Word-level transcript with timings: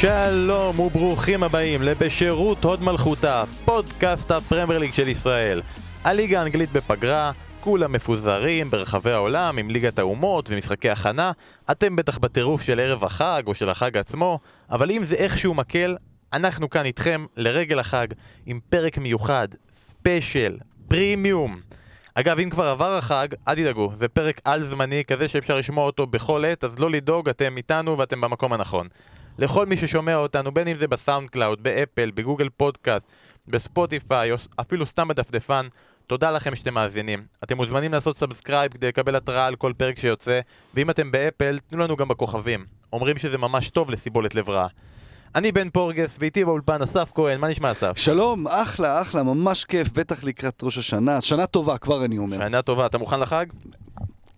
שלום 0.00 0.78
וברוכים 0.78 1.42
הבאים 1.42 1.82
לבשירות 1.82 2.64
הוד 2.64 2.82
מלכותה, 2.82 3.44
פודקאסט 3.64 4.30
הפרמייר 4.30 4.78
ליג 4.78 4.92
של 4.92 5.08
ישראל. 5.08 5.62
הליגה 6.04 6.40
האנגלית 6.40 6.72
בפגרה, 6.72 7.32
כולם 7.60 7.92
מפוזרים 7.92 8.70
ברחבי 8.70 9.10
העולם 9.10 9.58
עם 9.58 9.70
ליגת 9.70 9.98
האומות 9.98 10.50
ומשחקי 10.50 10.90
הכנה. 10.90 11.32
אתם 11.70 11.96
בטח 11.96 12.18
בטירוף 12.18 12.62
של 12.62 12.80
ערב 12.80 13.04
החג 13.04 13.42
או 13.46 13.54
של 13.54 13.68
החג 13.68 13.96
עצמו, 13.96 14.38
אבל 14.70 14.90
אם 14.90 15.04
זה 15.04 15.14
איכשהו 15.14 15.54
מקל, 15.54 15.96
אנחנו 16.32 16.70
כאן 16.70 16.84
איתכם 16.84 17.26
לרגל 17.36 17.78
החג 17.78 18.06
עם 18.46 18.60
פרק 18.68 18.98
מיוחד, 18.98 19.48
special, 19.72 20.56
פרימיום. 20.88 21.60
אגב, 22.14 22.38
אם 22.38 22.50
כבר 22.50 22.66
עבר 22.66 22.96
החג, 22.96 23.28
אל 23.48 23.54
תדאגו, 23.54 23.92
זה 23.94 24.08
פרק 24.08 24.40
על-זמני 24.44 25.04
כזה 25.04 25.28
שאפשר 25.28 25.58
לשמוע 25.58 25.84
אותו 25.84 26.06
בכל 26.06 26.44
עת, 26.44 26.64
אז 26.64 26.78
לא 26.78 26.90
לדאוג, 26.90 27.28
אתם 27.28 27.56
איתנו 27.56 27.98
ואתם 27.98 28.20
במקום 28.20 28.52
הנכון. 28.52 28.86
לכל 29.38 29.66
מי 29.66 29.76
ששומע 29.76 30.16
אותנו, 30.16 30.52
בין 30.52 30.68
אם 30.68 30.76
זה 30.76 30.88
ב 30.88 30.92
SoundCloud, 30.92 31.30
ב 31.30 31.62
Apple, 31.62 32.10
ב 32.10 32.15
Google 32.15 32.48
Podcast, 32.56 33.06
ב 33.48 33.57
Spotify, 33.57 34.32
או 34.32 34.36
אפילו 34.60 34.86
סתם 34.86 35.08
בדפדפן, 35.08 35.66
תודה 36.06 36.30
לכם 36.30 36.56
שאתם 36.56 36.74
מאזינים. 36.74 37.24
אתם 37.44 37.56
מוזמנים 37.56 37.92
לעשות 37.92 38.16
subscribe 38.16 38.72
כדי 38.72 38.88
לקבל 38.88 39.16
התראה 39.16 39.46
על 39.46 39.56
כל 39.56 39.72
פרק 39.76 39.98
שיוצא, 39.98 40.40
ואם 40.74 40.90
אתם 40.90 41.10
ב 41.10 41.17
Apple, 41.17 41.58
תנו 41.70 41.78
לנו 41.78 41.96
גם 41.96 42.08
בכוכבים. 42.08 42.64
אומרים 42.92 43.18
שזה 43.18 43.38
ממש 43.38 43.70
טוב 43.70 43.90
לסיבולת 43.90 44.34
לב 44.34 44.50
ריאה. 44.50 44.68
אני 45.34 45.52
בן 45.52 45.70
פורגס, 45.70 46.16
ואיתי 46.20 46.44
באולפן 46.44 46.82
אסף 46.82 47.12
כהן, 47.14 47.40
מה 47.40 47.48
נשמע 47.48 47.72
אסף? 47.72 47.92
שלום, 47.96 48.48
אחלה, 48.48 49.02
אחלה, 49.02 49.22
ממש 49.22 49.64
כיף, 49.64 49.88
בטח 49.92 50.24
לקראת 50.24 50.62
ראש 50.62 50.78
השנה. 50.78 51.20
שנה 51.20 51.46
טובה, 51.46 51.78
כבר 51.78 52.04
אני 52.04 52.18
אומר. 52.18 52.36
שנה 52.36 52.62
טובה, 52.62 52.86
אתה 52.86 52.98
מוכן 52.98 53.20
לחג? 53.20 53.46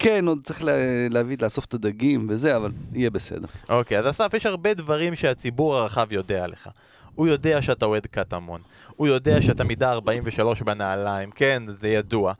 כן, 0.02 0.28
עוד 0.28 0.38
צריך 0.42 0.64
לה, 0.64 0.72
להביא, 1.10 1.36
לאסוף 1.42 1.64
את 1.64 1.74
הדגים 1.74 2.26
וזה, 2.30 2.56
אבל 2.56 2.70
יהיה 2.92 3.10
בסדר. 3.10 3.46
אוקיי, 3.68 3.98
אז 3.98 4.10
אסף, 4.10 4.34
יש 4.34 4.46
הרבה 4.46 4.74
דברים 4.74 5.14
שהציבור 5.14 5.76
הרחב 5.76 6.12
יודע 6.12 6.44
עליך. 6.44 6.68
הוא 7.14 7.26
יודע 7.26 7.62
שאתה 7.62 7.86
אוהד 7.86 8.06
קטמון, 8.06 8.60
הוא 8.96 9.06
יודע 9.06 9.42
שאתה 9.42 9.64
מידה 9.64 9.92
43 9.92 10.62
בנעליים, 10.62 11.30
כן, 11.30 11.62
זה 11.66 11.88
ידוע. 11.88 12.32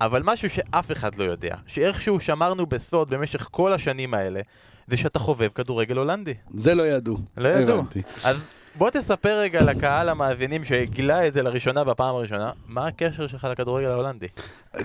אבל 0.00 0.22
משהו 0.24 0.50
שאף 0.50 0.92
אחד 0.92 1.14
לא 1.14 1.24
יודע, 1.24 1.56
שאיכשהו 1.66 2.20
שמרנו 2.20 2.66
בסוד 2.66 3.10
במשך 3.10 3.48
כל 3.50 3.72
השנים 3.72 4.14
האלה, 4.14 4.40
זה 4.88 4.96
שאתה 4.96 5.18
חובב 5.18 5.48
כדורגל 5.54 5.96
הולנדי. 5.96 6.34
זה 6.50 6.74
לא 6.74 6.82
ידעו. 6.82 7.18
לא 7.36 7.48
ידעו. 7.48 7.78
הבנתי. 7.78 8.02
אז 8.24 8.40
בוא 8.74 8.90
תספר 8.90 9.38
רגע 9.38 9.62
לקהל 9.62 10.08
המאזינים 10.08 10.64
שגילה 10.64 11.26
את 11.26 11.34
זה 11.34 11.42
לראשונה 11.42 11.84
בפעם 11.84 12.14
הראשונה, 12.14 12.50
מה 12.66 12.86
הקשר 12.86 13.26
שלך 13.26 13.46
לכדורגל 13.50 13.88
ההולנדי? 13.88 14.26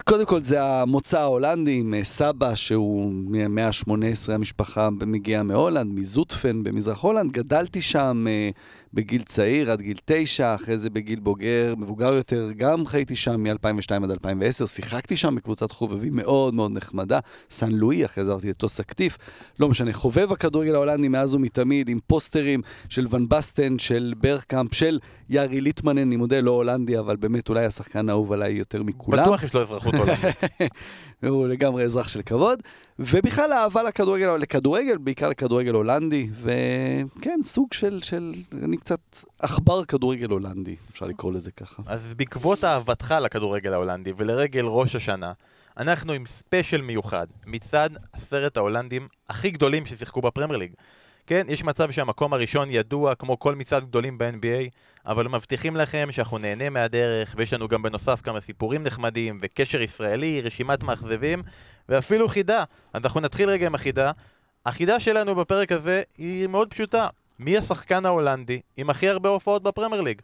קודם 0.05 0.25
כל 0.25 0.41
זה 0.41 0.63
המוצא 0.63 1.19
ההולנדי 1.19 1.79
עם 1.79 1.93
אה, 1.93 2.03
סבא 2.03 2.55
שהוא 2.55 3.13
מהמאה 3.13 3.67
ה-18, 3.67 4.31
המשפחה 4.31 4.89
מגיעה 4.89 5.43
מהולנד, 5.43 5.99
מזוטפן 5.99 6.63
במזרח 6.63 7.01
הולנד, 7.01 7.31
גדלתי 7.31 7.81
שם 7.81 8.25
אה, 8.27 8.49
בגיל 8.93 9.23
צעיר 9.23 9.71
עד 9.71 9.81
גיל 9.81 9.97
תשע, 10.05 10.55
אחרי 10.55 10.77
זה 10.77 10.89
בגיל 10.89 11.19
בוגר, 11.19 11.73
מבוגר 11.77 12.13
יותר, 12.13 12.49
גם 12.57 12.85
חייתי 12.85 13.15
שם 13.15 13.43
מ-2002 13.43 14.03
עד 14.03 14.11
2010, 14.11 14.65
שיחקתי 14.65 15.17
שם 15.17 15.35
בקבוצת 15.35 15.71
חובבים 15.71 16.15
מאוד 16.15 16.53
מאוד 16.53 16.71
נחמדה, 16.71 17.19
סן 17.49 17.71
לואי, 17.71 18.05
אחרי 18.05 18.25
זה 18.25 18.31
עברתי 18.31 18.49
לטוס 18.49 18.79
אקטיף, 18.79 19.17
לא 19.59 19.69
משנה, 19.69 19.93
חובב 19.93 20.31
הכדורגל 20.31 20.75
ההולנדי 20.75 21.07
מאז 21.07 21.33
ומתמיד, 21.33 21.89
עם 21.89 21.99
פוסטרים 22.07 22.61
של 22.89 23.07
ון 23.09 23.29
בסטן, 23.29 23.79
של 23.79 24.13
ברקאמפ, 24.17 24.73
של 24.73 24.99
יארי 25.33 25.61
ליטמנן, 25.61 25.97
אני 25.97 26.17
מודה, 26.17 26.41
לא 26.41 26.51
הולנדי, 26.51 26.99
אבל 26.99 27.15
באמת 27.15 27.49
אולי 27.49 27.65
השחקן 27.65 28.09
האהוב 28.09 28.31
עליי 28.31 28.53
יותר 28.53 28.83
מכולם. 28.83 29.23
בטוח 29.23 29.43
יש 29.43 29.53
לו 29.53 29.61
אזרחות 29.61 29.93
הולנדית. 29.93 30.35
הוא 31.29 31.47
לגמרי 31.47 31.83
אזרח 31.83 32.07
של 32.07 32.21
כבוד, 32.21 32.59
ובכלל 32.99 33.53
אהבה 33.53 33.83
לכדורגל, 33.83 34.35
לכדורגל, 34.35 34.97
בעיקר 34.97 35.29
לכדורגל 35.29 35.73
הולנדי, 35.73 36.29
וכן, 36.41 37.39
סוג 37.41 37.73
של, 37.73 37.99
של, 38.01 38.33
אני 38.63 38.77
קצת 38.77 38.99
עכבר 39.39 39.85
כדורגל 39.85 40.29
הולנדי, 40.29 40.75
אפשר 40.91 41.05
לקרוא 41.05 41.33
לזה 41.33 41.51
ככה. 41.51 41.83
אז 41.85 42.13
בעקבות 42.17 42.63
אהבתך 42.63 43.15
לכדורגל 43.23 43.73
ההולנדי 43.73 44.13
ולרגל 44.17 44.65
ראש 44.65 44.95
השנה, 44.95 45.31
אנחנו 45.77 46.13
עם 46.13 46.25
ספיישל 46.25 46.81
מיוחד 46.81 47.27
מצד 47.45 47.89
עשרת 48.13 48.57
ההולנדים 48.57 49.07
הכי 49.29 49.51
גדולים 49.51 49.85
ששיחקו 49.85 50.21
בפרמייר 50.21 50.57
ליג. 50.57 50.73
כן, 51.27 51.45
יש 51.49 51.63
מצב 51.63 51.91
שהמקום 51.91 52.33
הראשון 52.33 52.69
ידוע 52.69 53.15
כמו 53.15 53.39
כל 53.39 53.55
מצעד 53.55 53.83
גדולים 53.83 54.17
ב-NBA, 54.17 54.69
אבל 55.05 55.27
מבטיחים 55.27 55.75
לכם 55.75 56.07
שאנחנו 56.11 56.37
נהנה 56.37 56.69
מהדרך, 56.69 57.35
ויש 57.37 57.53
לנו 57.53 57.67
גם 57.67 57.81
בנוסף 57.81 58.21
כמה 58.21 58.41
סיפורים 58.41 58.83
נחמדים, 58.83 59.39
וקשר 59.41 59.81
ישראלי, 59.81 60.41
רשימת 60.41 60.83
מאכזבים, 60.83 61.43
ואפילו 61.89 62.27
חידה. 62.27 62.63
אנחנו 62.95 63.19
נתחיל 63.19 63.49
רגע 63.49 63.65
עם 63.65 63.75
החידה. 63.75 64.11
החידה 64.65 64.99
שלנו 64.99 65.35
בפרק 65.35 65.71
הזה 65.71 66.01
היא 66.17 66.47
מאוד 66.47 66.69
פשוטה. 66.69 67.07
מי 67.39 67.57
השחקן 67.57 68.05
ההולנדי 68.05 68.59
עם 68.77 68.89
הכי 68.89 69.09
הרבה 69.09 69.29
הופעות 69.29 69.63
בפרמייר 69.63 70.01
ליג? 70.01 70.21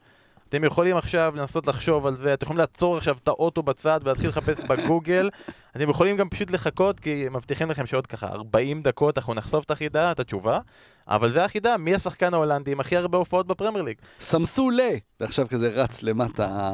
אתם 0.50 0.64
יכולים 0.64 0.98
עכשיו 0.98 1.34
לנסות 1.36 1.68
לחשוב 1.68 2.08
על 2.08 2.16
זה, 2.16 2.34
אתם 2.34 2.46
יכולים 2.46 2.60
לעצור 2.60 2.98
עכשיו 2.98 3.18
את 3.24 3.28
האוטו 3.28 3.64
בצד 3.64 4.00
ולהתחיל 4.04 4.30
לחפש 4.30 4.60
בגוגל. 4.60 5.30
אתם 5.76 5.90
יכולים 5.90 6.18
גם 6.18 6.30
פשוט 6.30 6.52
לחכות, 6.52 7.00
כי 7.00 7.26
מבטיחים 7.32 7.72
לכם 7.72 7.86
שעוד 7.86 8.08
ככה 8.08 8.28
40 8.28 8.82
דקות 8.82 9.18
אנחנו 9.18 9.34
נחשוף 9.34 9.66
את 9.66 9.72
החידה, 9.72 10.12
את 10.12 10.20
התשובה. 10.20 10.60
אבל 11.08 11.32
זה 11.32 11.46
החידה, 11.46 11.78
מי 11.78 11.96
השחקן 11.96 12.34
ההולנדי 12.34 12.72
עם 12.72 12.80
הכי 12.80 12.98
הרבה 12.98 13.18
הופעות 13.18 13.48
בפרמייר 13.48 13.84
ליג? 13.84 13.98
סמסו 14.20 14.70
ל... 14.70 14.80
ועכשיו 15.20 15.48
כזה 15.50 15.70
רץ 15.70 16.04
למטה 16.04 16.72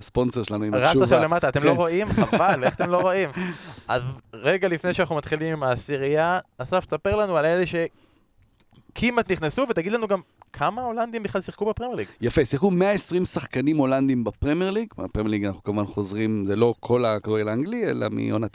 הספונסר 0.00 0.42
שלנו 0.42 0.64
עם 0.64 0.74
רץ 0.74 0.82
התשובה. 0.86 1.04
עכשיו 1.04 1.22
למטה, 1.22 1.48
אתם 1.48 1.64
לא 1.64 1.70
כן. 1.70 1.76
רואים? 1.76 2.06
חבל, 2.12 2.64
איך 2.64 2.74
אתם 2.74 2.90
לא 2.90 3.00
רואים? 3.00 3.30
אז 3.88 4.02
רגע 4.34 4.68
לפני 4.68 4.94
שאנחנו 4.94 5.16
מתחילים 5.16 5.52
עם 5.52 5.62
העשירייה, 5.62 6.38
אסף, 6.58 6.84
תספר 6.86 7.16
לנו 7.16 7.36
על 7.36 7.44
אלה 7.44 7.64
שכמעט 7.66 9.32
נכנסו, 9.32 9.66
ותגיד 9.68 9.92
לנו 9.92 10.08
גם 10.08 10.20
כמה 10.52 10.82
הולנדים 10.82 11.22
בכלל 11.22 11.42
שיחקו 11.42 11.64
בפרמייר 11.64 11.96
ליג. 11.96 12.06
יפה, 12.20 12.44
שיחקו 12.44 12.70
120 12.70 13.24
שחקנים 13.24 13.76
הולנדים 13.76 14.24
בפרמייר 14.24 14.70
ליג, 14.70 14.88
בפרמייר 14.98 15.30
ליג 15.30 15.44
אנחנו 15.44 15.62
כמובן 15.62 15.84
חוזרים, 15.84 16.44
זה 16.46 16.56
לא 16.56 16.74
כל 16.80 17.04
הכדורגל 17.04 17.48
האנגלי, 17.48 17.86
אלא 17.86 18.06
מעונה 18.10 18.46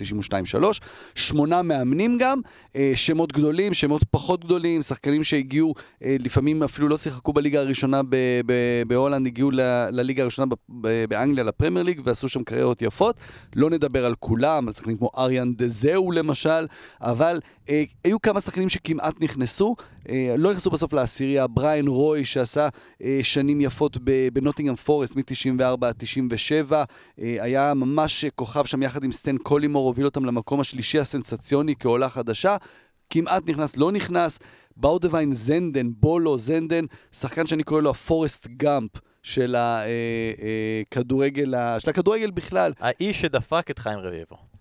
92-3, 0.61 0.79
שמונה 1.15 1.61
מאמנים 1.61 2.17
גם, 2.17 2.41
אה, 2.75 2.91
שמות 2.95 3.33
גדולים, 3.33 3.73
שמות 3.73 4.03
פחות 4.11 4.45
גדולים, 4.45 4.81
שחקנים 4.81 5.23
שהגיעו, 5.23 5.73
אה, 6.03 6.15
לפעמים 6.19 6.63
אפילו 6.63 6.87
לא 6.87 6.97
שיחקו 6.97 7.33
בליגה 7.33 7.59
הראשונה 7.59 8.01
בהולנד, 8.87 9.27
הגיעו 9.27 9.51
לליגה 9.91 10.23
הראשונה 10.23 10.55
באנגליה, 11.09 11.43
לפרמייר 11.43 11.85
ליג, 11.85 12.01
ועשו 12.03 12.29
שם 12.29 12.43
קריירות 12.43 12.81
יפות. 12.81 13.15
לא 13.55 13.69
נדבר 13.69 14.05
על 14.05 14.15
כולם, 14.19 14.67
על 14.67 14.73
שחקנים 14.73 14.97
כמו 14.97 15.09
אריאן 15.17 15.53
דה 15.53 15.76
זאו 15.76 16.11
למשל, 16.11 16.67
אבל 17.01 17.39
אה, 17.69 17.83
היו 18.03 18.21
כמה 18.21 18.41
שחקנים 18.41 18.69
שכמעט 18.69 19.15
נכנסו, 19.21 19.75
אה, 20.09 20.35
לא 20.37 20.51
נכנסו 20.51 20.69
בסוף 20.69 20.93
לעשירייה, 20.93 21.47
בריאן 21.47 21.87
רוי 21.87 22.25
שעשה 22.25 22.67
אה, 23.03 23.19
שנים 23.23 23.61
יפות 23.61 23.97
ב- 24.03 24.27
בנוטינגרם 24.33 24.75
פורסט 24.75 25.15
מ-94 25.15 25.85
עד 25.85 25.95
97, 25.97 26.83
אה, 27.19 27.37
היה 27.39 27.73
ממש 27.73 28.25
כוכב 28.35 28.65
שם 28.65 28.83
יחד 28.83 29.03
עם 29.03 29.11
סטן 29.11 29.37
קולימור, 29.37 29.87
הוביל 29.87 30.05
אותם 30.05 30.25
למקום 30.25 30.59
השלישי 30.59 30.99
הסנסציוני 30.99 31.75
כעולה 31.79 32.09
חדשה. 32.09 32.57
כמעט 33.09 33.49
נכנס, 33.49 33.77
לא 33.77 33.91
נכנס. 33.91 34.39
באודוויין 34.77 35.33
זנדן, 35.33 35.89
בולו 35.97 36.37
זנדן, 36.37 36.85
שחקן 37.11 37.47
שאני 37.47 37.63
קורא 37.63 37.81
לו 37.81 37.89
הפורסט 37.89 38.47
גאמפ 38.57 38.91
של 39.23 39.55
הכדורגל, 39.57 41.53
של 41.79 41.89
הכדורגל 41.89 42.31
בכלל. 42.31 42.73
האיש 42.79 43.21
שדפק 43.21 43.71
את 43.71 43.79
חיים 43.79 43.99
רביבו. 43.99 44.54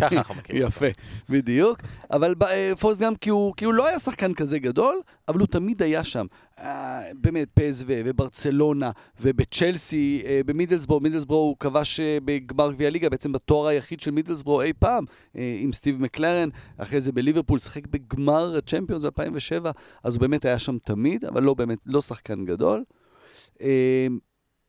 ככה 0.00 0.16
אנחנו 0.16 0.34
מכירים. 0.34 0.62
יפה, 0.62 0.86
בדיוק. 1.28 1.78
אבל 2.10 2.34
אה, 2.42 2.72
פורסט 2.80 3.00
גאמפ, 3.00 3.18
כי 3.20 3.30
הוא, 3.30 3.54
כי 3.56 3.64
הוא 3.64 3.74
לא 3.74 3.86
היה 3.86 3.98
שחקן 3.98 4.34
כזה 4.34 4.58
גדול, 4.58 5.00
אבל 5.28 5.38
הוא 5.38 5.46
תמיד 5.46 5.82
היה 5.82 6.04
שם. 6.04 6.26
אה, 6.58 7.02
באמת, 7.14 7.48
פ.ס.וו 7.54 7.84
וברצלונה 7.88 8.90
ובצ'לסי, 9.20 10.22
אה, 10.26 10.40
במידלסבורו, 10.46 11.00
מידלסבורו 11.00 11.48
הוא 11.48 11.56
כבש 11.60 12.00
בגמר 12.24 12.72
גביע 12.72 12.86
הליגה, 12.86 13.08
בעצם 13.08 13.32
בתואר 13.32 13.66
היחיד 13.66 14.00
של 14.00 14.10
מידלסבורו 14.10 14.62
אי 14.62 14.72
פעם, 14.72 15.04
עם 15.34 15.72
סטיב 15.72 16.00
מקלרן, 16.00 16.48
אחרי 16.78 17.00
זה 17.00 17.12
בליברפול, 17.12 17.58
שיחק 17.58 17.86
בגמר 17.86 18.56
הצ'מפיונס 18.56 19.02
ב-2007, 19.02 19.68
אז 20.04 20.14
הוא 20.14 20.20
באמת 20.20 20.44
היה 20.44 20.58
שם 20.58 20.78
תמיד, 20.78 21.24
אבל 21.24 21.42
לא 21.42 21.54
באמת, 21.54 21.78
לא 21.86 22.00
שחקן 22.00 22.44
גדול. 22.44 22.84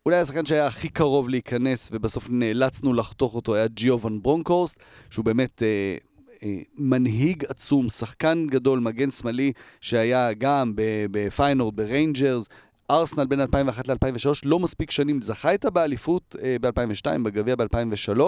אולי 0.05 0.17
השחקן 0.17 0.45
שהיה 0.45 0.67
הכי 0.67 0.89
קרוב 0.89 1.29
להיכנס, 1.29 1.89
ובסוף 1.91 2.27
נאלצנו 2.29 2.93
לחתוך 2.93 3.35
אותו, 3.35 3.55
היה 3.55 3.67
ג'יו 3.67 4.01
ון 4.01 4.21
ברונקורסט, 4.21 4.79
שהוא 5.11 5.25
באמת 5.25 5.63
אה, 5.63 5.97
אה, 6.43 6.57
מנהיג 6.77 7.45
עצום, 7.45 7.89
שחקן 7.89 8.47
גדול, 8.47 8.79
מגן 8.79 9.11
שמאלי, 9.11 9.51
שהיה 9.81 10.33
גם 10.33 10.73
בפיינורד, 11.11 11.75
בריינג'רס, 11.75 12.45
ארסנל 12.91 13.25
בין 13.25 13.39
2001 13.39 13.87
ל-2003, 13.87 14.29
לא 14.45 14.59
מספיק 14.59 14.91
שנים, 14.91 15.21
זכה 15.21 15.51
איתה 15.51 15.69
באליפות 15.69 16.35
אה, 16.43 16.55
ב-2002, 16.61 17.23
בגביע 17.25 17.55
ב-2003, 17.55 18.21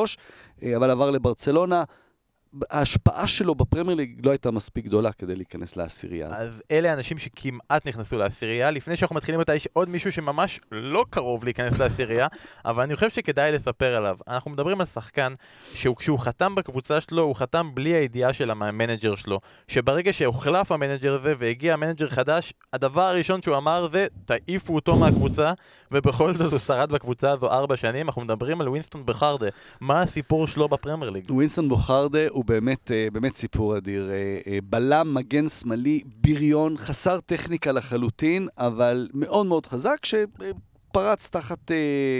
אה, 0.63 0.75
אבל 0.77 0.91
עבר 0.91 1.11
לברצלונה. 1.11 1.83
ההשפעה 2.69 3.27
שלו 3.27 3.55
בפרמייר 3.55 3.97
ליג 3.97 4.25
לא 4.25 4.31
הייתה 4.31 4.51
מספיק 4.51 4.85
גדולה 4.85 5.11
כדי 5.11 5.35
להיכנס 5.35 5.75
לעשירייה 5.75 6.27
הזאת. 6.27 6.39
אז 6.39 6.61
אלה 6.71 6.91
האנשים 6.91 7.17
שכמעט 7.17 7.87
נכנסו 7.87 8.17
לעשירייה. 8.17 8.71
לפני 8.71 8.97
שאנחנו 8.97 9.15
מתחילים 9.15 9.39
אותה, 9.39 9.55
יש 9.55 9.67
עוד 9.73 9.89
מישהו 9.89 10.11
שממש 10.11 10.59
לא 10.71 11.05
קרוב 11.09 11.43
להיכנס 11.43 11.79
לעשירייה, 11.79 12.27
אבל 12.65 12.83
אני 12.83 12.95
חושב 12.95 13.09
שכדאי 13.09 13.51
לספר 13.51 13.95
עליו. 13.95 14.17
אנחנו 14.27 14.51
מדברים 14.51 14.81
על 14.81 14.87
שחקן 14.87 15.33
שכשהוא 15.73 16.19
חתם 16.19 16.55
בקבוצה 16.55 17.01
שלו, 17.01 17.21
הוא 17.21 17.35
חתם 17.35 17.71
בלי 17.73 17.89
הידיעה 17.89 18.33
של 18.33 18.51
המנג'ר 18.51 19.15
שלו. 19.15 19.39
שברגע 19.67 20.13
שהוחלף 20.13 20.71
המנג'ר 20.71 21.15
הזה 21.15 21.33
והגיע 21.39 21.75
מנג'ר 21.75 22.09
חדש, 22.09 22.53
הדבר 22.73 23.01
הראשון 23.01 23.41
שהוא 23.41 23.57
אמר 23.57 23.87
זה, 23.91 24.07
תעיפו 24.25 24.75
אותו 24.75 24.95
מהקבוצה, 24.95 25.53
ובכל 25.91 26.33
זאת 26.33 26.51
הוא 26.51 26.59
שרד 26.59 26.91
בקבוצה 26.91 27.31
הזו 27.31 27.47
ארבע 27.51 27.77
שנים. 27.77 28.07
אנחנו 28.07 28.21
מדברים 28.21 28.61
על 28.61 28.69
ווינסטון 28.69 29.05
בוחרדה. 29.05 29.47
מה 29.81 30.01
הסיפור 30.01 30.47
שלו 30.47 30.67
בפרמייר 30.67 31.09
ליג? 31.09 31.31
ווינסטון 31.31 31.69
בוחרדה 31.69 32.19
הוא 32.37 32.45
באמת, 32.45 32.91
אה, 32.91 33.07
באמת 33.13 33.35
סיפור 33.35 33.77
אדיר. 33.77 34.09
אה, 34.09 34.39
אה, 34.47 34.59
בלם, 34.63 35.13
מגן 35.13 35.49
שמאלי, 35.49 36.01
בריון, 36.05 36.77
חסר 36.77 37.19
טכניקה 37.19 37.71
לחלוטין, 37.71 38.47
אבל 38.57 39.07
מאוד 39.13 39.45
מאוד 39.45 39.65
חזק, 39.65 40.05
ש... 40.05 40.15
פרץ 40.91 41.29
תחת, 41.29 41.71
אה, 41.71 41.75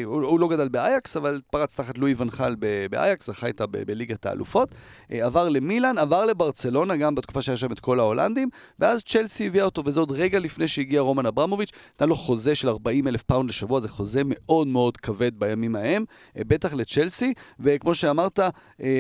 הוא, 0.06 0.24
הוא 0.24 0.40
לא 0.40 0.48
גדל 0.48 0.68
באייקס, 0.68 1.18
אבל 1.18 1.42
פרץ 1.52 1.76
תחת 1.76 1.98
לואי 1.98 2.14
ואן 2.18 2.37
חאל 2.37 2.56
באייקס, 2.90 3.28
זכה 3.28 3.48
איתה 3.48 3.66
בליגת 3.68 4.26
האלופות. 4.26 4.76
אה, 5.12 5.26
עבר 5.26 5.50
למילאן, 5.50 5.98
עבר 5.98 6.26
לברצלונה, 6.26 6.96
גם 6.96 7.16
בתקופה 7.16 7.42
שהיה 7.42 7.58
שם 7.58 7.72
את 7.72 7.80
כל 7.80 8.00
ההולנדים, 8.00 8.50
ואז 8.80 9.04
צ'לסי 9.04 9.48
הביאה 9.48 9.66
אותו, 9.66 9.86
וזה 9.86 10.00
עוד 10.00 10.12
רגע 10.12 10.40
לפני 10.40 10.68
שהגיע 10.68 11.02
רומן 11.02 11.26
אברמוביץ', 11.26 11.72
נתן 11.96 12.10
לו 12.10 12.16
חוזה 12.16 12.56
של 12.56 12.70
40 12.70 13.08
אלף 13.08 13.24
פאונד 13.24 13.50
לשבוע, 13.50 13.80
זה 13.80 13.90
חוזה 13.90 14.22
מאוד 14.26 14.68
מאוד 14.68 14.98
כבד 14.98 15.40
בימים 15.40 15.76
ההם, 15.76 16.06
אה, 16.38 16.42
בטח 16.48 16.74
לצ'לסי, 16.74 17.34
וכמו 17.60 17.96
שאמרת, 17.96 18.40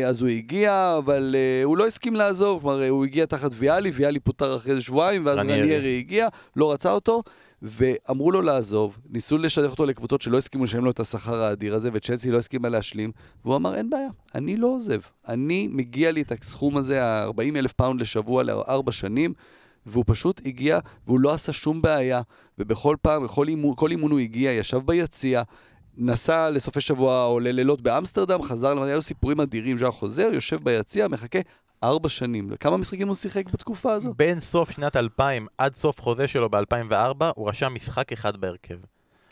אז 0.08 0.22
הוא 0.22 0.30
הגיע, 0.30 0.96
אבל 0.98 1.36
הוא 1.63 1.78
לא 1.78 1.88
הסכים 1.88 2.16
לעזוב, 2.16 2.62
כלומר, 2.62 2.88
הוא 2.90 3.06
הגיע 3.06 3.25
תחת 3.25 3.52
ויאלי, 3.54 3.90
ויאלי 3.90 4.20
פוטר 4.20 4.56
אחרי 4.56 4.81
שבועיים, 4.81 5.25
ואז 5.25 5.40
רניירי 5.40 5.98
הגיע, 6.00 6.28
לא 6.56 6.74
רצה 6.74 6.92
אותו. 6.92 7.24
ואמרו 7.62 8.31
לו 8.31 8.42
לעזוב, 8.42 8.98
ניסו 9.09 9.38
לשדך 9.38 9.71
אותו 9.71 9.86
לקבוצות 9.86 10.21
שלא 10.21 10.38
הסכימו 10.38 10.63
לשלם 10.63 10.86
לו 10.86 10.92
את 10.92 11.00
השכר 11.00 11.44
האדיר 11.44 11.75
הזה, 11.75 11.89
וצ'לסי 11.94 12.31
לא 12.31 12.38
הסכימה 12.38 12.69
להשלים, 12.69 13.12
והוא 13.45 13.56
אמר, 13.56 13.75
אין 13.75 13.89
בעיה, 13.89 14.09
אני 14.36 14.57
לא 14.57 14.68
עוזב. 14.68 15.00
אני, 15.27 15.68
מגיע 15.71 16.12
לי 16.12 16.21
את 16.21 16.31
הסכום 16.31 16.77
הזה, 16.77 17.06
ה-40 17.06 17.56
אלף 17.56 17.74
פאונד 17.74 18.01
לשבוע 18.01 18.44
לארבע 18.44 18.92
שנים, 18.92 19.33
והוא 19.86 20.04
פשוט 20.07 20.42
הגיע, 20.45 20.80
והוא 21.06 21.19
לא 21.19 21.33
עשה 21.33 21.54
שום 21.54 21.81
בעיה, 21.81 22.21
ובכל 22.57 22.95
פעם, 23.01 23.24
בכל 23.24 23.48
אימון, 23.48 23.74
כל 23.75 23.92
אימון 23.92 24.12
הוא 24.12 24.19
הגיע, 24.19 24.51
ישב 24.51 24.80
ביציע, 24.86 25.42
נסע 25.98 26.50
לסופי 26.50 26.81
שבוע 26.81 27.25
או 27.25 27.39
ללילות 27.39 27.81
באמסטרדם, 27.81 28.44
חזר, 28.44 28.83
היו 28.83 29.01
סיפורים 29.01 29.42
אדירים, 29.42 29.77
שהיה 29.77 29.92
חוזר, 29.92 30.30
יושב 30.33 30.63
ביציע, 30.63 31.07
מחכה 31.07 31.39
ארבע 31.83 32.09
שנים. 32.09 32.50
כמה 32.59 32.77
משחקים 32.77 33.07
הוא 33.07 33.15
שיחק 33.15 33.50
בתקופה 33.50 33.94
הזו? 33.94 34.13
בין 34.18 34.39
סוף 34.39 34.71
שנת 34.71 34.95
2000 34.95 35.47
עד 35.57 35.75
סוף 35.75 36.01
חוזה 36.01 36.27
שלו 36.27 36.50
ב-2004, 36.50 37.25
הוא 37.35 37.50
רשם 37.50 37.74
משחק 37.74 38.12
אחד 38.12 38.38
בהרכב. 38.38 38.75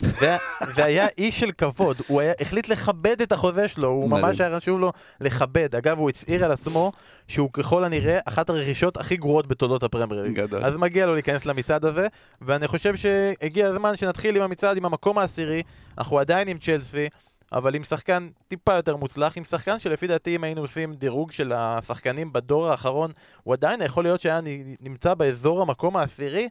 והיה 0.76 1.08
איש 1.18 1.40
של 1.40 1.52
כבוד, 1.52 1.98
הוא 2.08 2.22
היה, 2.22 2.34
החליט 2.42 2.70
לכבד 2.70 3.22
את 3.22 3.32
החוזה 3.32 3.68
שלו, 3.68 3.88
הוא 3.88 4.10
ממש 4.10 4.42
היה 4.42 4.58
חשוב 4.58 4.80
לו 4.80 4.92
לכבד. 5.22 5.76
אגב, 5.76 5.98
הוא 5.98 6.10
הצהיר 6.10 6.46
על 6.46 6.52
עצמו 6.52 6.92
שהוא 7.28 7.50
ככל 7.54 7.84
הנראה 7.84 8.20
אחת 8.26 8.50
הרכישות 8.50 8.98
הכי 8.98 9.18
גרועות 9.18 9.48
בתולדות 9.48 9.84
הפרמייר 9.84 10.24
אז 10.64 10.76
מגיע 10.76 11.06
לו 11.06 11.14
להיכנס 11.14 11.46
למצעד 11.46 11.86
הזה, 11.86 12.08
ואני 12.42 12.68
חושב 12.68 12.96
שהגיע 12.96 13.68
הזמן 13.68 13.98
שנתחיל 13.98 14.36
עם 14.36 14.42
המצעד 14.42 14.78
עם 14.78 14.86
המקום 14.86 15.18
העשירי, 15.18 15.62
אנחנו 15.98 16.20
עדיין 16.20 16.48
עם 16.48 16.58
צ'לסי. 16.58 17.08
אבל 17.52 17.76
עם 17.76 17.84
שחקן 17.84 18.30
טיפה 18.48 18.74
יותר 18.74 18.96
מוצלח, 18.96 19.38
עם 19.38 19.44
שחקן 19.44 19.80
שלפי 19.80 20.08
דעתי 20.08 20.36
אם 20.36 20.44
היינו 20.44 20.62
עושים 20.62 20.94
דירוג 20.94 21.32
של 21.32 21.54
השחקנים 21.56 22.34
בדור 22.34 22.72
האחרון, 22.72 23.12
הוא 23.44 23.54
עדיין 23.54 23.82
יכול 23.82 24.04
להיות 24.04 24.22
שהיה 24.22 24.40
נמצא 24.82 25.14
באזור 25.14 25.62
המקום 25.62 25.98
העשירי, 25.98 26.50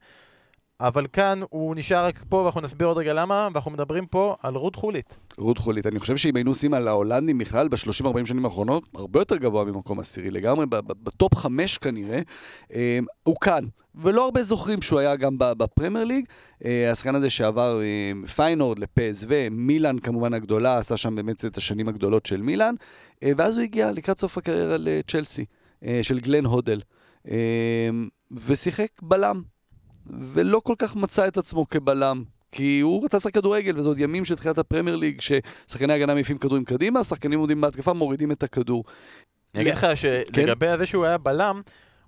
אבל 0.81 1.07
כאן 1.13 1.41
הוא 1.51 1.77
נשאר 1.77 2.05
רק 2.05 2.25
פה, 2.29 2.37
ואנחנו 2.37 2.61
נסביר 2.61 2.89
עוד 2.89 2.99
רגע 2.99 3.13
למה, 3.13 3.49
ואנחנו 3.53 3.71
מדברים 3.71 4.07
פה 4.07 4.35
על 4.43 4.55
רוד 4.55 4.77
חוליט. 4.77 5.17
רוד 5.39 5.59
חוליט. 5.59 5.87
אני 5.87 6.01
חושב 6.01 6.17
שאם 6.17 6.37
היינו 6.37 6.51
עושים 6.51 6.75
על 6.75 6.89
ההולנדים 6.89 7.39
בכלל 7.39 7.69
ב-30-40 7.69 8.27
שנים 8.27 8.45
האחרונות, 8.45 8.85
הרבה 8.95 9.21
יותר 9.21 9.37
גבוה 9.37 9.65
ממקום 9.65 10.01
עשירי 10.01 10.31
לגמרי, 10.31 10.67
בטופ 10.67 11.35
5 11.35 11.79
כנראה, 11.79 12.21
אה, 12.75 12.99
הוא 13.23 13.37
כאן. 13.41 13.65
ולא 13.95 14.25
הרבה 14.25 14.43
זוכרים 14.43 14.83
שהוא 14.83 14.99
היה 14.99 15.17
גם 15.17 15.37
בפרמייר 15.39 16.05
ליג. 16.05 16.25
אה, 16.65 16.91
השחקן 16.91 17.15
הזה 17.15 17.31
שעבר 17.31 17.81
אה, 17.83 18.27
פיינורד 18.27 18.79
לפ.ס.וו, 18.79 19.27
מילאן 19.51 19.99
כמובן 19.99 20.35
הגדולה, 20.35 20.79
עשה 20.79 20.97
שם 20.97 21.15
באמת 21.15 21.45
את 21.45 21.57
השנים 21.57 21.89
הגדולות 21.89 22.27
של 22.27 22.43
מילאן, 22.43 22.75
ואז 23.25 23.57
הוא 23.57 23.65
הגיע 23.65 23.93
לקראת 23.93 24.21
סוף 24.21 24.39
הקריירה 24.39 24.77
לצ'לסי, 24.79 25.45
של 26.03 26.21
גלן 26.21 26.45
הודל, 26.45 26.81
ושיחק 28.33 28.89
בלם. 29.03 29.54
ולא 30.07 30.61
כל 30.65 30.75
כך 30.79 30.97
מצא 30.97 31.29
את 31.29 31.37
עצמו 31.37 31.69
כבלם. 31.69 32.25
כי 32.53 32.81
הוא 32.81 33.05
רצה 33.05 33.17
לשחק 33.17 33.35
כדורגל, 33.35 33.79
וזה 33.79 33.89
עוד 33.89 33.99
ימים 33.99 34.25
של 34.25 34.37
תחילת 34.37 34.59
הפרמייר 34.59 34.97
ליג, 34.97 35.21
ששחקני 35.21 35.93
הגנה 35.93 36.15
מעיפים 36.15 36.39
כדורים 36.39 36.65
קדימה, 36.65 37.05
שחקנים 37.05 37.39
עומדים 37.39 37.61
בהתקפה, 37.61 37.93
מורידים 37.93 38.33
את 38.33 38.43
הכדור. 38.43 38.85
אני 39.55 39.63
אגיד 39.63 39.75
לך 39.75 39.87
שלגבי 39.95 40.67
כן? 40.67 40.79
זה 40.79 40.87
שהוא 40.87 41.05
היה 41.05 41.19
בלם, 41.19 41.61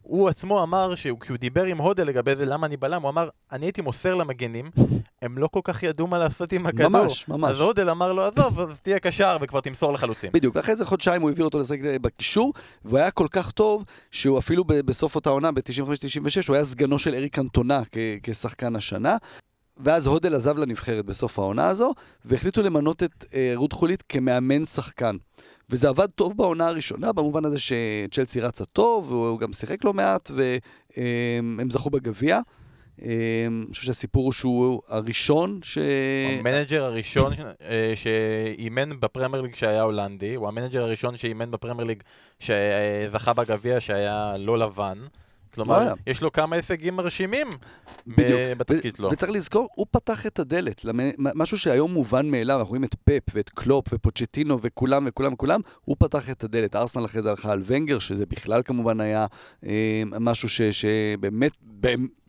הוא 0.09 0.29
עצמו 0.29 0.63
אמר 0.63 0.95
שכשהוא 0.95 1.37
דיבר 1.37 1.65
עם 1.65 1.79
הודה 1.79 2.05
לגבי 2.05 2.37
זה 2.37 2.47
למה 2.47 2.67
אני 2.67 2.77
בלם, 2.77 3.03
הוא 3.03 3.11
אמר, 3.11 3.29
אני 3.53 3.67
הייתי 3.67 3.83
מוסר 3.83 4.15
למגנים, 4.15 4.71
הם 5.23 5.39
לא 5.39 5.49
כל 5.49 5.61
כך 5.65 5.83
ידעו 5.83 6.07
מה 6.07 6.19
לעשות 6.19 6.53
עם 6.53 6.67
הכדור. 6.67 6.89
ממש, 6.89 7.29
ממש. 7.29 7.51
אז 7.51 7.61
הודל 7.61 7.91
אמר 7.91 8.13
לו, 8.13 8.23
עזוב, 8.25 8.61
אז 8.61 8.81
תהיה 8.81 8.99
קשר 8.99 9.37
וכבר 9.41 9.61
תמסור 9.61 9.93
לחלוצים. 9.93 10.31
בדיוק, 10.33 10.57
אחרי 10.57 10.73
איזה 10.73 10.85
חודשיים 10.85 11.23
הוא 11.23 11.31
העביר 11.31 11.45
אותו 11.45 11.61
לשחק 11.61 11.79
בקישור, 12.01 12.53
והוא 12.85 12.99
היה 12.99 13.11
כל 13.11 13.27
כך 13.31 13.51
טוב, 13.51 13.85
שהוא 14.11 14.39
אפילו 14.39 14.65
בסוף 14.65 15.15
אותה 15.15 15.31
עונה, 15.31 15.53
ב-95-96, 15.53 16.49
הוא 16.49 16.55
היה 16.55 16.65
סגנו 16.65 16.99
של 16.99 17.15
אריק 17.15 17.39
קנטונה 17.39 17.83
כשחקן 18.23 18.77
השנה. 18.77 19.17
ואז 19.77 20.07
הודל 20.07 20.35
עזב 20.35 20.59
לנבחרת 20.59 21.05
בסוף 21.05 21.39
העונה 21.39 21.69
הזו, 21.69 21.93
והחליטו 22.25 22.63
למנות 22.63 23.03
את 23.03 23.25
אה, 23.35 23.53
רוד 23.55 23.73
חוליט 23.73 24.03
כמאמן 24.09 24.65
שחקן. 24.65 25.17
וזה 25.71 25.89
עבד 25.89 26.07
טוב 26.15 26.37
בעונה 26.37 26.67
הראשונה, 26.69 27.13
במובן 27.13 27.45
הזה 27.45 27.57
שצ'לסי 27.59 28.41
רצה 28.41 28.65
טוב, 28.65 29.13
והוא 29.13 29.41
גם 29.41 29.53
שיחק 29.53 29.85
לא 29.85 29.93
מעט, 29.93 30.31
והם 30.97 31.71
זכו 31.71 31.91
בגביע. 31.91 32.41
אני 33.03 33.67
חושב 33.71 33.83
שהסיפור 33.83 34.25
הוא 34.25 34.33
שהוא 34.33 34.83
הראשון 34.89 35.61
ש... 35.63 35.79
המנג'ר 36.41 36.85
הראשון 36.85 37.33
אה, 37.63 37.93
שאימן 37.97 39.01
בפרמייר 39.01 39.43
ליג 39.43 39.55
שהיה 39.55 39.83
הולנדי, 39.83 40.35
הוא 40.35 40.49
המנג'ר 40.49 40.83
הראשון 40.83 41.17
שאימן 41.17 41.51
בפרמייר 41.51 41.89
ליג 41.89 42.03
שזכה 42.39 43.33
בגביע 43.35 43.81
שהיה 43.81 44.35
לא 44.39 44.59
לבן. 44.59 44.99
כלומר, 45.57 45.95
יש 46.07 46.23
לו 46.23 46.33
כמה 46.33 46.57
הישגים 46.57 46.97
מרשימים 46.97 47.47
בתפקיד 48.59 48.97
שלו. 48.97 49.09
וצריך 49.13 49.33
לזכור, 49.33 49.69
הוא 49.75 49.87
פתח 49.91 50.27
את 50.27 50.39
הדלת. 50.39 50.85
משהו 51.19 51.59
שהיום 51.59 51.93
מובן 51.93 52.31
מאליו, 52.31 52.57
אנחנו 52.57 52.69
רואים 52.69 52.85
את 52.85 52.95
פפ 53.05 53.35
ואת 53.35 53.49
קלופ 53.49 53.87
ופוצ'טינו 53.93 54.59
וכולם 54.63 55.05
וכולם 55.09 55.33
וכולם, 55.33 55.61
הוא 55.85 55.97
פתח 55.99 56.31
את 56.31 56.45
הדלת. 56.45 56.77
ארסנל 56.77 57.05
אחרי 57.05 57.23
זה 57.23 57.31
הלכה 57.31 57.53
על 57.53 57.63
ונגר, 57.67 57.99
שזה 57.99 58.27
בכלל 58.27 58.63
כמובן 58.63 59.01
היה 59.01 59.27
אה, 59.67 60.03
משהו 60.21 60.49
שבאמת... 60.71 61.53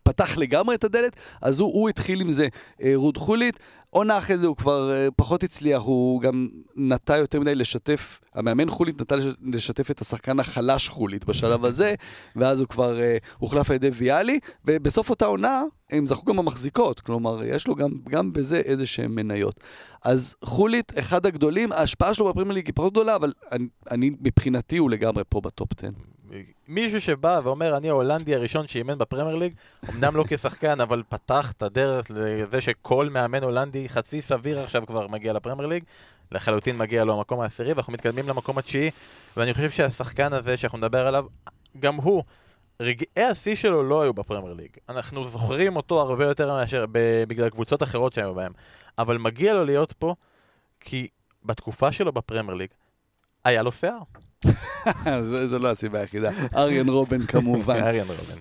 פתח 0.07 0.37
לגמרי 0.37 0.75
את 0.75 0.83
הדלת, 0.83 1.15
אז 1.41 1.59
הוא, 1.59 1.73
הוא 1.73 1.89
התחיל 1.89 2.21
עם 2.21 2.31
זה 2.31 2.47
אה, 2.83 2.91
רות 2.95 3.17
חולית. 3.17 3.59
עונה 3.89 4.17
אחרי 4.17 4.37
זה 4.37 4.47
הוא 4.47 4.55
כבר 4.55 4.89
uh, 4.89 5.11
פחות 5.15 5.43
הצליח, 5.43 5.81
הוא 5.81 6.21
גם 6.21 6.47
נטה 6.75 7.17
יותר 7.17 7.39
מדי 7.39 7.55
לשתף, 7.55 8.19
המאמן 8.33 8.69
חוליט 8.69 9.01
נטה 9.01 9.15
לשתף 9.41 9.91
את 9.91 10.01
השחקן 10.01 10.39
החלש 10.39 10.89
חוליט 10.89 11.25
בשלב 11.25 11.65
הזה, 11.65 11.95
ואז 12.35 12.59
הוא 12.59 12.67
כבר 12.67 12.97
uh, 12.97 13.25
הוחלף 13.37 13.69
על 13.69 13.75
ידי 13.75 13.89
ויאלי, 13.89 14.39
ובסוף 14.65 15.09
אותה 15.09 15.25
עונה 15.25 15.63
הם 15.89 16.07
זכו 16.07 16.25
גם 16.25 16.37
במחזיקות, 16.37 16.99
כלומר, 16.99 17.43
יש 17.43 17.67
לו 17.67 17.75
גם, 17.75 17.91
גם 18.09 18.33
בזה 18.33 18.57
איזה 18.57 18.85
שהם 18.87 19.15
מניות. 19.15 19.59
אז 20.03 20.35
חוליט, 20.43 20.99
אחד 20.99 21.25
הגדולים, 21.25 21.71
ההשפעה 21.71 22.13
שלו 22.13 22.29
בפרמייר 22.29 22.53
ליג 22.53 22.65
היא 22.65 22.73
פחות 22.75 22.93
גדולה, 22.93 23.15
אבל 23.15 23.33
אני, 23.51 23.67
אני 23.91 24.11
מבחינתי 24.21 24.77
הוא 24.77 24.89
לגמרי 24.89 25.23
פה 25.29 25.41
בטופ 25.41 25.69
10. 25.77 25.87
מישהו 26.67 27.01
שבא 27.01 27.39
ואומר, 27.43 27.77
אני 27.77 27.89
ההולנדי 27.89 28.35
הראשון 28.35 28.67
שאימן 28.67 28.97
בפרמייר 28.97 29.35
ליג, 29.35 29.53
אמנם 29.89 30.15
לא 30.15 30.23
כשחקן, 30.27 30.81
אבל 30.81 31.03
פתח 31.09 31.51
את 31.51 31.61
הדרך 31.61 32.11
לזה 32.11 32.61
שכל 32.61 33.09
מאמן 33.09 33.43
הולנדי 33.43 33.89
חצי 33.89 34.21
סביר 34.21 34.59
עכשיו 34.59 34.85
כבר 34.85 35.07
מגיע 35.07 35.33
לפרמייר 35.33 35.67
ליג, 35.67 35.83
לחלוטין 36.31 36.77
מגיע 36.77 37.05
לו 37.05 37.13
המקום 37.13 37.39
העשירי, 37.39 37.73
ואנחנו 37.73 37.93
מתקדמים 37.93 38.29
למקום 38.29 38.57
התשיעי, 38.57 38.91
ואני 39.37 39.53
חושב 39.53 39.71
שהשחקן 39.71 40.33
הזה 40.33 40.57
שאנחנו 40.57 40.77
נדבר 40.77 41.07
עליו, 41.07 41.25
גם 41.79 41.95
הוא, 41.95 42.23
רגעי 42.79 43.23
השיא 43.23 43.55
שלו 43.55 43.83
לא 43.83 44.01
היו 44.01 44.13
בפרמייר 44.13 44.53
ליג. 44.53 44.69
אנחנו 44.89 45.27
זוכרים 45.27 45.75
אותו 45.75 46.01
הרבה 46.01 46.25
יותר 46.25 46.53
מאשר 46.53 46.85
בגלל 47.27 47.49
קבוצות 47.49 47.83
אחרות 47.83 48.13
שהיו 48.13 48.33
בהם, 48.33 48.51
אבל 48.97 49.17
מגיע 49.17 49.53
לו 49.53 49.65
להיות 49.65 49.93
פה, 49.93 50.15
כי 50.79 51.07
בתקופה 51.45 51.91
שלו 51.91 52.11
בפרמייר 52.11 52.57
ליג, 52.57 52.69
היה 53.45 53.63
לו 53.63 53.71
שיער. 53.71 53.99
זו 55.47 55.59
לא 55.59 55.71
הסיבה 55.71 55.99
היחידה. 55.99 56.29
אריאן 56.55 56.89
רובן 56.89 57.25
כמובן. 57.25 57.83
אריאן 57.83 58.07
רובן. 58.07 58.39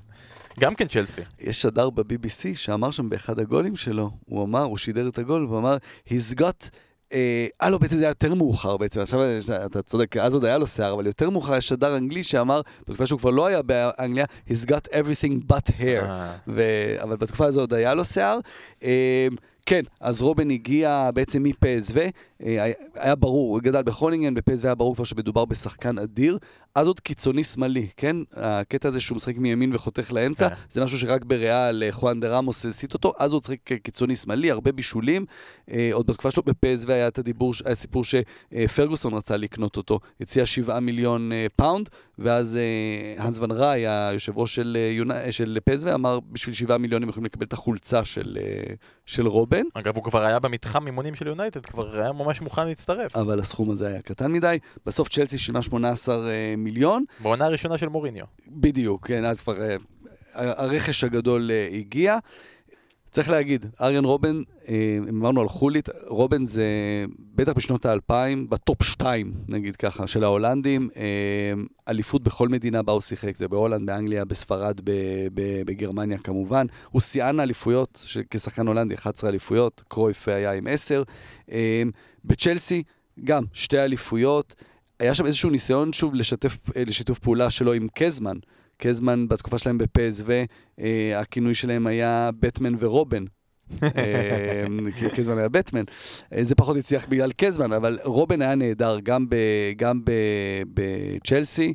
גם 0.60 0.74
כן 0.74 0.86
צ'לסי. 0.86 1.20
יש 1.40 1.62
שדר 1.62 1.90
ב-BBC 1.90 2.54
שאמר 2.54 2.90
שם 2.90 3.08
באחד 3.08 3.38
הגולים 3.38 3.76
שלו, 3.76 4.10
הוא 4.24 4.44
אמר, 4.44 4.62
הוא 4.62 4.78
שידר 4.78 5.08
את 5.08 5.18
הגול, 5.18 5.46
והוא 5.46 5.58
אמר, 5.58 5.76
he's 6.08 6.34
got 6.40 6.70
אה, 7.12 7.46
אה, 7.62 7.70
לא, 7.70 7.78
בעצם 7.78 7.96
זה 7.96 8.02
היה 8.02 8.10
יותר 8.10 8.34
מאוחר 8.34 8.76
בעצם, 8.76 9.00
עכשיו 9.00 9.20
אתה 9.66 9.82
צודק, 9.82 10.16
אז 10.16 10.34
עוד 10.34 10.44
היה 10.44 10.58
לו 10.58 10.66
שיער, 10.66 10.94
אבל 10.94 11.06
יותר 11.06 11.30
מאוחר 11.30 11.56
יש 11.56 11.68
שדר 11.68 11.96
אנגלי 11.96 12.22
שאמר, 12.22 12.60
בתקופה 12.80 13.06
שהוא 13.06 13.18
כבר 13.18 13.30
לא 13.30 13.46
היה 13.46 13.62
באנגליה, 13.62 14.24
he's 14.48 14.66
got 14.66 14.88
everything 14.92 15.52
but 15.52 15.70
hair, 15.80 16.02
אה. 16.02 16.32
ו... 16.48 16.62
אבל 17.02 17.16
בתקופה 17.16 17.46
הזו 17.46 17.60
עוד 17.60 17.74
היה 17.74 17.94
לו 17.94 18.04
שיער. 18.04 18.38
אה, 18.82 19.28
כן, 19.66 19.82
אז 20.00 20.22
רובן 20.22 20.50
הגיע 20.50 21.10
בעצם 21.14 21.42
מפסו, 21.42 22.00
היה 22.94 23.14
ברור, 23.14 23.54
הוא 23.54 23.60
גדל 23.60 23.82
בכרונינגן, 23.82 24.34
בפסו 24.34 24.66
היה 24.66 24.74
ברור 24.74 24.94
כבר 24.94 25.04
שמדובר 25.04 25.44
בשחקן 25.44 25.98
אדיר. 25.98 26.38
אז 26.74 26.86
עוד 26.86 27.00
קיצוני 27.00 27.44
שמאלי, 27.44 27.88
כן? 27.96 28.16
הקטע 28.32 28.88
הזה 28.88 29.00
שהוא 29.00 29.16
משחק 29.16 29.36
מימין 29.36 29.74
וחותך 29.74 30.12
לאמצע, 30.12 30.48
כן. 30.48 30.54
זה 30.70 30.84
משהו 30.84 30.98
שרק 30.98 31.24
בריאל 31.24 31.82
אה, 31.82 31.92
חואן 31.92 32.20
דה 32.20 32.28
רמוס 32.28 32.66
הסיט 32.66 32.94
אותו, 32.94 33.12
אז 33.18 33.32
הוא 33.32 33.40
משחק 33.40 33.58
קיצוני 33.82 34.16
שמאלי, 34.16 34.50
הרבה 34.50 34.72
בישולים. 34.72 35.24
אה, 35.70 35.90
עוד 35.92 36.06
בתקופה 36.06 36.30
שלו 36.30 36.42
בפ.ס.וו 36.42 36.92
היה 36.92 37.08
את 37.08 37.18
הדיבור, 37.18 37.52
היה 37.64 37.74
סיפור 37.74 38.02
שפרגוסון 38.04 39.14
רצה 39.14 39.36
לקנות 39.36 39.76
אותו, 39.76 40.00
הציע 40.20 40.46
7 40.46 40.80
מיליון 40.80 41.32
אה, 41.32 41.46
פאונד, 41.56 41.88
ואז 42.18 42.56
אה, 42.56 43.24
הארי 43.24 43.38
ואן 43.38 43.50
ראיי, 43.50 43.86
היושב 43.86 44.38
ראש 44.38 44.54
של, 44.54 44.76
אה, 44.80 44.90
יונ... 44.92 45.10
של 45.30 45.58
פ.ס.וו, 45.64 45.94
אמר 45.94 46.20
בשביל 46.32 46.54
7 46.54 46.76
מיליון 46.76 47.02
הם 47.02 47.08
יכולים 47.08 47.24
לקבל 47.24 47.46
את 47.46 47.52
החולצה 47.52 48.04
של, 48.04 48.38
אה, 48.40 48.74
של 49.06 49.26
רובן. 49.26 49.62
אגב, 49.74 49.96
הוא 49.96 50.04
כבר 50.04 50.24
היה 50.26 50.38
במתחם 50.38 50.86
אימונים 50.86 51.14
של 51.14 51.26
יונייטד, 51.26 51.66
כבר 51.66 52.00
היה 52.00 52.12
ממש 52.26 52.40
מוכן 52.40 52.68
להצטרף. 52.68 53.16
אבל 53.16 53.40
הסכום 53.40 53.70
הזה 53.70 53.86
היה 53.86 54.02
קטן 54.02 54.32
מדי. 54.32 54.58
בסוף 54.86 55.08
צ'לסי 55.08 55.38
שילמה 55.38 55.62
18 55.62 56.28
אה, 56.28 56.54
מיליון. 56.58 57.04
בעונה 57.20 57.44
הראשונה 57.44 57.78
של 57.78 57.88
מוריניו. 57.88 58.24
בדיוק, 58.48 59.06
כן, 59.06 59.24
אז 59.24 59.40
כבר 59.40 59.60
אה, 59.60 59.76
הרכש 60.34 61.04
הגדול 61.04 61.50
אה, 61.50 61.68
הגיע. 61.72 62.18
צריך 63.10 63.30
להגיד, 63.30 63.66
אריאן 63.80 64.04
רובן, 64.04 64.42
אה, 64.68 64.98
אמרנו 65.08 65.40
על 65.40 65.48
חוליט, 65.48 65.88
רובן 66.06 66.46
זה 66.46 66.64
בטח 67.34 67.52
בשנות 67.52 67.86
האלפיים, 67.86 68.50
בטופ 68.50 68.82
שתיים, 68.82 69.32
נגיד 69.48 69.76
ככה, 69.76 70.06
של 70.06 70.24
ההולנדים. 70.24 70.88
אה, 70.96 71.02
אליפות 71.88 72.22
בכל 72.22 72.48
מדינה 72.48 72.82
בה 72.82 72.92
הוא 72.92 73.00
שיחק, 73.00 73.36
זה 73.36 73.48
בהולנד, 73.48 73.86
באנגליה, 73.86 74.24
בספרד, 74.24 74.80
בגרמניה 75.66 76.18
כמובן. 76.18 76.66
הוא 76.90 77.00
שיאן 77.00 77.40
האליפויות, 77.40 78.02
ש- 78.06 78.18
כשחקן 78.30 78.66
הולנדי, 78.66 78.94
11 78.94 79.30
אליפויות, 79.30 79.82
קרויף 79.88 80.28
היה 80.28 80.52
עם 80.52 80.66
10. 80.66 81.02
אה, 81.52 81.82
בצ'לסי, 82.24 82.82
גם 83.24 83.44
שתי 83.52 83.78
אליפויות. 83.78 84.54
היה 85.00 85.14
שם 85.14 85.26
איזשהו 85.26 85.50
ניסיון 85.50 85.92
שוב 85.92 86.14
לשתף, 86.14 86.58
לשיתוף 86.76 87.18
פעולה 87.18 87.50
שלו 87.50 87.72
עם 87.72 87.88
קזמן. 87.94 88.36
קזמן 88.76 89.28
בתקופה 89.28 89.58
שלהם 89.58 89.78
בפסו, 89.78 90.24
אה, 90.80 91.20
הכינוי 91.20 91.54
שלהם 91.54 91.86
היה 91.86 92.30
בטמן 92.40 92.74
ורובן. 92.78 93.24
אה, 93.82 94.64
קזמן 95.16 95.38
היה 95.38 95.48
בטמן. 95.48 95.84
אה, 96.32 96.44
זה 96.44 96.54
פחות 96.54 96.76
הצליח 96.76 97.08
בגלל 97.08 97.32
קזמן, 97.32 97.72
אבל 97.72 97.98
רובן 98.04 98.42
היה 98.42 98.54
נהדר 98.54 98.98
גם, 99.78 100.04
בצ'לסי, 100.74 101.74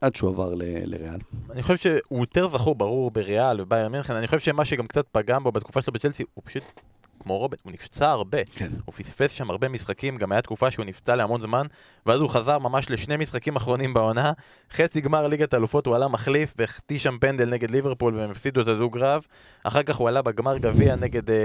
עד 0.00 0.14
שהוא 0.14 0.30
עבר 0.30 0.54
לריאל. 0.86 1.18
אני 1.50 1.62
חושב 1.62 1.76
שהוא 1.76 2.20
יותר 2.20 2.48
זכור, 2.48 2.74
ברור, 2.74 3.10
בריאל 3.10 3.60
וביירן 3.60 3.92
מינכן, 3.92 4.14
אני 4.14 4.26
חושב 4.26 4.38
שמה 4.38 4.64
שגם 4.64 4.86
קצת 4.86 5.06
פגם 5.12 5.44
בו 5.44 5.52
בתקופה 5.52 5.82
שלו 5.82 5.92
בצ'לסי, 5.92 6.24
הוא 6.34 6.42
פשוט, 6.46 6.80
כמו 7.24 7.38
רוברט, 7.38 7.58
הוא 7.62 7.72
נפצע 7.72 8.10
הרבה. 8.10 8.38
כן. 8.56 8.68
הוא 8.84 8.94
פספס 8.94 9.30
שם 9.32 9.50
הרבה 9.50 9.68
משחקים, 9.68 10.16
גם 10.16 10.32
היה 10.32 10.42
תקופה 10.42 10.70
שהוא 10.70 10.84
נפצע 10.84 11.16
להמון 11.16 11.40
זמן, 11.40 11.66
ואז 12.06 12.20
הוא 12.20 12.30
חזר 12.30 12.58
ממש 12.58 12.90
לשני 12.90 13.16
משחקים 13.16 13.56
אחרונים 13.56 13.94
בעונה. 13.94 14.32
חצי 14.72 15.00
גמר 15.00 15.26
ליגת 15.26 15.54
האלופות 15.54 15.86
הוא 15.86 15.94
עלה 15.94 16.08
מחליף 16.08 16.54
והחטיא 16.58 16.98
שם 16.98 17.16
פנדל 17.20 17.44
נגד 17.48 17.70
ליברפול 17.70 18.16
והם 18.16 18.30
הפסידו 18.30 18.60
את 18.60 18.68
הדוג 18.68 18.98
רב. 18.98 19.26
אחר 19.64 19.82
כך 19.82 19.96
הוא 19.96 20.08
עלה 20.08 20.22
בגמר 20.22 20.58
גביע 20.58 20.96
נגד 20.96 21.30
אה, 21.30 21.36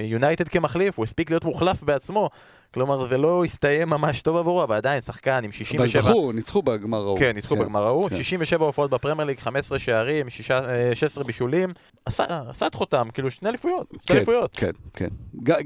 יונייטד 0.00 0.48
כמחליף, 0.48 0.96
הוא 0.98 1.04
הספיק 1.04 1.30
להיות 1.30 1.44
מוחלף 1.44 1.82
בעצמו. 1.82 2.30
כלומר, 2.74 3.06
זה 3.06 3.18
לא 3.18 3.44
הסתיים 3.44 3.90
ממש 3.90 4.22
טוב 4.22 4.36
עבורו, 4.36 4.62
אבל 4.62 4.76
עדיין 4.76 5.00
שחקן 5.00 5.44
עם 5.44 5.52
67... 5.52 6.00
אבל 6.00 6.08
זכו, 6.08 6.32
ניצחו 6.32 6.62
בגמר 6.62 6.98
ההוא. 6.98 7.18
כן, 7.18 7.30
ניצחו 7.34 7.56
בגמר 7.56 7.86
ההוא, 7.86 8.08
כן. 8.08 8.16
67 8.16 8.64
הופעות 8.64 8.90
בפרמייר 8.90 9.26
ליג, 9.26 9.38
15 9.38 9.78
שערים, 9.78 10.30
שישה- 10.30 10.68
אה, 10.68 10.94
16 10.94 11.24
בישולים, 11.24 11.70
עשה 12.06 12.24
עשה 12.48 12.66
את 12.66 12.74
חותם, 12.74 13.08
כאילו 13.14 13.30
שני 13.30 13.48
אליפויות, 13.48 13.86
כן, 14.06 14.14
אליפויות. 14.16 14.50
כן, 14.56 14.70
כן. 14.94 15.08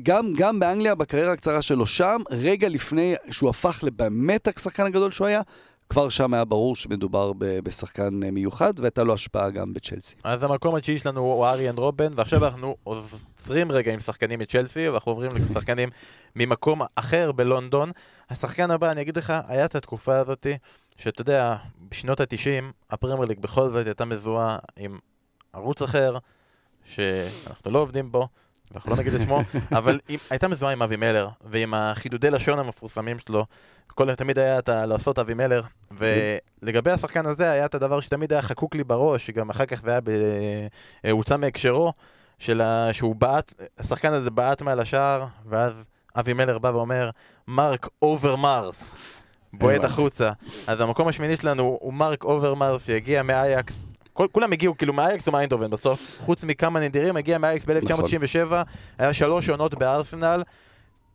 גם, 0.03 0.33
גם 0.37 0.61
באנגליה, 0.61 0.95
בקריירה 0.95 1.33
הקצרה 1.33 1.63
שלו 1.63 1.87
שם, 1.87 2.21
רגע 2.31 2.69
לפני 2.69 3.15
שהוא 3.31 3.51
הפך 3.51 3.81
לבאמת 3.83 4.49
השחקן 4.49 4.87
הגדול 4.87 5.13
שהוא 5.13 5.27
היה, 5.27 5.41
כבר 5.89 6.09
שם 6.09 6.35
היה 6.35 6.45
ברור 6.45 6.77
שמדובר 6.77 7.33
בשחקן 7.39 8.15
מיוחד, 8.15 8.81
והייתה 8.81 9.03
לו 9.03 9.15
השפעה 9.15 9.51
גם 9.51 9.75
בצ'לסי. 9.75 10.17
אז 10.25 10.43
המקום 10.43 10.75
התשיעי 10.75 10.99
שלנו 10.99 11.21
הוא 11.21 11.47
אריאן 11.47 11.79
רובן, 11.79 12.13
ועכשיו 12.17 12.45
אנחנו 12.45 12.77
עוצרים 12.85 13.73
רגע 13.73 13.93
עם 13.93 14.01
שחקנים 14.01 14.39
מצ'לסי, 14.39 14.89
ואנחנו 14.89 15.13
עוברים 15.13 15.31
לשחקנים 15.35 15.89
ממקום 16.37 16.83
אחר 16.95 17.33
בלונדון. 17.33 17.91
השחקן 18.31 18.71
הבא, 18.71 18.91
אני 18.91 19.01
אגיד 19.01 19.17
לך, 19.17 19.33
היה 19.49 19.65
את 19.65 19.75
התקופה 19.75 20.19
הזאתי, 20.19 20.57
שאתה 20.97 21.21
יודע, 21.21 21.57
בשנות 21.89 22.21
ה-90, 22.21 22.65
הפרמייר 22.91 23.35
בכל 23.41 23.63
זאת 23.63 23.87
הייתה 23.87 24.05
מזוהה 24.05 24.59
עם 24.77 24.99
ערוץ 25.53 25.83
אחר, 25.83 26.17
שאנחנו 26.85 27.71
לא 27.71 27.79
עובדים 27.79 28.13
בו, 28.13 28.29
ואנחנו 28.75 28.91
לא 28.91 28.97
נגיד 28.97 29.15
את 29.15 29.21
שמו, 29.21 29.41
אבל 29.79 30.01
עם, 30.09 30.19
הייתה 30.31 30.49
מזוהה 30.49 30.73
עם 30.73 30.83
אבי 30.83 30.97
מלר, 30.97 31.29
ועם 31.45 31.75
החידודי 31.75 32.31
לשון 32.31 32.59
המפורסמים 32.59 33.19
שלו. 33.19 33.47
כל, 33.87 34.15
תמיד 34.15 34.39
היה 34.39 34.59
את 34.59 34.69
לעשות 34.69 35.19
אבי 35.19 35.35
מלר, 35.35 35.63
ולגבי 35.91 36.91
השחקן 36.91 37.27
הזה 37.27 37.51
היה 37.51 37.65
את 37.65 37.75
הדבר 37.75 38.01
שתמיד 38.01 38.33
היה 38.33 38.43
חקוק 38.43 38.75
לי 38.75 38.85
בראש, 38.85 39.27
שגם 39.27 39.51
אחר 39.51 39.67
כך 39.67 39.81
זה. 39.85 39.99
אה, 41.05 41.11
הוצא 41.11 41.37
מהקשרו, 41.37 41.93
של 42.39 42.61
ה... 42.61 42.93
שהוא 42.93 43.17
בעט, 43.17 43.55
השחקן 43.79 44.13
הזה 44.13 44.31
בעט 44.31 44.63
מעל 44.63 44.81
השער, 44.81 45.27
ואז 45.49 45.73
אבי 46.17 46.33
מלר 46.33 46.59
בא 46.59 46.69
ואומר, 46.69 47.11
מרק 47.49 47.89
אוברמרס, 48.03 48.95
בועט. 49.53 49.85
החוצה. 49.85 50.31
אז 50.67 50.81
המקום 50.81 51.09
השמיני 51.09 51.37
שלנו 51.37 51.79
הוא 51.81 51.93
מרק 51.93 52.25
אוברמרס, 52.25 52.87
שהגיע 52.87 53.23
מאייקס. 53.23 53.87
כל, 54.15 54.27
כולם 54.33 54.53
הגיעו 54.53 54.77
כאילו 54.77 54.93
מאייקס 54.93 55.27
או 55.27 55.33
מאיינדובן 55.33 55.71
בסוף, 55.71 56.17
חוץ 56.21 56.45
מכמה 56.45 56.81
נדירים, 56.81 57.17
הגיע 57.17 57.39
מאייקס 57.39 57.65
ב-1997, 57.65 58.53
היה 58.99 59.15
שלוש 59.15 59.49
עונות 59.49 59.75
בארסנל, 59.75 60.43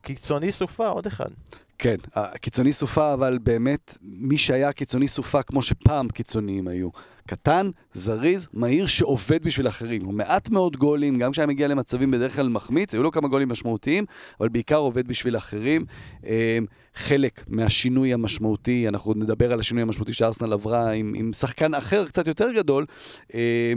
קיצוני 0.01 0.51
סופה, 0.51 0.87
עוד 0.87 1.05
אחד. 1.05 1.29
כן, 1.77 1.95
הקיצוני 2.15 2.71
סופה, 2.71 3.13
אבל 3.13 3.39
באמת, 3.43 3.97
מי 4.01 4.37
שהיה 4.37 4.71
קיצוני 4.71 5.07
סופה 5.07 5.43
כמו 5.43 5.61
שפעם 5.61 6.07
קיצוניים 6.09 6.67
היו. 6.67 6.89
קטן, 7.29 7.69
זריז, 7.93 8.47
מהיר, 8.53 8.85
שעובד 8.85 9.43
בשביל 9.43 9.67
אחרים. 9.67 10.05
הוא 10.05 10.13
מעט 10.13 10.49
מאוד 10.49 10.77
גולים, 10.77 11.19
גם 11.19 11.31
כשהיה 11.31 11.47
מגיע 11.47 11.67
למצבים 11.67 12.11
בדרך 12.11 12.35
כלל 12.35 12.49
מחמיץ, 12.49 12.93
היו 12.93 13.03
לו 13.03 13.11
כמה 13.11 13.27
גולים 13.27 13.49
משמעותיים, 13.49 14.05
אבל 14.39 14.49
בעיקר 14.49 14.75
עובד 14.75 15.07
בשביל 15.07 15.37
אחרים. 15.37 15.85
אה, 16.25 16.57
חלק 16.95 17.43
מהשינוי 17.47 18.13
המשמעותי, 18.13 18.87
אנחנו 18.87 19.13
נדבר 19.13 19.53
על 19.53 19.59
השינוי 19.59 19.81
המשמעותי 19.81 20.13
שארסנל 20.13 20.53
עברה 20.53 20.91
עם, 20.91 21.11
עם 21.15 21.33
שחקן 21.33 21.73
אחר 21.73 22.05
קצת 22.07 22.27
יותר 22.27 22.51
גדול, 22.51 22.85
אה, 23.33 23.73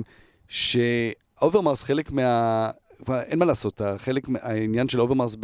שאוברמרס 0.48 1.82
חלק 1.82 2.10
מה... 2.10 2.70
כבר 3.04 3.20
אין 3.20 3.38
מה 3.38 3.44
לעשות, 3.44 3.80
החלק, 3.80 4.28
מה- 4.28 4.38
העניין 4.42 4.88
של 4.88 5.00
אוברמרס 5.00 5.36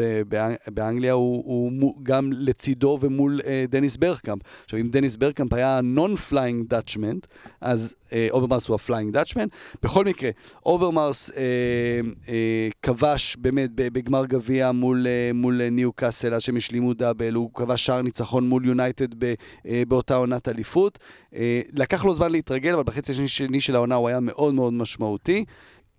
באנגליה 0.72 1.12
הוא, 1.12 1.44
הוא 1.46 1.92
גם 2.02 2.30
לצידו 2.32 2.98
ומול 3.00 3.40
אה, 3.46 3.64
דניס 3.68 3.96
ברקאמפ. 3.96 4.42
עכשיו, 4.64 4.80
אם 4.80 4.88
דניס 4.88 5.16
ברקאמפ 5.16 5.52
היה 5.52 5.80
non-flying 5.80 6.68
Dutchman, 6.68 7.26
אז 7.60 7.94
אה, 8.12 8.26
אוברמרס 8.30 8.68
הוא 8.68 8.74
ה 8.74 8.80
flying 8.80 9.12
Dutchman. 9.12 9.50
בכל 9.82 10.04
מקרה, 10.04 10.30
אוברמרס 10.66 11.30
אה, 11.30 11.42
אה, 12.28 12.68
כבש 12.82 13.36
באמת 13.36 13.70
בגמר 13.74 14.26
גביע 14.26 14.72
מול, 14.72 15.06
אה, 15.06 15.30
מול 15.34 15.60
אה, 15.60 15.70
ניו 15.70 15.92
קאסל, 15.92 16.34
אז 16.34 16.42
שהם 16.42 16.56
השלימו 16.56 16.94
דאבל, 16.94 17.34
הוא 17.34 17.50
כבש 17.54 17.86
שער 17.86 18.02
ניצחון 18.02 18.48
מול 18.48 18.66
יונייטד 18.66 19.24
אה, 19.24 19.34
באותה 19.88 20.14
עונת 20.16 20.48
אליפות. 20.48 20.98
אה, 21.34 21.60
לקח 21.72 22.04
לו 22.04 22.14
זמן 22.14 22.30
להתרגל, 22.32 22.72
אבל 22.74 22.82
בחצי 22.82 23.12
השני 23.12 23.28
שני 23.28 23.60
של 23.60 23.74
העונה 23.76 23.94
הוא 23.94 24.08
היה 24.08 24.20
מאוד 24.20 24.54
מאוד 24.54 24.72
משמעותי. 24.72 25.44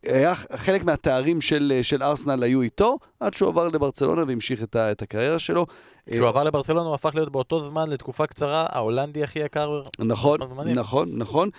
היה 0.05 0.35
חלק 0.35 0.83
מהתארים 0.83 1.41
של, 1.41 1.79
של 1.81 2.03
ארסנל 2.03 2.43
היו 2.43 2.61
איתו, 2.61 2.97
עד 3.19 3.33
שהוא 3.33 3.49
עבר 3.49 3.67
לברצלונה 3.67 4.23
והמשיך 4.27 4.63
את, 4.63 4.75
ה, 4.75 4.91
את 4.91 5.01
הקריירה 5.01 5.39
שלו. 5.39 5.65
כשהוא 6.09 6.27
עבר 6.27 6.43
לברצלונה 6.43 6.87
הוא 6.87 6.95
הפך 6.95 7.15
להיות 7.15 7.31
באותו 7.31 7.61
זמן, 7.61 7.89
לתקופה 7.89 8.27
קצרה, 8.27 8.65
ההולנדי 8.69 9.23
הכי 9.23 9.39
יקר. 9.39 9.81
נכון. 9.99 10.39
נכון, 10.75 11.09
נכון. 11.17 11.49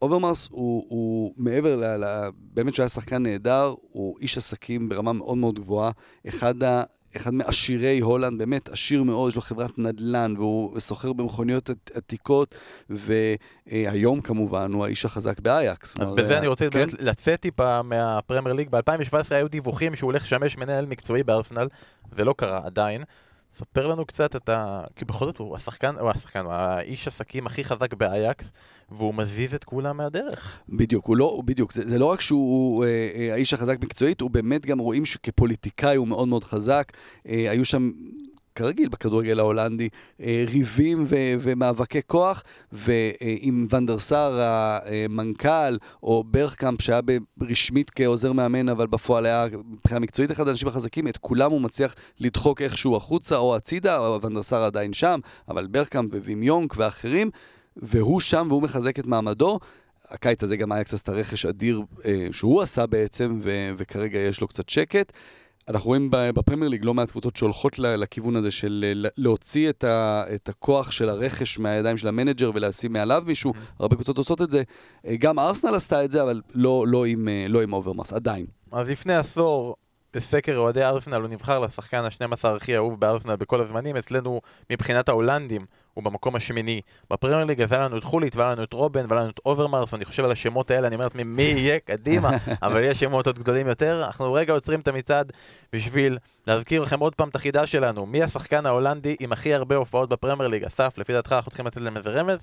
ואוברמרס 0.00 0.48
הוא, 0.50 0.84
הוא 0.88 1.34
מעבר 1.36 1.76
ל... 1.76 2.04
ל 2.04 2.28
באמת 2.38 2.74
שהוא 2.74 2.82
היה 2.82 2.88
שחקן 2.88 3.22
נהדר, 3.22 3.74
הוא 3.92 4.18
איש 4.20 4.36
עסקים 4.36 4.88
ברמה 4.88 5.12
מאוד 5.12 5.38
מאוד 5.38 5.58
גבוהה. 5.58 5.90
אחד, 6.28 6.62
ה, 6.62 6.82
אחד 7.16 7.34
מעשירי 7.34 8.00
הולנד, 8.00 8.38
באמת 8.38 8.68
עשיר 8.68 9.02
מאוד, 9.02 9.30
יש 9.30 9.36
לו 9.36 9.42
חברת 9.42 9.78
נדל"ן, 9.78 10.34
והוא 10.36 10.80
סוחר 10.80 11.12
במכוניות 11.12 11.70
עת- 11.70 11.90
עתיקות, 11.94 12.54
והיום 12.90 14.20
כמובן 14.20 14.72
הוא 14.72 14.84
האיש 14.84 15.04
החזק 15.04 15.40
באייקס. 15.40 15.94
אז 16.00 16.10
בזה 16.10 16.38
אני 16.38 16.46
רוצה 16.46 16.70
כן? 16.70 16.78
באמת 16.78 16.92
לצאת 17.00 17.40
טיפה 17.40 17.82
מהפרמייר 17.82 18.54
ליג. 18.54 18.68
ב-2017 18.70 19.14
היו 19.30 19.48
דיווחים 19.48 19.94
שהוא 19.94 20.08
הולך 20.08 20.22
לשמש 20.22 20.56
מנהל 20.56 20.86
מקצועי 20.86 21.22
בארסנל, 21.22 21.68
זה 22.16 22.24
לא 22.24 22.34
קרה 22.36 22.60
עדיין. 22.64 23.02
ספר 23.58 23.86
לנו 23.86 24.06
קצת 24.06 24.36
את 24.36 24.48
ה... 24.48 24.84
כי 24.96 25.04
בכל 25.04 25.24
זאת 25.24 25.38
הוא 25.38 25.56
השחקן, 25.56 25.94
הוא 26.00 26.10
השחקן, 26.10 26.44
הוא 26.44 26.52
האיש 26.52 27.08
עסקים 27.08 27.46
הכי 27.46 27.64
חזק 27.64 27.94
באייקס, 27.94 28.50
והוא 28.90 29.14
מזיז 29.14 29.54
את 29.54 29.64
כולם 29.64 29.96
מהדרך. 29.96 30.58
בדיוק, 30.68 31.06
הוא 31.06 31.16
לא, 31.16 31.42
בדיוק, 31.44 31.72
זה, 31.72 31.84
זה 31.84 31.98
לא 31.98 32.06
רק 32.06 32.20
שהוא 32.20 32.84
אה, 32.84 33.10
אה, 33.14 33.32
האיש 33.32 33.54
החזק 33.54 33.76
מקצועית, 33.84 34.20
הוא 34.20 34.30
באמת 34.30 34.66
גם 34.66 34.78
רואים 34.78 35.04
שכפוליטיקאי 35.04 35.96
הוא 35.96 36.08
מאוד 36.08 36.28
מאוד 36.28 36.44
חזק. 36.44 36.92
אה, 37.28 37.50
היו 37.50 37.64
שם 37.64 37.90
כרגיל 38.56 38.88
בכדורגל 38.88 39.38
ההולנדי, 39.38 39.88
אה, 40.20 40.44
ריבים 40.48 41.04
ו- 41.08 41.34
ומאבקי 41.40 42.00
כוח, 42.06 42.42
ועם 42.72 43.66
ונדר 43.70 43.98
סאר, 43.98 44.40
המנכ"ל, 44.40 45.76
או 46.02 46.24
ברכקאמפ, 46.26 46.82
שהיה 46.82 47.00
רשמית 47.40 47.90
כעוזר 47.94 48.32
מאמן, 48.32 48.68
אבל 48.68 48.86
בפועל 48.86 49.26
היה 49.26 49.46
מבחינה 49.70 50.00
מקצועית 50.00 50.30
אחד 50.30 50.48
האנשים 50.48 50.68
החזקים, 50.68 51.08
את 51.08 51.16
כולם 51.16 51.50
הוא 51.50 51.60
מצליח 51.60 51.94
לדחוק 52.20 52.62
איכשהו 52.62 52.96
החוצה 52.96 53.36
או 53.36 53.56
הצידה, 53.56 53.98
או 53.98 54.22
ונדר 54.22 54.42
סאר 54.42 54.64
עדיין 54.64 54.92
שם, 54.92 55.20
אבל 55.48 55.66
ברגקאמפ 55.66 56.14
ווים 56.14 56.42
יונק 56.42 56.74
ואחרים, 56.76 57.30
והוא 57.76 58.20
שם 58.20 58.46
והוא 58.50 58.62
מחזק 58.62 58.98
את 58.98 59.06
מעמדו. 59.06 59.58
הקיץ 60.08 60.42
הזה 60.42 60.56
גם 60.56 60.72
אייקס 60.72 60.94
עשתה 60.94 61.12
רכש 61.12 61.46
אדיר 61.46 61.82
אה, 62.04 62.28
שהוא 62.32 62.62
עשה 62.62 62.86
בעצם, 62.86 63.40
ו- 63.42 63.70
וכרגע 63.76 64.18
יש 64.18 64.40
לו 64.40 64.48
קצת 64.48 64.68
שקט. 64.68 65.12
אנחנו 65.70 65.88
רואים 65.88 66.08
בפרמייר 66.10 66.68
ליג 66.68 66.84
לא 66.84 66.94
מעט 66.94 67.10
קבוצות 67.10 67.36
שהולכות 67.36 67.78
לכיוון 67.78 68.36
הזה 68.36 68.50
של 68.50 69.06
להוציא 69.16 69.70
את, 69.70 69.84
ה, 69.84 70.24
את 70.34 70.48
הכוח 70.48 70.90
של 70.90 71.08
הרכש 71.08 71.58
מהידיים 71.58 71.96
של 71.96 72.08
המנג'ר 72.08 72.50
ולשים 72.54 72.92
מעליו 72.92 73.22
מישהו. 73.26 73.52
Mm-hmm. 73.52 73.76
הרבה 73.80 73.94
קבוצות 73.94 74.18
עושות 74.18 74.42
את 74.42 74.50
זה. 74.50 74.62
גם 75.18 75.38
ארסנל 75.38 75.74
עשתה 75.74 76.04
את 76.04 76.10
זה, 76.10 76.22
אבל 76.22 76.40
לא, 76.54 76.84
לא, 76.88 77.06
עם, 77.06 77.28
לא 77.48 77.62
עם 77.62 77.72
אוברמרס, 77.72 78.12
עדיין. 78.12 78.46
אז 78.72 78.88
לפני 78.88 79.16
עשור, 79.16 79.76
בסקר 80.14 80.56
אוהדי 80.56 80.84
ארסנל 80.84 81.20
הוא 81.20 81.28
נבחר 81.28 81.58
לשחקן 81.58 82.02
ה-12 82.04 82.48
הכי 82.48 82.76
אהוב 82.76 83.00
בארסנל 83.00 83.36
בכל 83.36 83.60
הזמנים. 83.60 83.96
אצלנו, 83.96 84.40
מבחינת 84.72 85.08
ההולנדים, 85.08 85.66
הוא 85.96 86.04
במקום 86.04 86.36
השמיני. 86.36 86.80
בפרמייר 87.10 87.44
ליג 87.44 87.60
היה 87.70 87.80
לנו 87.80 87.98
את 87.98 88.04
חוליט, 88.04 88.36
והיה 88.36 88.50
לנו 88.50 88.62
את 88.62 88.72
רובן, 88.72 89.06
והיה 89.08 89.20
לנו 89.20 89.30
את 89.30 89.40
אוברמרס, 89.46 89.94
אני 89.94 90.04
חושב 90.04 90.24
על 90.24 90.30
השמות 90.30 90.70
האלה, 90.70 90.86
אני 90.86 90.94
אומר 90.94 91.04
לעצמי, 91.04 91.24
מי 91.24 91.42
יהיה 91.42 91.78
קדימה, 91.78 92.30
אבל 92.62 92.84
יש 92.84 93.00
שמות 93.00 93.26
עוד 93.26 93.38
גדולים 93.38 93.68
יותר. 93.68 94.04
אנחנו 94.06 94.32
רגע 94.32 94.52
עוצרים 94.52 94.80
את 94.80 94.88
המצעד 94.88 95.32
בשביל 95.72 96.18
להזכיר 96.46 96.82
לכם 96.82 97.00
עוד 97.00 97.14
פעם 97.14 97.28
את 97.28 97.36
החידה 97.36 97.66
שלנו. 97.66 98.06
מי 98.06 98.22
השחקן 98.22 98.66
ההולנדי 98.66 99.16
עם 99.20 99.32
הכי 99.32 99.54
הרבה 99.54 99.76
הופעות 99.76 100.08
בפרמייר 100.08 100.48
ליג? 100.48 100.64
אסף, 100.64 100.98
לפי 100.98 101.12
דעתך 101.12 101.32
אנחנו 101.32 101.50
צריכים 101.50 101.66
לתת 101.66 101.80
להם 101.80 101.96
איזה 101.96 102.10
רמז? 102.10 102.38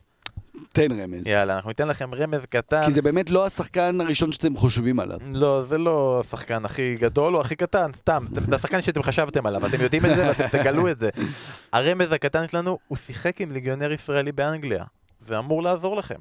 תן 0.73 1.01
רמז. 1.01 1.27
יאללה, 1.27 1.55
אנחנו 1.55 1.69
ניתן 1.69 1.87
לכם 1.87 2.13
רמז 2.13 2.45
קטן. 2.49 2.85
כי 2.85 2.91
זה 2.91 3.01
באמת 3.01 3.29
לא 3.29 3.45
השחקן 3.45 4.01
הראשון 4.01 4.31
שאתם 4.31 4.55
חושבים 4.55 4.99
עליו. 4.99 5.17
לא, 5.33 5.63
זה 5.69 5.77
לא 5.77 6.21
השחקן 6.25 6.65
הכי 6.65 6.95
גדול 6.95 7.35
או 7.35 7.41
הכי 7.41 7.55
קטן, 7.55 7.91
סתם. 7.95 8.25
זה 8.29 8.55
השחקן 8.55 8.81
שאתם 8.81 9.03
חשבתם 9.03 9.45
עליו, 9.45 9.65
אתם 9.65 9.81
יודעים 9.81 10.05
את 10.05 10.15
זה 10.15 10.27
ואתם 10.27 10.47
תגלו 10.47 10.91
את 10.91 10.99
זה. 10.99 11.09
הרמז 11.73 12.11
הקטן 12.11 12.47
שלנו, 12.47 12.77
הוא 12.87 12.97
שיחק 12.97 13.41
עם 13.41 13.51
ליגיונר 13.51 13.91
ישראלי 13.91 14.31
באנגליה. 14.31 14.83
ואמור 15.25 15.63
לעזור 15.63 15.98
לכם. 15.98 16.15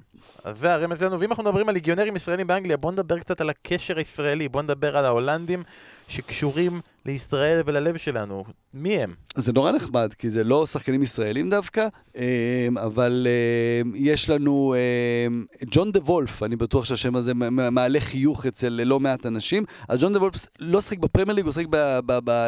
זה 0.54 0.74
הרמז 0.74 0.98
שלנו, 0.98 1.20
ואם 1.20 1.30
אנחנו 1.30 1.42
מדברים 1.44 1.68
על 1.68 1.74
ליגיונרים 1.74 2.16
ישראלים 2.16 2.46
באנגליה, 2.46 2.76
בואו 2.76 2.92
נדבר 2.92 3.18
קצת 3.18 3.40
על 3.40 3.50
הקשר 3.50 3.98
הישראלי, 3.98 4.48
בואו 4.48 4.62
נדבר 4.62 4.96
על 4.96 5.04
ההולנדים 5.04 5.62
שקשורים 6.08 6.80
לישראל 7.06 7.62
וללב 7.66 7.96
שלנו. 7.96 8.44
מי 8.74 8.98
הם? 8.98 9.14
זה 9.34 9.52
נורא 9.52 9.72
נחמד, 9.72 10.14
כי 10.18 10.30
זה 10.30 10.44
לא 10.44 10.66
שחקנים 10.66 11.02
ישראלים 11.02 11.50
דווקא, 11.50 11.88
אמ, 12.16 12.78
אבל 12.78 13.26
אמ, 13.82 13.92
יש 13.96 14.30
לנו 14.30 14.74
אמ, 15.28 15.44
ג'ון 15.70 15.92
דה 15.92 16.00
וולף, 16.00 16.42
אני 16.42 16.56
בטוח 16.56 16.84
שהשם 16.84 17.16
הזה 17.16 17.34
מעלה 17.50 18.00
חיוך 18.00 18.46
אצל 18.46 18.68
לא 18.84 19.00
מעט 19.00 19.26
אנשים. 19.26 19.64
אז 19.88 20.00
ג'ון 20.00 20.12
דה 20.12 20.18
וולף 20.18 20.34
לא 20.60 20.80
שחק 20.80 20.98
בפרמייר 20.98 21.36
ליג, 21.36 21.44
הוא 21.44 21.52
שחק 21.52 21.66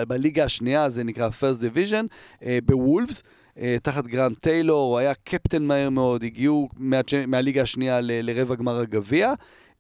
בליגה 0.09 0.45
השנייה, 0.45 0.89
זה 0.89 1.05
נקרא 1.05 1.31
First 1.31 1.61
Division, 1.61 2.07
בוולפס. 2.65 3.23
תחת 3.83 4.07
גרהם 4.07 4.37
טיילור, 4.37 4.91
הוא 4.91 4.99
היה 4.99 5.15
קפטן 5.15 5.63
מהר 5.65 5.91
מאוד, 5.91 6.23
הגיעו 6.25 6.69
מה, 6.77 7.01
מהליגה 7.27 7.63
השנייה 7.63 8.01
ל, 8.01 8.11
לרבע 8.31 8.55
גמר 8.55 8.81
הגביע, 8.81 9.33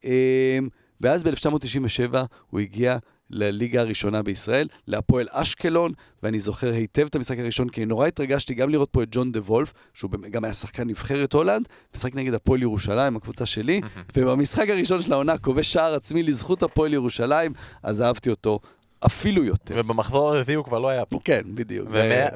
אה, 0.04 0.58
ואז 1.00 1.24
ב-1997 1.24 2.16
הוא 2.50 2.60
הגיע 2.60 2.98
לליגה 3.30 3.80
הראשונה 3.80 4.22
בישראל, 4.22 4.68
להפועל 4.86 5.26
אשקלון, 5.30 5.92
ואני 6.22 6.38
זוכר 6.38 6.72
היטב 6.72 7.06
את 7.06 7.14
המשחק 7.14 7.38
הראשון, 7.38 7.68
כי 7.68 7.84
נורא 7.84 8.06
התרגשתי 8.06 8.54
גם 8.54 8.70
לראות 8.70 8.88
פה 8.92 9.02
את 9.02 9.08
ג'ון 9.10 9.32
דה 9.32 9.40
וולף, 9.40 9.72
שהוא 9.94 10.10
גם 10.30 10.44
היה 10.44 10.54
שחקן 10.54 10.88
נבחרת 10.88 11.32
הולנד, 11.32 11.68
משחק 11.94 12.14
נגד 12.14 12.34
הפועל 12.34 12.62
ירושלים, 12.62 13.16
הקבוצה 13.16 13.46
שלי, 13.46 13.80
ובמשחק 14.16 14.68
הראשון 14.68 15.02
של 15.02 15.12
העונה 15.12 15.38
כובש 15.38 15.72
שער 15.72 15.94
עצמי 15.94 16.22
לזכות 16.22 16.62
הפועל 16.62 16.94
ירושלים, 16.94 17.52
אז 17.82 18.02
אהבתי 18.02 18.30
אותו 18.30 18.60
אפילו 19.06 19.44
יותר. 19.44 19.74
ובמחזור 19.78 20.34
הרביעי 20.34 20.56
הוא 20.56 20.64
כבר 20.64 20.78
לא 20.78 20.88
היה 20.88 21.04
פה. 21.04 21.18
כן, 21.24 21.42
בדיוק. 21.54 21.88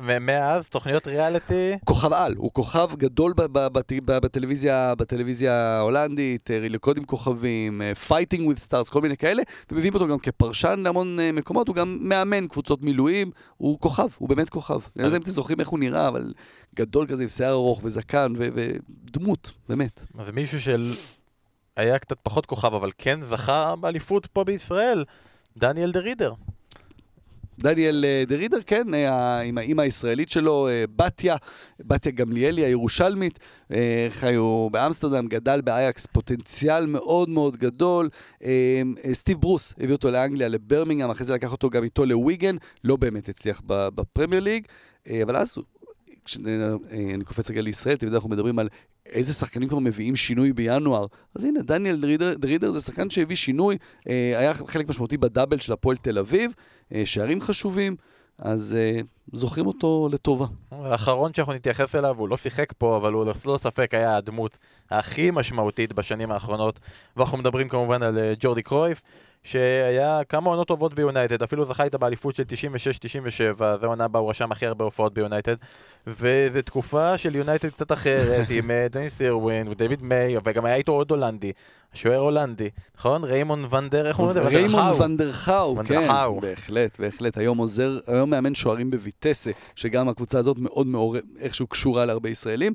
ומאז 0.06 0.68
תוכניות 0.68 1.06
ריאליטי... 1.06 1.72
כוכב 1.84 2.12
על, 2.12 2.34
הוא 2.36 2.50
כוכב 2.52 2.88
גדול 2.96 3.34
בטלוויזיה, 4.04 4.94
בטלוויזיה 4.94 5.52
ההולנדית, 5.52 6.50
לרקוד 6.50 6.98
עם 6.98 7.04
כוכבים, 7.04 7.82
Fighting 8.06 8.46
with 8.46 8.58
Stars, 8.58 8.88
כל 8.88 9.00
מיני 9.00 9.16
כאלה, 9.16 9.42
ומביאים 9.72 9.94
אותו 9.94 10.08
גם 10.08 10.18
כפרשן 10.18 10.80
להמון 10.84 11.20
אה, 11.20 11.32
מקומות, 11.32 11.68
הוא 11.68 11.76
גם 11.76 11.98
מאמן 12.00 12.46
קבוצות 12.46 12.82
מילואים, 12.82 13.30
הוא 13.56 13.78
כוכב, 13.80 14.08
הוא 14.18 14.28
באמת 14.28 14.50
כוכב. 14.50 14.74
אני 14.74 15.02
לא 15.02 15.06
יודע 15.06 15.16
אם 15.16 15.22
אתם 15.22 15.30
זוכרים 15.30 15.60
איך 15.60 15.68
הוא 15.68 15.78
נראה, 15.78 16.08
אבל 16.08 16.32
גדול 16.74 17.06
כזה 17.06 17.22
עם 17.22 17.28
שיער 17.28 17.52
ארוך 17.52 17.80
וזקן 17.84 18.32
ודמות, 18.38 19.52
באמת. 19.68 20.06
זה 20.24 20.32
מישהו 20.32 20.60
של... 20.60 20.94
היה 21.76 21.98
קצת 21.98 22.18
פחות 22.22 22.46
כוכב, 22.46 22.74
אבל 22.74 22.90
כן 22.98 23.20
זכה 23.24 23.76
באליפות 23.76 24.26
פה 24.26 24.44
בישראל, 24.44 25.04
דניאל 25.56 25.92
דה 25.92 26.00
רידר. 26.00 26.32
דניאל 27.58 28.04
אה, 28.04 28.24
דרידר, 28.26 28.58
כן, 28.66 28.94
אה, 28.94 29.40
עם 29.40 29.58
האימא 29.58 29.82
הישראלית 29.82 30.30
שלו, 30.30 30.68
אה, 30.68 30.84
בתיה, 30.96 31.36
בתיה 31.80 32.12
גמליאלי 32.12 32.64
הירושלמית, 32.64 33.38
חיו 34.10 34.68
באמסטרדם, 34.70 35.26
גדל 35.26 35.60
באייקס, 35.60 36.06
פוטנציאל 36.06 36.86
מאוד 36.86 37.28
מאוד 37.28 37.56
גדול. 37.56 38.08
סטיב 39.12 39.40
ברוס 39.40 39.74
הביא 39.80 39.94
אותו 39.94 40.10
לאנגליה, 40.10 40.48
לברמינגהם, 40.48 41.10
אחרי 41.10 41.26
זה 41.26 41.34
לקח 41.34 41.52
אותו 41.52 41.70
גם 41.70 41.84
איתו 41.84 42.04
לוויגן, 42.04 42.56
לא 42.84 42.96
באמת 42.96 43.28
הצליח 43.28 43.62
בפרמייר 43.66 44.42
ליג, 44.42 44.64
אבל 45.22 45.36
אז 45.36 45.58
כשאני 46.24 47.24
קופץ 47.24 47.50
רגע 47.50 47.60
לישראל, 47.60 47.92
יודעים, 47.92 48.14
אנחנו 48.14 48.30
מדברים 48.30 48.58
על 48.58 48.68
איזה 49.06 49.32
שחקנים 49.32 49.68
כבר 49.68 49.78
מביאים 49.78 50.16
שינוי 50.16 50.52
בינואר. 50.52 51.06
אז 51.34 51.44
הנה, 51.44 51.62
דניאל 51.62 52.00
דרידר, 52.00 52.34
דרידר 52.34 52.70
זה 52.70 52.80
שחקן 52.80 53.10
שהביא 53.10 53.36
שינוי, 53.36 53.76
היה 54.06 54.54
חלק 54.54 54.88
משמעותי 54.88 55.16
בדאבל 55.16 55.58
של 55.58 55.72
הפועל 55.72 55.96
תל 55.96 56.18
אביב. 56.18 56.52
אה, 56.94 57.02
שערים 57.06 57.40
חשובים, 57.40 57.96
אז 58.38 58.76
uh, 58.76 59.04
זוכרים 59.32 59.66
אותו 59.66 60.08
לטובה. 60.12 60.46
האחרון 60.70 61.34
שאנחנו 61.34 61.52
נתייחס 61.52 61.94
אליו, 61.94 62.18
הוא 62.18 62.28
לא 62.28 62.36
שיחק 62.36 62.72
פה, 62.78 62.96
אבל 62.96 63.12
הוא 63.12 63.26
לא 63.44 63.58
ספק 63.58 63.94
היה 63.94 64.16
הדמות 64.16 64.58
הכי 64.90 65.30
משמעותית 65.30 65.92
בשנים 65.92 66.30
האחרונות. 66.30 66.80
ואנחנו 67.16 67.38
מדברים 67.38 67.68
כמובן 67.68 68.02
על 68.02 68.16
uh, 68.16 68.36
ג'ורדי 68.40 68.62
קרויף. 68.62 69.02
שהיה 69.42 70.20
כמה 70.28 70.50
עונות 70.50 70.68
טובות 70.68 70.94
ביונייטד, 70.94 71.42
אפילו 71.42 71.64
זכה 71.64 71.84
איתה 71.84 71.98
באליפות 71.98 72.34
של 72.34 72.42
96-97, 72.42 73.58
זו 73.80 73.86
עונה 73.86 74.08
בה 74.08 74.18
הוא 74.18 74.30
רשם 74.30 74.52
הכי 74.52 74.66
הרבה 74.66 74.84
הופעות 74.84 75.14
ביונייטד, 75.14 75.54
וזו 76.06 76.62
תקופה 76.64 77.18
של 77.18 77.34
יונייטד 77.34 77.68
קצת 77.68 77.92
אחרת, 77.92 78.50
עם 78.56 78.70
דניס 78.90 79.22
אירווין 79.22 79.68
ודייוויד 79.68 80.02
מיי, 80.02 80.36
וגם 80.44 80.64
היה 80.64 80.74
איתו 80.74 80.92
עוד 80.92 81.10
הולנדי, 81.10 81.52
שוער 81.94 82.18
הולנדי, 82.18 82.68
נכון? 82.98 83.24
ריימון 83.24 83.74
ונדר, 83.74 84.06
איך 84.06 84.16
הוא 84.16 84.30
אומר? 84.30 84.46
ריימון 84.46 85.02
ונדרחאו, 85.02 85.76
כן, 85.88 86.08
בהחלט, 86.40 87.00
בהחלט. 87.00 87.36
היום 87.38 87.58
עוזר, 87.58 87.98
היום 88.06 88.30
מאמן 88.30 88.54
שוערים 88.54 88.90
בויטסה, 88.90 89.50
שגם 89.74 90.08
הקבוצה 90.08 90.38
הזאת 90.38 90.56
מאוד 90.58 90.86
מעורר, 90.86 91.20
איכשהו 91.38 91.66
קשורה 91.66 92.04
להרבה 92.04 92.28
ישראלים. 92.28 92.72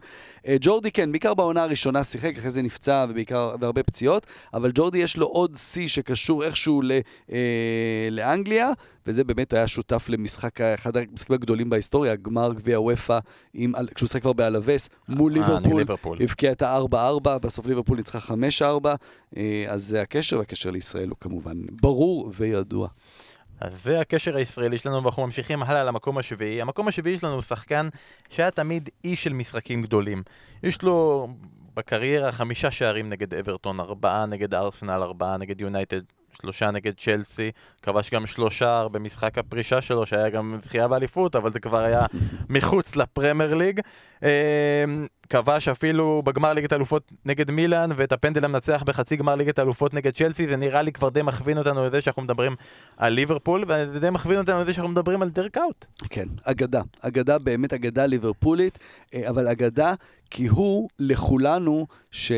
אה, 0.47 0.55
ג'ורדי, 0.61 0.91
כן, 0.91 1.11
בעיקר 1.11 1.33
בעונה 1.33 1.63
הראשונה 1.63 2.03
שיחק, 2.03 2.37
אחרי 2.37 2.51
זה 2.51 2.61
נפצע 2.61 3.05
ובעיקר, 3.09 3.55
והרבה 3.59 3.83
פציעות, 3.83 4.27
אבל 4.53 4.71
ג'ורדי 4.73 4.97
יש 4.97 5.17
לו 5.17 5.25
עוד 5.25 5.55
שיא 5.55 5.87
שקשור 5.87 6.43
איכשהו 6.43 6.81
ל, 6.81 6.91
אה, 7.31 8.07
לאנגליה, 8.11 8.69
וזה 9.07 9.23
באמת 9.23 9.53
היה 9.53 9.67
שותף 9.67 10.05
למשחק, 10.09 10.61
אחד 10.61 10.97
המשחקים 10.97 11.35
הגדולים 11.35 11.69
בהיסטוריה, 11.69 12.15
גמר 12.15 12.53
גביע 12.53 12.79
וופא, 12.79 13.19
כשהוא 13.95 14.09
שחק 14.09 14.21
כבר 14.21 14.33
באלווס, 14.33 14.89
מול 15.09 15.37
אה, 15.37 15.59
ליברפול, 15.59 16.17
הבקיע 16.21 16.51
את 16.51 16.61
ה-4-4, 16.61 17.39
בסוף 17.41 17.65
ליברפול 17.65 17.97
ניצחה 17.97 18.19
5-4, 18.61 18.87
אה, 19.37 19.65
אז 19.67 19.83
זה 19.83 20.01
הקשר, 20.01 20.37
והקשר 20.37 20.71
לישראל 20.71 21.09
הוא 21.09 21.17
כמובן 21.19 21.57
ברור 21.81 22.31
וידוע. 22.37 22.87
אז 23.59 23.83
זה 23.83 23.99
הקשר 23.99 24.37
הישראלי 24.37 24.77
שלנו, 24.77 25.03
ואנחנו 25.03 25.25
ממשיכים 25.25 25.63
הלאה 25.63 25.83
למקום 25.83 26.17
השביעי. 26.17 26.61
המקום 26.61 26.87
השביעי 26.87 27.19
שלנו 27.19 27.33
הוא 27.33 27.41
שחקן 27.41 27.89
שהיה 28.29 28.51
תמיד 28.51 28.89
אי 29.05 29.15
של 29.15 29.33
משחקים 29.33 29.81
גדולים. 29.81 30.23
יש 30.63 30.81
לו 30.81 31.27
בקריירה 31.75 32.31
חמישה 32.31 32.71
שערים 32.71 33.09
נגד 33.09 33.33
אברטון, 33.33 33.79
ארבעה 33.79 34.25
נגד 34.25 34.53
ארסנל, 34.53 35.03
ארבעה 35.03 35.37
נגד 35.37 35.61
יונייטד, 35.61 36.01
שלושה 36.41 36.71
נגד 36.71 36.93
צ'לסי, 36.97 37.51
כבש 37.81 38.09
גם 38.09 38.25
שלושה 38.25 38.87
במשחק 38.91 39.37
הפרישה 39.37 39.81
שלו, 39.81 40.05
שהיה 40.05 40.29
גם 40.29 40.57
זכייה 40.65 40.87
באליפות, 40.87 41.35
אבל 41.35 41.51
זה 41.51 41.59
כבר 41.59 41.79
היה 41.79 42.05
מחוץ 42.49 42.95
לפרמייר 42.95 43.53
ליג. 43.53 43.79
אה, 44.23 44.85
כבש 45.29 45.67
אפילו 45.67 46.21
בגמר 46.25 46.53
ליגת 46.53 46.71
האלופות 46.71 47.11
נגד 47.25 47.51
מילאן, 47.51 47.89
ואת 47.95 48.11
הפנדל 48.11 48.45
המנצח 48.45 48.83
בחצי 48.85 49.15
גמר 49.15 49.35
ליגת 49.35 49.59
האלופות 49.59 49.93
נגד 49.93 50.13
צ'לסי, 50.13 50.47
זה 50.47 50.55
נראה 50.55 50.81
לי 50.81 50.91
כבר 50.91 51.09
די 51.09 51.21
מכווין 51.21 51.57
אותנו 51.57 51.85
לזה 51.85 52.01
שאנחנו 52.01 52.21
מדברים 52.21 52.55
על 52.97 53.13
ליברפול, 53.13 53.63
וזה 53.67 53.99
די 53.99 54.09
מכווין 54.09 54.39
אותנו 54.39 54.61
לזה 54.61 54.73
שאנחנו 54.73 54.91
מדברים 54.91 55.21
על 55.21 55.29
דרק 55.29 55.57
אאוט. 55.57 55.85
כן, 56.09 56.27
אגדה. 56.43 56.81
אגדה, 57.01 57.39
באמת 57.39 57.73
אגדה 57.73 58.05
ליברפולית, 58.05 58.79
אה, 59.13 59.29
אבל 59.29 59.47
אגדה 59.47 59.93
כי 60.29 60.47
הוא 60.47 60.89
לכולנו, 60.99 61.87
ש... 62.11 62.31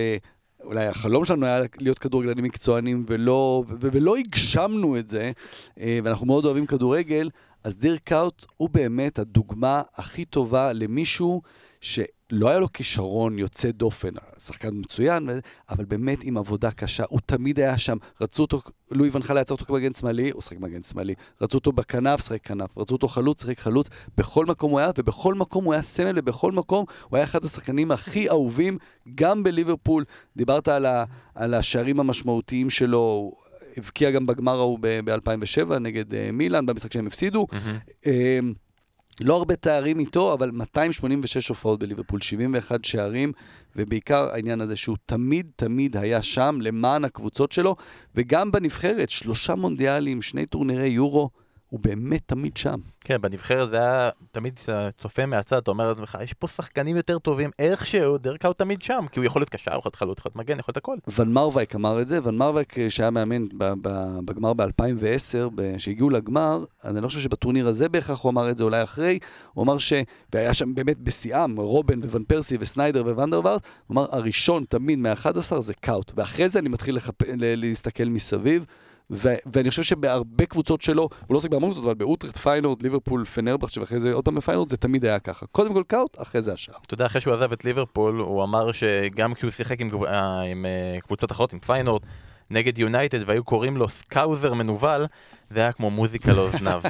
אולי 0.66 0.86
החלום 0.86 1.26
שלנו 1.26 1.46
היה 1.46 1.62
להיות 1.80 2.00
כדורגלנים 2.00 2.44
מקצוענים 2.44 3.06
ולא, 3.08 3.64
ו- 3.68 3.76
ולא 3.80 4.16
הגשמנו 4.16 4.98
את 4.98 5.10
זה, 5.10 5.32
אה, 5.80 6.00
ואנחנו 6.04 6.26
מאוד 6.26 6.46
אוהבים 6.46 6.66
כדורגל, 6.66 7.30
אז 7.64 7.78
דיר 7.78 7.98
קאוט 8.04 8.46
הוא 8.58 8.70
באמת 8.70 9.20
הדוגמה 9.20 9.82
הכי 9.96 10.26
טובה 10.26 10.74
למישהו 10.74 11.42
שלא 11.86 12.50
היה 12.50 12.60
לו 12.60 12.74
כישרון 12.74 13.40
יוצא 13.40 13.72
דופן, 13.72 14.10
שחקן 14.38 14.70
מצוין, 14.74 15.30
אבל 15.70 15.86
באמת 15.86 16.24
עם 16.24 16.38
עבודה 16.38 16.72
קשה, 16.72 17.04
הוא 17.10 17.20
תמיד 17.26 17.60
היה 17.60 17.78
שם. 17.78 17.98
רצו 18.22 18.42
אותו, 18.42 18.62
לואי 18.92 19.10
ונחל 19.14 19.42
יצר 19.42 19.54
אותו 19.54 19.66
כמגן 19.66 19.94
שמאלי, 19.94 20.32
הוא 20.32 20.42
שחק 20.42 20.60
מגן 20.60 20.84
שמאלי. 20.84 21.14
רצו 21.42 21.58
אותו 21.58 21.72
בכנף, 21.72 22.26
שחק 22.26 22.44
כנף. 22.44 22.78
רצו 22.78 22.94
אותו 22.94 23.08
חלוץ, 23.08 23.42
שחק 23.42 23.60
חלוץ. 23.60 23.90
בכל 24.18 24.46
מקום 24.46 24.72
הוא 24.72 24.80
היה, 24.80 24.92
ובכל 24.98 25.34
מקום 25.34 25.66
הוא 25.66 25.74
היה 25.74 25.82
סמל, 25.82 26.14
ובכל 26.16 26.52
מקום 26.52 26.86
הוא 27.10 27.18
היה 27.18 27.24
אחד 27.24 27.46
השחקנים 27.46 27.92
הכי 27.92 28.30
אהובים, 28.30 28.78
גם 29.16 29.44
בליברפול. 29.44 30.04
דיברת 30.38 30.68
על, 30.68 30.86
ה, 30.86 31.04
על 31.36 31.54
השערים 31.54 32.00
המשמעותיים 32.00 32.70
שלו, 32.70 33.32
הבקיע 33.78 34.12
גם 34.12 34.26
בגמר 34.26 34.60
ההוא 34.60 34.80
ב-2007 34.82 35.80
נגד 35.80 36.12
uh, 36.12 36.16
מילאן, 36.34 36.66
במשחק 36.66 36.94
שהם 36.94 37.08
הפסידו. 37.08 37.48
Mm-hmm. 37.52 38.04
Uh, 38.04 38.08
לא 39.22 39.38
הרבה 39.38 39.56
תארים 39.56 40.00
איתו, 40.00 40.34
אבל 40.34 40.52
286 40.52 41.48
הופעות 41.48 41.80
בליברפול, 41.80 42.22
71 42.22 42.86
שערים, 42.86 43.32
ובעיקר 43.76 44.30
העניין 44.34 44.62
הזה 44.62 44.76
שהוא 44.76 44.98
תמיד 45.06 45.52
תמיד 45.56 45.98
היה 45.98 46.22
שם 46.22 46.58
למען 46.62 47.06
הקבוצות 47.06 47.52
שלו, 47.52 47.76
וגם 48.16 48.52
בנבחרת, 48.52 49.10
שלושה 49.10 49.56
מונדיאלים, 49.56 50.22
שני 50.22 50.46
טורנירי 50.46 50.88
יורו. 50.88 51.30
הוא 51.70 51.80
באמת 51.80 52.22
תמיד 52.26 52.58
שם. 52.58 52.80
כן, 53.02 53.22
בנבחרת 53.22 53.70
זה 53.70 53.78
היה, 53.78 54.10
תמיד 54.32 54.60
כשאתה 54.60 54.90
צופה 54.98 55.26
מהצד, 55.26 55.58
אתה 55.58 55.72
אומר 55.72 55.88
לעצמך, 55.88 56.18
יש 56.24 56.34
פה 56.34 56.48
שחקנים 56.48 56.98
יותר 56.98 57.20
טובים, 57.20 57.50
איכשהו, 57.60 58.18
דרקה 58.18 58.48
הוא 58.48 58.54
תמיד 58.54 58.82
שם, 58.82 59.06
כי 59.12 59.20
הוא 59.20 59.26
יכול 59.26 59.42
להיות 59.42 59.50
קשר, 59.50 59.72
הוא 59.72 59.80
יכול 59.80 59.90
להיות 59.90 59.96
חלוץ, 59.96 60.20
יכול 60.20 60.30
להיות 60.30 60.36
מגן, 60.36 60.60
יכול 60.60 60.72
להיות 60.72 60.78
הכל. 60.78 60.98
ון 61.18 61.34
מרווייק 61.34 61.76
אמר 61.76 62.02
את 62.02 62.08
זה, 62.08 62.20
ון 62.24 62.38
מרווייק 62.38 62.80
אה, 62.80 62.90
שהיה 62.90 63.10
מאמן 63.10 63.46
בגמר 64.26 64.54
ב-2010, 64.54 65.62
שהגיעו 65.78 66.10
לגמר, 66.10 66.64
אני 66.84 67.02
לא 67.02 67.08
חושב 67.08 67.20
שבטורניר 67.20 67.68
הזה 67.68 67.90
בהכרח 67.90 68.22
הוא 68.22 68.32
אמר 68.32 68.50
את 68.50 68.58
זה, 68.58 68.64
אולי 68.64 68.84
אחרי, 68.84 69.20
הוא 69.54 69.64
אמר 69.64 69.78
ש... 69.78 69.94
והיה 70.34 70.54
שם 70.54 70.76
באמת 70.76 71.00
בשיאם, 71.00 71.60
רובן 71.60 72.04
וון 72.04 72.24
פרסי 72.24 72.58
וסניידר 72.60 73.04
וון 73.06 73.24
דר 73.24 73.37
וארט, 73.37 73.68
הוא 73.88 73.96
אמר, 73.96 74.06
הראשון 74.12 74.64
תמיד 74.70 75.00
מה-11 75.00 75.60
זה 75.60 75.74
קאוט, 75.74 76.12
ואחרי 76.16 76.50
זה 76.50 76.60
אני 76.60 76.70
מתחיל 76.70 76.96
לחפ... 76.96 77.22
להסתכל 77.38 78.06
מסביב. 78.06 78.66
ו- 79.12 79.36
ואני 79.54 79.70
חושב 79.70 79.84
שבהרבה 79.84 80.46
קבוצות 80.46 80.82
שלו, 80.82 81.02
הוא 81.02 81.10
לא 81.30 81.38
עוסק 81.38 81.50
בהמון 81.50 81.70
קבוצות, 81.70 81.86
אבל 81.86 81.94
באוטרכט, 81.94 82.38
פיינורד, 82.38 82.82
ליברפול, 82.82 83.26
פנרבחצ'ה, 83.26 83.78
ואחרי 83.78 84.00
זה 84.00 84.14
עוד 84.14 84.26
פעם 84.26 84.36
בפיינורד, 84.36 84.70
זה 84.70 84.78
תמיד 84.78 85.06
היה 85.06 85.20
ככה. 85.20 85.46
קודם 85.46 85.74
כל 85.74 85.84
קאוט, 85.88 86.22
אחרי 86.22 86.42
זה 86.42 86.54
השאר. 86.54 86.74
אתה 86.86 86.94
יודע, 86.94 87.06
אחרי 87.06 87.22
שהוא 87.22 87.34
עזב 87.34 87.52
את 87.52 87.66
ליברפול, 87.66 88.20
הוא 88.20 88.44
אמר 88.44 88.72
שגם 88.72 89.34
כשהוא 89.34 89.52
שיחק 89.52 89.82
עם, 89.82 89.90
עם, 89.94 90.06
אה, 90.06 90.42
עם 90.42 90.66
uh, 90.66 91.02
קבוצות 91.02 91.32
אחרות, 91.32 91.54
עם 91.54 91.60
פיינורד, 91.60 92.02
נגד 92.50 92.80
יונייטד, 92.80 93.30
והיו 93.30 93.44
קוראים 93.44 93.78
לו 93.78 93.90
Scouser 93.90 94.54
מנוול, 94.54 95.06
זה 95.50 95.60
היה 95.60 95.72
כמו 95.72 95.90
מוזיקה 95.90 96.34
לאוזניו. 96.34 96.82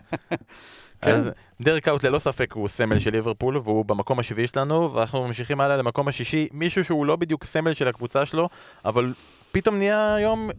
כן. 1.01 1.11
אז 1.11 1.31
דירק 1.61 1.87
קאוט 1.87 2.03
ללא 2.03 2.19
ספק 2.19 2.53
הוא 2.53 2.67
סמל 2.67 2.99
של 2.99 3.11
ליברפול 3.11 3.57
והוא 3.57 3.85
במקום 3.85 4.19
השביעי 4.19 4.47
שלנו 4.47 4.93
ואנחנו 4.93 5.27
ממשיכים 5.27 5.61
הלאה 5.61 5.77
למקום 5.77 6.07
השישי 6.07 6.47
מישהו 6.51 6.85
שהוא 6.85 7.05
לא 7.05 7.15
בדיוק 7.15 7.43
סמל 7.43 7.73
של 7.73 7.87
הקבוצה 7.87 8.25
שלו 8.25 8.49
אבל 8.85 9.13
פתאום 9.51 9.77
נהיה 9.77 10.15
היום 10.15 10.49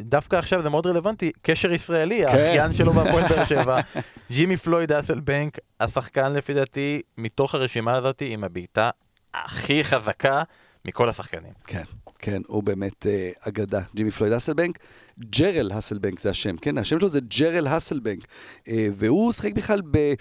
דווקא 0.00 0.36
עכשיו 0.36 0.62
זה 0.62 0.68
מאוד 0.68 0.86
רלוונטי, 0.86 1.32
קשר 1.42 1.72
ישראלי, 1.72 2.22
כן. 2.22 2.28
האחיין 2.28 2.74
שלו 2.74 2.92
בהפועל 2.92 3.28
באר 3.28 3.44
שבע, 3.44 3.80
ג'ימי 4.32 4.56
פלויד 4.56 4.92
האסלבנק, 4.92 5.58
השחקן 5.80 6.32
לפי 6.32 6.54
דעתי, 6.54 7.02
מתוך 7.18 7.54
הרשימה 7.54 7.96
הזאת 7.96 8.22
עם 8.26 8.44
הבעיטה 8.44 8.90
הכי 9.34 9.84
חזקה 9.84 10.42
מכל 10.84 11.08
השחקנים. 11.08 11.52
כן, 11.66 11.82
כן, 12.18 12.42
הוא 12.46 12.62
באמת 12.62 13.06
אה, 13.06 13.30
אגדה, 13.40 13.80
ג'ימי 13.94 14.10
פלויד 14.10 14.32
אסלבנק. 14.32 14.78
ג'רל 15.20 15.70
אסלבנק 15.78 16.20
זה 16.20 16.30
השם, 16.30 16.56
כן? 16.56 16.78
השם 16.78 16.98
שלו 16.98 17.08
זה 17.08 17.20
ג'רל 17.38 17.76
אסלבנק, 17.76 18.26
אה, 18.68 18.88
והוא 18.96 19.32
שחק 19.32 19.52
בכלל 19.52 19.82
ב... 19.90 20.14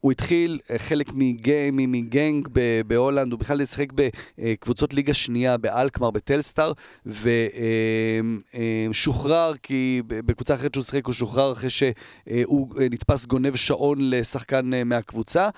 הוא 0.00 0.12
התחיל 0.12 0.58
אה, 0.70 0.78
חלק 0.78 1.12
מגנג 1.72 2.48
בהולנד, 2.86 3.32
הוא 3.32 3.40
בכלל 3.40 3.64
שיחק 3.64 3.88
בקבוצות 3.94 4.94
ליגה 4.94 5.14
שנייה 5.14 5.56
באלקמר, 5.56 6.10
בטלסטאר, 6.10 6.72
ושוחרר, 8.90 9.52
כי 9.62 10.02
בקבוצה 10.06 10.54
אחרת 10.54 10.74
שהוא 10.74 10.84
שיחק 10.84 11.06
הוא 11.06 11.12
שוחרר 11.14 11.52
אחרי 11.52 11.70
שהוא 11.70 12.68
אה, 12.80 12.86
נתפס 12.90 13.26
גונב 13.26 13.56
שעון 13.56 13.98
לשחקן 14.00 14.74
אה, 14.74 14.84
מהקבוצה. 14.84 15.48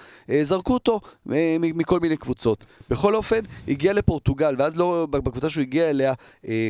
זרקו 0.42 0.74
אותו 0.74 1.00
מכל 1.26 2.00
מיני 2.00 2.16
קבוצות. 2.16 2.64
בכל 2.90 3.14
אופן, 3.14 3.40
הגיע 3.68 3.92
לפורטוגל, 3.92 4.54
ואז 4.58 4.76
לא, 4.76 5.06
בקבוצה 5.10 5.50
שהוא 5.50 5.62
הגיע 5.62 5.90
אליה, 5.90 6.12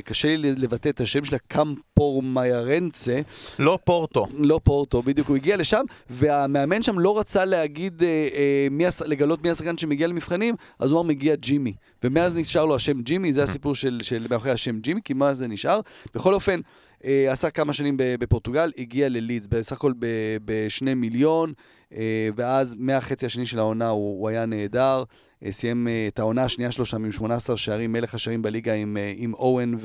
קשה 0.04 0.36
לי 0.36 0.54
לבטא 0.54 0.88
את 0.88 1.00
השם 1.00 1.24
שלה, 1.24 1.38
קמפור 1.48 2.22
מיירנצה. 2.22 3.20
לא 3.58 3.78
פורטו. 3.84 4.26
לא 4.38 4.60
פורטו, 4.64 5.02
בדיוק, 5.02 5.28
הוא 5.28 5.36
הגיע 5.36 5.56
לשם, 5.56 5.84
והמאמן 6.10 6.82
שם 6.82 6.98
לא 6.98 7.18
רצה 7.18 7.44
לה... 7.44 7.61
להגיד, 7.62 8.02
אה, 8.02 8.28
אה, 8.34 8.68
מי 8.70 8.86
הס... 8.86 9.02
לגלות 9.02 9.42
מי 9.44 9.50
השחקן 9.50 9.78
שמגיע 9.78 10.06
למבחנים, 10.06 10.54
אז 10.78 10.90
הוא 10.90 11.00
אמר 11.00 11.08
מגיע 11.08 11.34
ג'ימי. 11.34 11.74
ומאז 12.04 12.36
נשאר 12.36 12.64
לו 12.64 12.76
השם 12.76 13.02
ג'ימי, 13.02 13.32
זה 13.32 13.42
הסיפור 13.42 13.74
של, 13.74 13.98
של 14.02 14.26
מאחורי 14.30 14.50
השם 14.50 14.80
ג'ימי, 14.80 15.00
כי 15.04 15.14
מה 15.14 15.34
זה 15.34 15.48
נשאר. 15.48 15.80
בכל 16.14 16.34
אופן, 16.34 16.60
אה, 17.04 17.32
עשה 17.32 17.50
כמה 17.50 17.72
שנים 17.72 17.94
בפורטוגל, 17.98 18.72
הגיע 18.78 19.08
ללידס, 19.08 19.46
בסך 19.46 19.76
הכל 19.76 19.92
בשני 20.44 20.94
מיליון, 20.94 21.52
אה, 21.94 22.28
ואז 22.36 22.74
מהחצי 22.78 23.26
השני 23.26 23.46
של 23.46 23.58
העונה 23.58 23.88
הוא, 23.88 24.20
הוא 24.20 24.28
היה 24.28 24.46
נהדר. 24.46 25.02
אה, 25.44 25.52
סיים 25.52 25.88
אה, 25.88 26.08
את 26.08 26.18
העונה 26.18 26.44
השנייה 26.44 26.70
שלו 26.70 26.84
שם 26.84 27.04
עם 27.04 27.12
18 27.12 27.56
שערים, 27.56 27.92
מלך 27.92 28.14
השערים 28.14 28.42
בליגה 28.42 28.74
עם, 28.74 28.96
אה, 28.96 29.12
עם 29.16 29.34
אוהן 29.34 29.78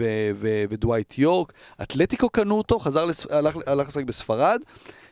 ודווייט 0.69 1.17
יורק. 1.17 1.53
אתלטיקו 1.81 2.29
קנו 2.29 2.57
אותו, 2.57 2.79
חזר, 2.79 3.05
לס... 3.05 3.27
הלך 3.65 3.87
לשחק 3.87 4.03
בספרד. 4.03 4.61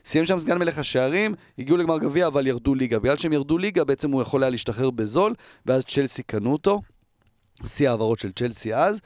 סיים 0.06 0.24
שם 0.24 0.38
סגן 0.38 0.58
מלך 0.58 0.78
השערים, 0.78 1.34
הגיעו 1.58 1.76
לגמר 1.76 1.98
גביע, 1.98 2.26
אבל 2.26 2.46
ירדו 2.46 2.74
ליגה. 2.74 2.98
בגלל 2.98 3.16
שהם 3.16 3.32
ירדו 3.32 3.58
ליגה, 3.58 3.84
בעצם 3.84 4.10
הוא 4.10 4.22
יכול 4.22 4.42
היה 4.42 4.50
להשתחרר 4.50 4.90
בזול, 4.90 5.34
ואז 5.66 5.84
צ'לסי 5.84 6.22
קנו 6.22 6.52
אותו. 6.52 6.82
שיא 7.64 7.90
העברות 7.90 8.18
של 8.18 8.32
צ'לסי 8.32 8.74
אז. 8.74 9.00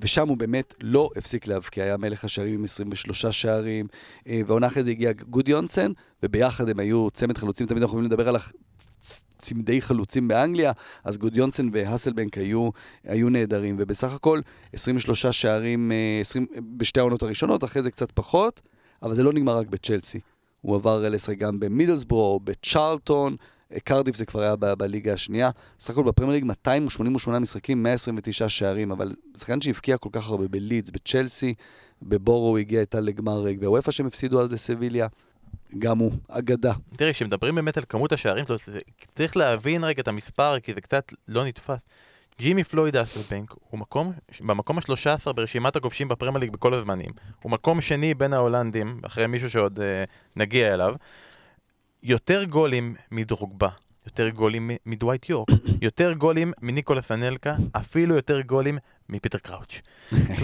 ושם 0.00 0.28
הוא 0.28 0.36
באמת 0.36 0.74
לא 0.82 1.10
הפסיק 1.16 1.46
להבקיע, 1.46 1.84
היה 1.84 1.96
מלך 1.96 2.24
השערים 2.24 2.54
עם 2.54 2.64
23 2.64 3.26
שערים, 3.26 3.86
והעונה 4.26 4.66
אחרי 4.66 4.82
זה 4.82 4.90
הגיע 4.90 5.12
גודי 5.12 5.50
יונסן, 5.50 5.92
וביחד 6.22 6.68
הם 6.68 6.78
היו 6.78 7.10
צמד 7.10 7.38
חלוצים, 7.38 7.66
תמיד 7.66 7.82
אנחנו 7.82 7.96
יכולים 7.96 8.10
לדבר 8.10 8.28
על 8.28 8.36
צמדי 9.38 9.80
חלוצים 9.80 10.28
באנגליה, 10.28 10.72
אז 11.04 11.18
גודיונסן 11.18 11.68
והסלבנק 11.72 12.38
היו, 12.38 12.70
היו 13.04 13.28
נהדרים, 13.28 13.76
ובסך 13.78 14.14
הכל 14.14 14.40
23 14.72 15.26
שערים 15.26 15.92
20, 16.20 16.46
בשתי 16.76 17.00
העונות 17.00 17.22
הראשונות, 17.22 17.64
אחרי 17.64 17.82
זה 17.82 17.90
קצת 17.90 18.12
פחות. 18.12 18.60
אבל 19.02 19.14
זה 19.14 19.22
לא 19.22 19.32
נגמר 19.32 19.56
רק 19.56 19.66
בצ'לסי. 19.66 20.20
הוא 20.60 20.76
עבר 20.76 21.08
לשחק 21.08 21.38
גם 21.38 21.60
במידלסבורו, 21.60 22.40
בצ'רלטון, 22.40 23.36
קרדיף 23.84 24.16
זה 24.16 24.26
כבר 24.26 24.42
היה 24.42 24.56
ב- 24.56 24.72
בליגה 24.72 25.12
השנייה. 25.12 25.50
סך 25.80 25.90
הכל 25.90 26.02
בפרמייר 26.02 26.34
ליג 26.34 26.44
288 26.44 27.38
משחקים, 27.38 27.82
129 27.82 28.48
שערים, 28.48 28.92
אבל 28.92 29.12
שחקן 29.36 29.60
שהבקיע 29.60 29.96
כל 29.96 30.08
כך 30.12 30.28
הרבה 30.28 30.48
בלידס, 30.48 30.90
בצ'לסי, 30.90 31.54
בבורו 32.02 32.56
הגיע 32.56 32.80
איתה 32.80 33.00
לגמר 33.00 33.50
גביע 33.50 33.70
וופא 33.70 33.90
שהם 33.90 34.06
הפסידו 34.06 34.42
אז 34.42 34.52
לסביליה. 34.52 35.06
גם 35.78 35.98
הוא 35.98 36.12
אגדה. 36.28 36.72
תראי, 36.96 37.12
כשמדברים 37.12 37.54
באמת 37.54 37.76
על 37.76 37.84
כמות 37.88 38.12
השערים 38.12 38.44
צריך 39.14 39.36
להבין 39.36 39.84
רגע 39.84 40.02
את 40.02 40.08
המספר, 40.08 40.60
כי 40.60 40.74
זה 40.74 40.80
קצת 40.80 41.12
לא 41.28 41.44
נתפס. 41.44 41.80
ג'ימי 42.40 42.64
פלויד 42.64 42.96
אסלבנק 42.96 43.54
הוא 43.70 43.80
מקום, 43.80 44.12
במקום 44.40 44.78
ה-13 44.78 45.32
ברשימת 45.32 45.76
הכובשים 45.76 46.08
בפרמייר 46.08 46.38
ליג 46.38 46.50
בכל 46.50 46.74
הזמנים. 46.74 47.10
הוא 47.42 47.52
מקום 47.52 47.80
שני 47.80 48.14
בין 48.14 48.32
ההולנדים, 48.32 49.00
אחרי 49.06 49.26
מישהו 49.26 49.50
שעוד 49.50 49.80
אה, 49.80 50.04
נגיע 50.36 50.74
אליו. 50.74 50.94
יותר 52.02 52.44
גולים 52.44 52.94
מדרוגבה, 53.10 53.68
יותר 54.06 54.28
גולים 54.28 54.70
מדווייט 54.86 55.28
יורק, 55.28 55.48
יותר 55.82 56.12
גולים 56.12 56.52
מניקולס 56.62 57.12
אנלקה, 57.12 57.54
אפילו 57.72 58.14
יותר 58.14 58.40
גולים 58.40 58.78
מפיטר 59.08 59.38
קראוץ'. 59.38 59.80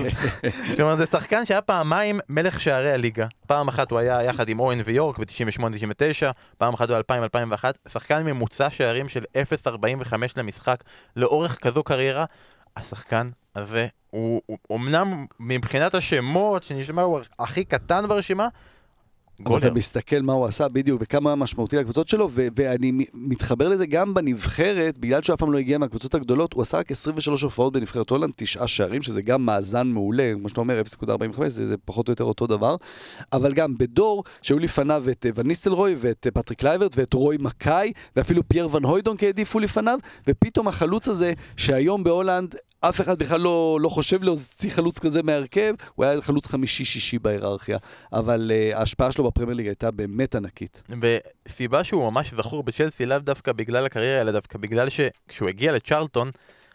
כלומר 0.77 0.97
זה 0.97 1.07
שחקן 1.07 1.47
שהיה 1.47 1.61
פעמיים 1.61 2.21
מלך 2.29 2.61
שערי 2.61 2.93
הליגה. 2.93 3.27
פעם 3.47 3.69
אחת 3.69 3.91
הוא 3.91 3.99
היה 3.99 4.23
יחד 4.23 4.49
עם 4.49 4.61
אוהן 4.61 4.81
ויורק 4.85 5.19
ב-98-99, 5.19 6.33
פעם 6.59 6.75
אחת 6.75 6.91
הוא 6.91 6.99
2000-2001, 6.99 7.65
שחקן 7.89 8.23
ממוצע 8.23 8.71
שערים 8.71 9.09
של 9.09 9.25
0.45 9.67 10.15
למשחק 10.37 10.85
לאורך 11.17 11.59
כזו 11.63 11.83
קריירה. 11.83 12.25
השחקן 12.77 13.31
הזה, 13.57 13.87
הוא, 14.11 14.43
הוא 14.47 14.79
אמנם 14.79 15.27
מבחינת 15.41 15.95
השמות, 15.95 16.63
שנשמע 16.63 17.03
הוא 17.03 17.21
הכי 17.39 17.65
קטן 17.65 18.09
ברשימה, 18.09 18.49
גולר. 19.41 19.59
אתה 19.59 19.71
מסתכל 19.75 20.21
מה 20.23 20.33
הוא 20.33 20.47
עשה 20.47 20.69
בדיוק 20.69 21.03
וכמה 21.05 21.31
היה 21.31 21.37
משמעותי 21.37 21.77
לקבוצות 21.77 22.09
שלו, 22.09 22.29
ו- 22.33 22.47
ואני 22.57 22.93
מתחבר 23.15 23.69
לזה 23.69 23.87
גם 23.87 24.15
בנבחרת, 24.15 24.99
בגלל 24.99 25.23
שהוא 25.23 25.35
אף 25.35 25.41
פעם 25.41 25.53
לא 25.53 25.59
הגיע 25.59 25.79
מהקבוצות 25.79 26.15
הגדולות, 26.15 26.53
הוא 26.53 26.63
עשה 26.63 26.79
רק 26.79 26.91
23 26.91 27.43
הופעות 27.43 27.73
בנבחרת 27.73 28.11
הולנד, 28.11 28.33
תשעה 28.37 28.67
שערים, 28.67 29.03
שזה 29.03 29.23
גם 29.23 29.47
מאזן 29.47 29.87
מעולה, 29.87 30.33
כמו 30.39 30.49
שאתה 30.49 30.61
אומר, 30.61 30.83
0.45, 31.03 31.49
זה, 31.49 31.67
זה 31.67 31.77
פחות 31.85 32.09
או 32.09 32.13
יותר 32.13 32.25
אותו 32.25 32.47
דבר. 32.47 32.77
אבל 33.33 33.53
גם 33.53 33.79
בדור, 33.79 34.25
שהיו 34.43 34.59
לפניו 34.59 35.05
את 35.11 35.27
וניסטלרוי 35.35 35.97
ואת 35.99 36.27
פטריק 36.35 36.63
קלייברט 36.63 36.95
ואת 36.97 37.15
רוי 37.15 37.37
מקאי, 37.41 37.93
ואפילו 38.17 38.49
פייר 38.49 38.69
ון 38.75 38.85
הויידונק 38.85 39.17
העדיפו 39.23 39.59
לפניו, 39.61 39.99
ופתאום 40.27 40.69
החלוץ 40.69 41.09
הזה, 41.09 41.33
שהיום 41.57 42.05
בהולנד 42.05 42.55
אף 42.89 43.01
אחד 43.01 43.19
בכלל 43.19 43.41
לא, 43.41 43.79
לא 43.81 43.89
חושב 43.89 44.25
להוציא 44.25 44.71
חלוץ 44.71 44.99
כזה 44.99 45.23
מהרכב, 45.23 45.75
הוא 45.95 46.05
היה 46.05 46.23
חלוץ 46.23 46.47
חמישי-שישי 46.47 47.19
בהיררכיה. 47.19 47.79
אבל 48.13 48.51
אה, 48.51 48.77
ההשפעה 48.77 49.13
שלו 49.13 49.25
בפרמייר 49.25 49.57
ליג 49.57 49.67
הייתה 49.67 49.91
באמת 49.91 50.35
ענקית. 50.35 50.83
וסיבה 51.49 51.85
שהוא 51.85 52.11
ממש 52.11 52.35
זכור 52.35 52.63
בצ'לסי 52.63 53.07
לאו 53.07 53.19
דווקא 53.19 53.53
בגלל 53.53 53.87
הקריירה, 53.87 54.21
אלא 54.21 54.33
דווקא 54.33 54.59
בגלל 54.59 54.89
שכשהוא 54.89 55.49
הגיע 55.49 55.73
לצ'רלטון, 55.73 56.31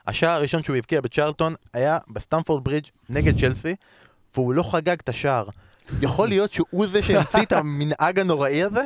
השער 0.07 0.29
הראשון 0.29 0.63
שהוא 0.63 0.75
הבקיע 0.75 1.01
בצ'רלטון 1.01 1.55
היה 1.73 1.97
בסטמפורד 2.07 2.63
ברידג' 2.63 2.87
נגד 3.09 3.39
צ'לסי, 3.39 3.75
והוא 4.35 4.53
לא 4.53 4.63
חגג 4.63 4.97
את 5.03 5.09
השער. 5.09 5.47
יכול 6.01 6.27
להיות 6.27 6.53
שהוא 6.53 6.87
זה 6.87 7.03
שהמציא 7.03 7.41
את 7.41 7.51
המנהג 7.51 8.19
הנוראי 8.19 8.63
הזה? 8.63 8.85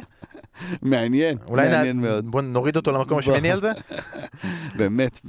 מעניין, 0.82 1.38
מעניין 1.50 2.02
מאוד. 2.02 2.32
בוא 2.32 2.42
נוריד 2.42 2.76
אותו 2.76 2.92
למקום 2.92 3.18
השמיני 3.18 3.52
על 3.52 3.62
זה? 3.62 3.72
באמת, 4.78 5.20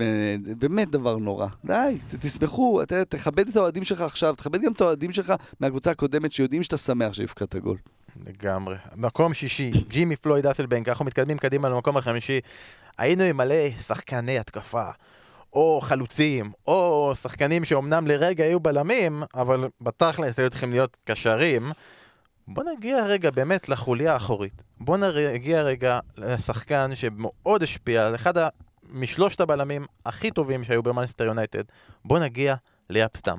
באמת 0.58 0.90
דבר 0.90 1.16
נורא. 1.16 1.46
די, 1.64 1.98
תסמכו, 2.20 2.80
תכבד 3.08 3.48
את 3.48 3.56
האוהדים 3.56 3.84
שלך 3.84 4.00
עכשיו, 4.00 4.34
תכבד 4.34 4.62
גם 4.62 4.72
את 4.72 4.80
האוהדים 4.80 5.12
שלך 5.12 5.32
מהקבוצה 5.60 5.90
הקודמת 5.90 6.32
שיודעים 6.32 6.62
שאתה 6.62 6.76
שמח 6.76 7.12
שהבקעת 7.12 7.56
גול. 7.56 7.76
לגמרי. 8.26 8.76
מקום 8.96 9.34
שישי, 9.34 9.70
ג'ימי 9.88 10.16
פלויד 10.16 10.46
אסלבנק, 10.46 10.88
אנחנו 10.88 11.04
מתקדמים 11.04 11.38
קדימה 11.38 11.68
למקום 11.68 11.96
החמישי. 11.96 12.40
היינו 12.98 13.22
עם 13.22 13.37
מלא 13.37 13.70
שחקני 13.87 14.38
התקפה. 14.38 14.90
או 15.54 15.80
חלוצים, 15.82 16.52
או 16.66 17.12
שחקנים 17.22 17.64
שאומנם 17.64 18.06
לרגע 18.06 18.44
היו 18.44 18.60
בלמים, 18.60 19.22
אבל 19.34 19.68
בתכלס 19.80 20.38
היו 20.38 20.50
צריכים 20.50 20.70
להיות 20.70 20.96
קשרים. 21.04 21.72
בוא 22.48 22.64
נגיע 22.64 23.04
רגע 23.07 23.30
באמת 23.30 23.68
לחוליה 23.68 24.12
האחורית. 24.12 24.62
בוא 24.80 24.96
נגיע 24.96 25.62
רגע 25.62 25.98
לשחקן 26.16 26.90
שמאוד 26.94 27.62
השפיע, 27.62 28.07
על 28.07 28.14
אחד 28.14 28.35
משלושת 28.90 29.40
הבלמים 29.40 29.87
הכי 30.07 30.30
טובים 30.30 30.64
שהיו 30.64 30.83
במאנסטר 30.83 31.24
יונייטד. 31.24 31.62
בוא 32.04 32.18
נגיע 32.18 32.54
ליאפ 32.90 33.16
סטאם. 33.16 33.38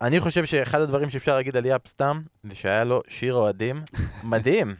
אני 0.00 0.20
חושב 0.20 0.44
שאחד 0.44 0.80
הדברים 0.80 1.10
שאפשר 1.10 1.36
להגיד 1.36 1.56
על 1.56 1.66
יאפ 1.66 1.88
סטאם, 1.88 2.20
זה 2.44 2.54
שהיה 2.54 2.84
לו 2.84 3.02
שיר 3.08 3.34
אוהדים 3.34 3.82
מדהים. 4.22 4.74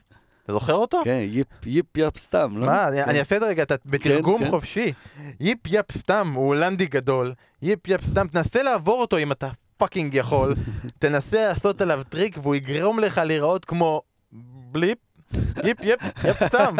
אתה 0.45 0.53
זוכר 0.53 0.75
אותו? 0.75 1.01
כן, 1.05 1.19
ייפ 1.23 1.47
ייפ 1.67 1.97
יאפ 1.97 2.17
סטאם, 2.17 2.55
לא? 2.57 2.67
מה, 2.67 2.89
כן. 2.95 3.05
אני 3.09 3.19
אעשה 3.19 3.37
את 3.37 3.41
זה 3.41 3.47
רגע, 3.47 3.65
בתרגום 3.87 4.39
כן, 4.39 4.45
כן. 4.45 4.51
חופשי. 4.51 4.93
ייפ 5.41 5.67
יאפ 5.67 5.93
סטאם, 5.93 6.33
הוא 6.35 6.47
הולנדי 6.47 6.87
גדול. 6.87 7.35
ייפ 7.63 7.89
יאפ 7.89 8.05
סטאם, 8.05 8.27
תנסה 8.29 8.63
לעבור 8.63 9.01
אותו 9.01 9.19
אם 9.19 9.33
אתה 9.33 9.49
fucking 9.79 10.15
יכול. 10.15 10.55
תנסה 10.99 11.49
לעשות 11.49 11.81
עליו 11.81 12.03
טריק 12.09 12.39
והוא 12.43 12.55
יגרום 12.55 12.99
לך 12.99 13.19
להיראות 13.19 13.65
כמו 13.65 14.03
בליפ. 14.73 14.99
ייפ 15.65 15.81
ייפ, 15.83 16.01
יאפ 16.25 16.45
סטאם. 16.45 16.77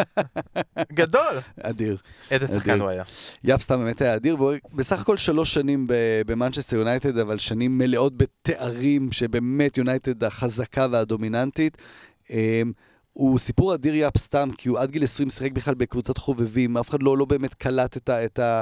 גדול. 0.93 1.39
אדיר. 1.63 1.97
איזה 2.31 2.47
שחקן 2.47 2.79
הוא 2.79 2.89
היה. 2.89 3.03
יאפ 3.43 3.61
סטאם 3.61 3.79
באמת 3.79 4.01
היה 4.01 4.15
אדיר, 4.15 4.35
והוא 4.35 4.53
בסך 4.73 5.01
הכל 5.01 5.17
שלוש 5.17 5.53
שנים 5.53 5.87
במנצ'סטר 6.25 6.77
יונייטד, 6.77 7.17
אבל 7.17 7.37
שנים 7.37 7.77
מלאות 7.77 8.17
בתארים 8.17 9.11
שבאמת 9.11 9.77
יונייטד 9.77 10.23
החזקה 10.23 10.87
והדומיננטית. 10.91 11.77
הוא 13.13 13.39
סיפור 13.39 13.73
אדיר 13.73 13.95
יאפ 13.95 14.17
סטאם, 14.17 14.49
כי 14.57 14.69
הוא 14.69 14.79
עד 14.79 14.91
גיל 14.91 15.03
20 15.03 15.29
שיחק 15.29 15.51
בכלל 15.51 15.73
בקבוצת 15.73 16.17
חובבים, 16.17 16.77
אף 16.77 16.89
אחד 16.89 17.03
לא, 17.03 17.17
לא 17.17 17.25
באמת 17.25 17.53
קלט 17.53 17.97
את, 17.97 18.09
ה, 18.09 18.25
את, 18.25 18.39
ה, 18.39 18.61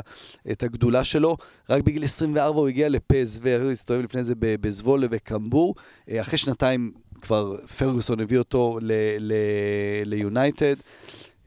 את 0.51 0.63
הגדולה 0.63 1.03
שלו. 1.03 1.37
רק 1.69 1.83
בגיל 1.83 2.03
24 2.03 2.59
הוא 2.59 2.67
הגיע 2.67 2.89
לפז, 2.89 3.39
והוא 3.43 3.71
הסתובב 3.71 4.01
לפני 4.01 4.23
זה 4.23 4.33
בזבולה 4.39 5.07
וקמבור. 5.11 5.75
אה, 6.09 6.21
אחרי 6.21 6.37
שנתיים 6.37 6.91
כבר 7.21 7.57
פרגוסון 7.77 8.19
הביא 8.19 8.37
אותו 8.37 8.79
ליונייטד. 10.05 10.75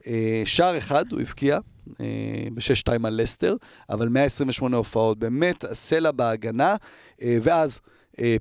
אה, 0.07 0.41
שער 0.45 0.77
אחד 0.77 1.11
הוא 1.11 1.21
הבקיע, 1.21 1.59
אה, 1.99 2.05
ב-6-2 2.53 3.07
על 3.07 3.21
לסטר, 3.21 3.55
אבל 3.89 4.09
128 4.09 4.77
הופעות, 4.77 5.19
באמת 5.19 5.63
הסלע 5.63 6.11
בהגנה, 6.11 6.75
ואז 7.21 7.81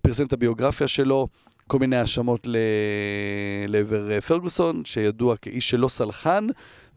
פרסם 0.03 0.25
את 0.25 0.33
הביוגרפיה 0.33 0.89
שלו. 0.89 1.29
כל 1.71 1.79
מיני 1.79 1.97
האשמות 1.97 2.47
ל... 2.47 2.57
לעבר 3.69 4.11
אה, 4.11 4.21
פרגוסון, 4.21 4.85
שידוע 4.85 5.37
כאיש 5.37 5.71
שלא 5.71 5.89
סלחן, 5.89 6.47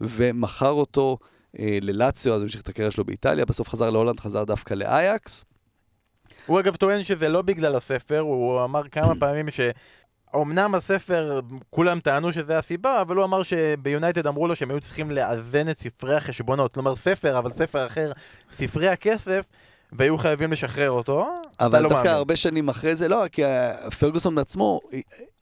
ומכר 0.02 0.72
אותו 0.72 1.18
אה, 1.60 1.78
ללאציו, 1.82 2.34
אז 2.34 2.42
המשיך 2.42 2.62
את 2.62 2.70
הקריירה 2.70 2.92
שלו 2.92 3.06
באיטליה, 3.06 3.46
בסוף 3.46 3.70
חזר 3.70 3.90
להולנד, 3.90 4.20
חזר 4.20 4.44
דווקא 4.44 4.74
לאייקס. 4.74 5.46
הוא 6.46 6.60
אגב 6.60 6.76
טוען 6.76 7.04
שזה 7.04 7.30
לא 7.30 7.42
בגלל 7.42 7.76
הספר, 7.76 8.20
הוא 8.20 8.64
אמר 8.64 8.88
כמה 8.88 9.14
פעמים 9.20 9.50
ש... 9.50 9.60
אמנם 10.36 10.76
הספר, 10.76 11.40
כולם 11.70 12.00
טענו 12.00 12.34
שזה 12.34 12.58
הסיבה, 12.58 13.02
אבל 13.02 13.16
הוא 13.16 13.26
אמר 13.26 13.44
שביונייטד 13.44 14.28
אמרו 14.28 14.48
לו 14.48 14.56
שהם 14.56 14.72
היו 14.72 14.80
צריכים 14.80 15.12
לאזן 15.12 15.70
את 15.70 15.78
ספרי 15.78 16.16
החשבונות. 16.16 16.74
כלומר 16.74 16.96
ספר, 16.96 17.38
אבל 17.40 17.52
ספר 17.52 17.88
אחר, 17.88 18.12
ספרי 18.52 18.88
הכסף, 18.88 19.46
והיו 19.98 20.18
חייבים 20.18 20.52
לשחרר 20.52 20.92
אותו, 20.92 21.28
אבל 21.60 21.84
לא 21.84 21.90
דווקא 21.90 22.08
הרבה 22.08 22.36
שנים 22.36 22.70
אחרי 22.70 22.96
זה, 22.96 23.08
לא, 23.08 23.24
כי 23.32 23.42
פרגוסון 24.00 24.36
בעצמו 24.36 24.80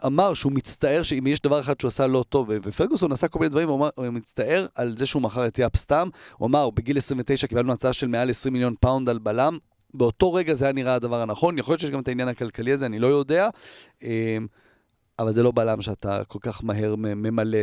אמר 0.06 0.34
שהוא 0.34 0.52
מצטער 0.52 1.04
שאם 1.04 1.28
יש 1.28 1.40
דבר 1.42 1.60
אחד 1.60 1.80
שהוא 1.82 1.88
עשה 1.88 2.08
לא 2.08 2.24
טוב, 2.30 2.50
ופרגוסון 2.64 3.12
עשה 3.12 3.28
כל 3.28 3.40
מיני 3.40 3.50
דברים, 3.50 3.70
הוא, 3.70 3.78
אמר, 3.78 3.90
הוא 3.96 4.08
מצטער 4.08 4.66
על 4.76 4.96
זה 4.98 5.06
שהוא 5.06 5.22
מכר 5.22 5.48
את 5.48 5.60
יאפ 5.60 5.76
סטאם, 5.76 6.10
הוא 6.38 6.48
אמר, 6.48 6.70
בגיל 6.70 6.98
29 6.98 7.48
קיבלנו 7.48 7.74
הצעה 7.74 7.94
של 7.94 8.08
מעל 8.08 8.30
20 8.30 8.54
מיליון 8.54 8.76
פאונד 8.80 9.10
על 9.10 9.20
בלם, 9.20 9.58
באותו 9.94 10.34
רגע 10.34 10.54
זה 10.54 10.66
היה 10.66 10.74
נראה 10.74 10.94
הדבר 10.94 11.22
הנכון, 11.22 11.58
יכול 11.58 11.72
להיות 11.72 11.82
שיש 11.82 11.90
גם 11.90 12.00
את 12.00 12.08
העניין 12.08 12.28
הכלכלי 12.28 12.72
הזה, 12.72 12.86
אני 12.86 13.00
לא 13.00 13.08
יודע, 13.08 13.50
אמ, 14.04 14.10
אבל 15.22 15.32
זה 15.32 15.44
לא 15.44 15.52
בלם 15.56 15.82
שאתה 15.82 16.24
כל 16.28 16.40
כך 16.42 16.64
מהר 16.64 16.96
ממלא 16.96 17.58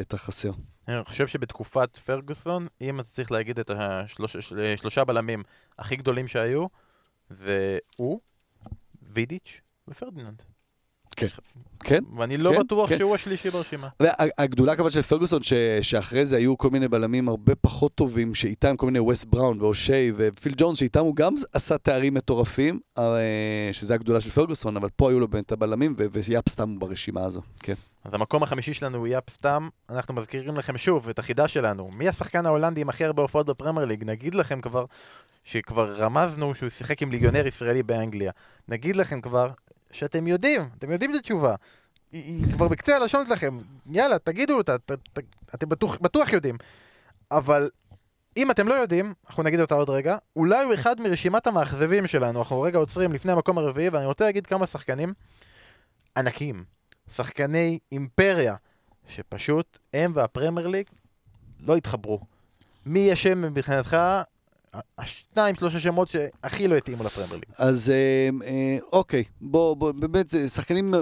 את 0.00 0.14
החסר. 0.14 0.52
אני 0.88 1.04
חושב 1.04 1.26
שבתקופת 1.26 1.96
פרגוסון, 1.96 2.66
אם 2.80 3.00
אתה 3.00 3.08
צריך 3.08 3.32
להגיד 3.32 3.58
את 3.58 3.70
השלושה 3.70 5.04
בלמים 5.04 5.42
הכי 5.78 5.96
גדולים 5.96 6.28
שהיו, 6.28 6.66
זה 7.30 7.78
הוא, 7.96 8.20
וידיץ' 9.02 9.60
ופרדיננד. 9.88 10.42
כן, 11.28 11.42
כן. 11.84 12.04
ואני 12.16 12.36
לא 12.36 12.52
כן, 12.52 12.60
בטוח 12.60 12.88
כן. 12.88 12.98
שהוא 12.98 13.14
השלישי 13.14 13.50
ברשימה. 13.50 13.88
והגדולה 14.00 14.76
כמובן 14.76 14.90
של 14.90 15.02
פרגוסון, 15.02 15.42
שאחרי 15.82 16.26
זה 16.26 16.36
היו 16.36 16.58
כל 16.58 16.70
מיני 16.70 16.88
בלמים 16.88 17.28
הרבה 17.28 17.54
פחות 17.54 17.94
טובים, 17.94 18.34
שאיתם 18.34 18.76
כל 18.76 18.86
מיני 18.86 19.00
ווסט 19.00 19.24
בראון 19.24 19.60
ואושי 19.60 20.12
ופיל 20.16 20.54
ג'ונס, 20.56 20.78
שאיתם 20.78 21.00
הוא 21.00 21.16
גם 21.16 21.34
עשה 21.52 21.78
תארים 21.78 22.14
מטורפים, 22.14 22.80
אה, 22.98 23.70
שזה 23.72 23.94
הגדולה 23.94 24.20
של 24.20 24.30
פרגוסון, 24.30 24.76
אבל 24.76 24.88
פה 24.96 25.10
היו 25.10 25.20
לו 25.20 25.28
באמת 25.28 25.52
הבלמים, 25.52 25.94
ויאפ 26.12 26.48
סתם 26.48 26.78
ברשימה 26.78 27.24
הזו, 27.24 27.40
כן. 27.60 27.74
אז 28.04 28.14
המקום 28.14 28.42
החמישי 28.42 28.74
שלנו 28.74 28.98
הוא 28.98 29.06
יאפ 29.06 29.30
סתם, 29.30 29.68
אנחנו 29.90 30.14
מזכירים 30.14 30.56
לכם 30.56 30.78
שוב 30.78 31.08
את 31.08 31.18
החידה 31.18 31.48
שלנו. 31.48 31.90
מי 31.94 32.08
השחקן 32.08 32.46
ההולנדי 32.46 32.80
עם 32.80 32.88
הכי 32.88 33.04
הרבה 33.04 33.22
הופעות 33.22 33.46
בפרמייר 33.46 33.86
ליג? 33.86 34.04
נגיד 34.04 34.34
לכם 34.34 34.60
כבר, 34.60 34.84
שכבר 35.44 35.92
רמזנו 35.92 36.54
שהוא 36.54 36.68
שיחק 36.68 37.02
עם 37.02 37.10
ליגיונר 37.10 37.46
ישראלי 37.46 37.82
באנגליה. 37.82 38.32
נגיד 38.68 38.96
לכם 38.96 39.20
כבר 39.20 39.48
שאתם 39.92 40.26
יודעים, 40.26 40.68
אתם 40.78 40.90
יודעים 40.90 41.10
את 41.10 41.16
התשובה. 41.16 41.54
היא, 42.12 42.24
היא 42.24 42.52
כבר 42.52 42.68
בקצה 42.68 42.96
הלשון 42.96 43.26
שלכם, 43.26 43.58
יאללה, 43.90 44.18
תגידו 44.18 44.56
אותה, 44.56 44.78
ת, 44.78 44.92
ת, 44.92 45.18
אתם 45.54 45.68
בטוח, 45.68 45.98
בטוח 46.00 46.32
יודעים. 46.32 46.56
אבל 47.30 47.70
אם 48.36 48.50
אתם 48.50 48.68
לא 48.68 48.74
יודעים, 48.74 49.14
אנחנו 49.26 49.42
נגיד 49.42 49.60
אותה 49.60 49.74
עוד 49.74 49.90
רגע, 49.90 50.16
אולי 50.36 50.64
הוא 50.64 50.74
אחד 50.74 51.00
מרשימת 51.00 51.46
המאכזבים 51.46 52.06
שלנו, 52.06 52.38
אנחנו 52.38 52.60
רגע 52.60 52.78
עוצרים 52.78 53.12
לפני 53.12 53.32
המקום 53.32 53.58
הרביעי, 53.58 53.88
ואני 53.88 54.06
רוצה 54.06 54.24
להגיד 54.24 54.46
כמה 54.46 54.66
שחקנים 54.66 55.12
ענקים, 56.16 56.64
שחקני 57.14 57.78
אימפריה, 57.92 58.54
שפשוט 59.08 59.78
הם 59.94 60.12
והפרמייר 60.14 60.66
ליג 60.66 60.86
לא 61.60 61.76
התחברו. 61.76 62.20
מי 62.86 63.12
אשם 63.12 63.42
מבחינתך 63.42 63.96
השניים, 64.98 65.54
שלושה 65.54 65.80
שמות 65.80 66.08
שהכי 66.08 66.68
לא 66.68 66.76
התאימו 66.76 67.04
לפרמייר 67.04 67.34
ליג. 67.34 67.44
אז 67.58 67.90
אה, 67.90 68.46
אה, 68.46 68.78
אוקיי, 68.92 69.24
בוא, 69.40 69.76
בוא, 69.76 69.92
באמת, 69.92 70.28
זה 70.28 70.48
שחקנים, 70.48 70.94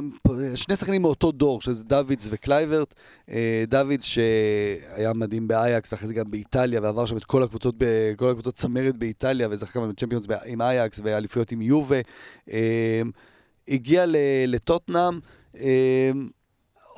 שני 0.55 0.77
שחקנים 0.77 1.03
מאותו 1.03 1.33
דור, 1.33 1.61
שזה 1.63 1.85
דוידס 1.85 2.29
וקלייברט. 2.31 2.95
אה, 3.31 3.65
דוידס 3.69 4.05
שהיה 4.05 5.13
מדהים 5.15 5.49
באייקס, 5.49 5.93
ואחרי 5.93 6.09
זה 6.09 6.15
גם 6.15 6.31
באיטליה, 6.31 6.81
ועבר 6.83 7.07
שם 7.07 7.17
את 7.17 7.25
כל 7.25 7.43
הקבוצות, 7.43 7.75
כל 8.17 8.31
הקבוצות 8.31 8.55
צמרת 8.55 8.97
באיטליה, 8.97 9.49
וזכה 9.51 9.81
גם 9.81 9.89
בצ'מפיונס 9.89 10.27
עם 10.47 10.63
אייקס, 10.63 11.01
ואליפויות 11.05 11.53
עם 11.53 11.63
יובה. 11.63 12.01
הגיע 13.69 14.05
לטוטנאם. 14.47 15.19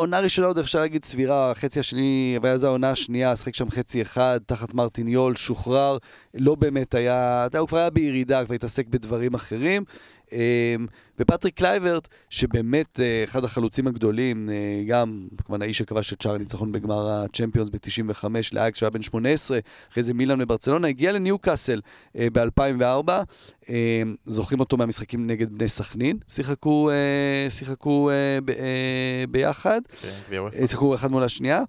עונה 0.02 0.20
ראשונה 0.20 0.48
עוד 0.48 0.58
אפשר 0.58 0.80
להגיד 0.80 1.04
סבירה, 1.04 1.50
החצי 1.50 1.80
השני, 1.80 2.38
ואז 2.42 2.64
העונה 2.64 2.90
השנייה, 2.90 3.36
שחק 3.36 3.54
שם 3.54 3.70
חצי 3.70 4.02
אחד, 4.02 4.40
תחת 4.46 4.74
מרטין 4.74 5.08
יול, 5.08 5.36
שוחרר, 5.36 5.98
לא 6.34 6.54
באמת 6.54 6.94
היה, 6.94 7.46
אתה 7.46 7.56
יודע, 7.56 7.58
הוא 7.58 7.68
כבר 7.68 7.78
היה 7.78 7.90
בירידה, 7.90 8.44
כבר 8.44 8.54
התעסק 8.54 8.86
בדברים 8.86 9.34
אחרים. 9.34 9.84
ופטריק 11.22 11.54
קלייברט, 11.54 12.08
שבאמת 12.30 13.00
אה, 13.00 13.24
אחד 13.24 13.44
החלוצים 13.44 13.86
הגדולים, 13.86 14.50
אה, 14.50 14.54
גם, 14.86 15.28
כמובן 15.44 15.62
האיש 15.62 15.78
שכבש 15.78 16.12
את 16.12 16.22
שער 16.22 16.34
הניצחון 16.34 16.72
בגמר 16.72 17.08
הצ'מפיונס 17.10 17.70
ב-95 17.70 18.24
לאייקס, 18.52 18.78
שהוא 18.78 18.86
היה 18.86 18.90
בן 18.90 19.02
18, 19.02 19.58
אחרי 19.92 20.02
זה 20.02 20.14
מילאן 20.14 20.42
וברצלונה, 20.42 20.88
הגיע 20.88 21.12
לניו 21.12 21.38
קאסל 21.38 21.80
אה, 22.16 22.26
ב-2004, 22.32 23.10
אמ, 23.68 24.14
זוכרים 24.24 24.60
אותו 24.60 24.76
מהמשחקים 24.76 25.26
נגד 25.26 25.58
בני 25.58 25.68
סכנין, 25.68 26.18
שיחקו, 26.28 26.90
שיחקו 27.48 28.10
ביחד, 29.30 29.80
כן, 30.00 30.66
שיחקו 30.66 30.94
אחד 30.94 31.10
מול 31.10 31.22
השנייה. 31.22 31.62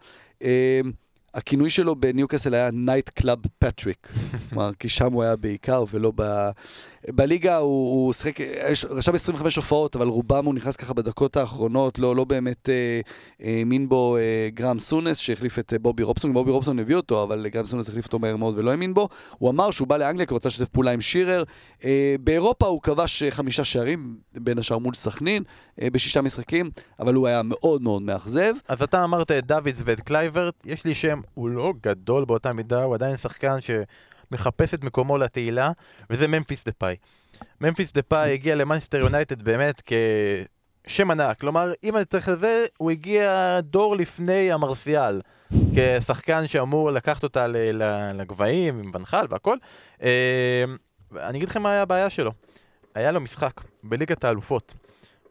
הכינוי 1.34 1.70
שלו 1.70 1.96
בניוקאסל 1.96 2.54
היה 2.54 2.70
nightclub 2.74 3.40
Patrick. 3.60 4.08
כלומר, 4.50 4.72
כי 4.80 4.90
שם 4.90 5.14
הוא 5.14 5.24
היה 5.24 5.36
בעיקר 5.36 5.84
ולא 5.92 6.12
ב... 6.16 6.50
בליגה 7.08 7.58
הוא, 7.58 8.06
הוא 8.06 8.14
שחק, 8.14 8.42
רשם 8.90 9.16
25 9.16 9.56
הופעות, 9.56 9.96
אבל 9.96 10.08
רובם 10.08 10.46
הוא 10.46 10.54
נכנס 10.54 10.76
ככה 10.76 10.94
בדקות 10.94 11.38
האחרונות, 11.38 12.00
לא, 12.00 12.16
לא 12.16 12.24
באמת 12.24 12.70
אה, 12.70 13.02
האמין 13.40 13.82
אה, 13.82 13.88
בו 13.88 14.18
אה, 14.18 14.50
גרהאם 14.54 14.80
סונס, 14.80 15.18
שהחליף 15.18 15.60
את 15.60 15.74
אה, 15.74 15.80
בובי 15.80 16.04
רובסון, 16.04 16.34
בובי 16.34 16.52
רובסון 16.52 16.80
הביא 16.80 16.96
אותו, 16.96 17.24
אבל 17.24 17.48
גרהאם 17.48 17.66
סונס 17.66 17.90
החליף 17.90 18.06
אותו 18.06 18.20
מהר 18.20 18.38
מאוד 18.38 18.58
ולא 18.58 18.72
האמין 18.72 18.94
בו. 18.94 19.10
הוא 19.38 19.50
אמר 19.50 19.72
שהוא 19.72 19.88
בא 19.88 19.98
לאנגליה 19.98 20.26
כי 20.26 20.34
הוא 20.34 20.38
רצה 20.38 20.50
לשתף 20.50 20.70
פעולה 20.70 20.92
עם 20.92 21.02
שירר. 21.02 21.44
אה, 21.86 22.16
באירופה 22.20 22.68
הוא 22.68 22.82
כבש 22.82 23.24
אה, 23.24 23.32
חמישה 23.32 23.64
שערים, 23.64 24.16
בין 24.34 24.60
השאר 24.60 24.78
מול 24.78 24.94
סכנין, 24.94 25.44
אה, 25.82 25.90
בשישה 25.90 26.22
משחקים, 26.22 26.70
אבל 27.00 27.14
הוא 27.14 27.28
היה 27.28 27.42
מאוד 27.44 27.82
מאוד 27.82 28.02
מאכזב. 28.02 28.54
אז 28.68 28.82
אתה 28.82 29.04
אמרת 29.04 29.32
את 29.32 29.46
דוידס 29.46 29.82
ואת 29.86 30.00
קלייברט, 30.00 30.54
יש 30.66 30.86
לי 30.86 30.96
שם, 30.96 31.22
הוא 31.34 31.50
לא 31.50 31.74
גדול 31.82 32.26
באותה 32.26 32.54
מידה, 32.54 32.84
הוא 32.84 32.96
עדיין 32.96 33.18
שחקן 33.18 33.62
ש... 33.62 33.70
מחפש 34.34 34.74
את 34.74 34.84
מקומו 34.84 35.18
לתהילה, 35.18 35.72
וזה 36.10 36.28
ממפיס 36.28 36.64
דה 36.64 36.72
פאי. 36.72 36.96
ממפיס 37.62 37.94
דה 37.94 38.02
פאי 38.02 38.34
הגיע 38.34 38.56
למאנסטר 38.56 38.98
יונייטד 38.98 39.42
באמת 39.42 39.82
כשם 40.86 41.12
ענק, 41.12 41.40
כלומר, 41.40 41.72
אם 41.84 41.98
אני 41.98 42.06
צריך 42.06 42.30
לזה, 42.30 42.66
הוא 42.78 42.92
הגיע 42.92 43.60
דור 43.62 43.96
לפני 43.96 44.52
המרסיאל, 44.52 45.22
כשחקן 45.76 46.48
שאמור 46.48 46.92
לקחת 46.92 47.24
אותה 47.24 47.48
לגבהים 48.14 48.80
עם 48.80 48.92
ונחל 48.94 49.26
והכל. 49.30 49.58
אה, 50.04 50.64
אני 51.18 51.38
אגיד 51.38 51.50
לכם 51.50 51.62
מה 51.62 51.72
היה 51.72 51.82
הבעיה 51.82 52.10
שלו. 52.10 52.32
היה 52.96 53.12
לו 53.12 53.22
משחק 53.22 53.62
בליגת 53.84 54.24
האלופות. 54.24 54.74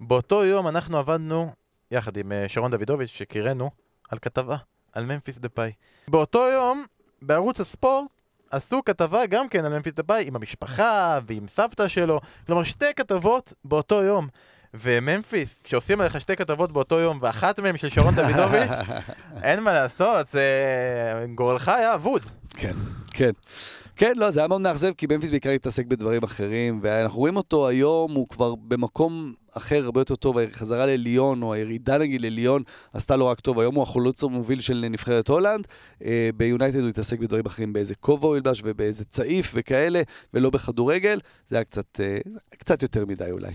באותו 0.01 0.45
יום 0.45 0.69
אנחנו 0.69 0.99
עבדנו, 0.99 1.51
יחד 1.91 2.17
עם 2.17 2.33
אה, 2.33 2.45
שרון 2.49 2.71
דוידוביץ', 2.71 3.11
שקראנו, 3.11 3.71
על 4.11 4.19
כתבה, 4.19 4.57
על 4.93 5.05
ממפיס 5.05 5.39
דה 5.39 5.49
פאי. 5.49 5.73
באותו 6.09 6.49
יום, 6.49 6.85
בערוץ 7.23 7.61
הספורט, 7.61 8.13
עשו 8.51 8.85
כתבה 8.85 9.27
גם 9.27 9.49
כן 9.49 9.65
על 9.65 9.73
ממפיס 9.73 9.93
דפאי 9.93 10.25
עם 10.27 10.37
המשפחה 10.37 11.19
ועם 11.27 11.49
סבתא 11.49 11.89
שלו, 11.89 12.21
כלומר 12.47 12.63
שתי 12.63 12.95
כתבות 12.97 13.53
באותו 13.65 14.03
יום. 14.03 14.29
וממפיס, 14.75 15.61
כשעושים 15.65 16.01
עליך 16.01 16.21
שתי 16.21 16.37
כתבות 16.37 16.73
באותו 16.73 17.01
יום, 17.01 17.19
ואחת 17.23 17.61
מהן 17.61 17.77
של 17.77 17.89
שרון 17.89 18.15
דוידוביץ', 18.15 18.71
אין 19.43 19.61
מה 19.61 19.73
לעשות, 19.73 20.29
זה... 20.33 21.27
גורלך 21.35 21.69
היה 21.69 21.95
אבוד. 21.95 22.23
כן, 22.51 22.75
כן. 23.13 23.31
כן, 24.03 24.13
לא, 24.17 24.31
זה 24.31 24.41
היה 24.41 24.49
מאוד 24.49 24.61
מאכזב, 24.61 24.93
כי 24.97 25.07
ממפיס 25.07 25.31
בעיקר 25.31 25.51
התעסק 25.51 25.87
בדברים 25.87 26.23
אחרים, 26.23 26.81
ואנחנו 26.83 27.19
רואים 27.19 27.37
אותו 27.37 27.69
היום, 27.69 28.13
הוא 28.13 28.29
כבר 28.29 28.55
במקום 28.55 29.35
אחר, 29.57 29.85
הרבה 29.85 30.01
יותר 30.01 30.17
טוב, 30.17 30.37
חזרה 30.53 30.87
לליון, 30.87 31.43
או 31.43 31.55
הירידה 31.55 31.99
נגיד 31.99 32.21
לליון, 32.21 32.63
עשתה 32.93 33.17
לו 33.17 33.27
רק 33.27 33.41
טוב. 33.41 33.59
היום 33.59 33.75
הוא 33.75 33.83
החולוץ 33.83 34.25
המוביל 34.25 34.61
של 34.61 34.85
נבחרת 34.91 35.29
הולנד. 35.29 35.67
אה, 36.05 36.31
ביונייטד 36.37 36.81
הוא 36.81 36.89
התעסק 36.89 37.19
בדברים 37.19 37.47
אחרים, 37.47 37.73
באיזה 37.73 37.95
כובע 37.95 38.27
הוא 38.29 38.37
ילבש 38.37 38.63
ובאיזה 38.65 39.05
צעיף 39.05 39.53
וכאלה, 39.55 40.03
ולא 40.35 40.51
בכדורגל. 40.51 41.19
זה 41.49 41.57
היה 41.57 41.65
קצת, 41.65 42.01
אה, 42.01 42.19
קצת 42.59 42.83
יותר 42.83 43.07
מדי 43.07 43.31
אולי. 43.31 43.53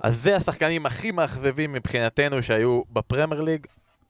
אז 0.00 0.22
זה 0.22 0.36
השחקנים 0.36 0.86
הכי 0.86 1.10
מאכזבים 1.10 1.72
מבחינתנו 1.72 2.42
שהיו 2.42 2.82
בפרמייר 2.92 3.42
ליג. 3.42 3.66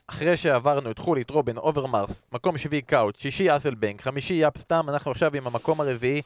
אחרי 0.06 0.36
שעברנו 0.36 0.90
את 0.90 0.98
חולית, 0.98 1.30
רובן, 1.30 1.56
אוברמרס, 1.56 2.22
מקום 2.32 2.58
שביעי 2.58 2.82
קאוט, 2.82 3.16
שישי 3.16 3.56
אסלבנק, 3.56 4.02
חמישי 4.02 4.34
יאפ 4.34 4.58
סטאם, 4.58 4.86
אנחנו 4.88 5.10
עכשיו 5.10 5.36
עם 5.36 5.46
המקום 5.46 5.80
הרביעי. 5.80 6.22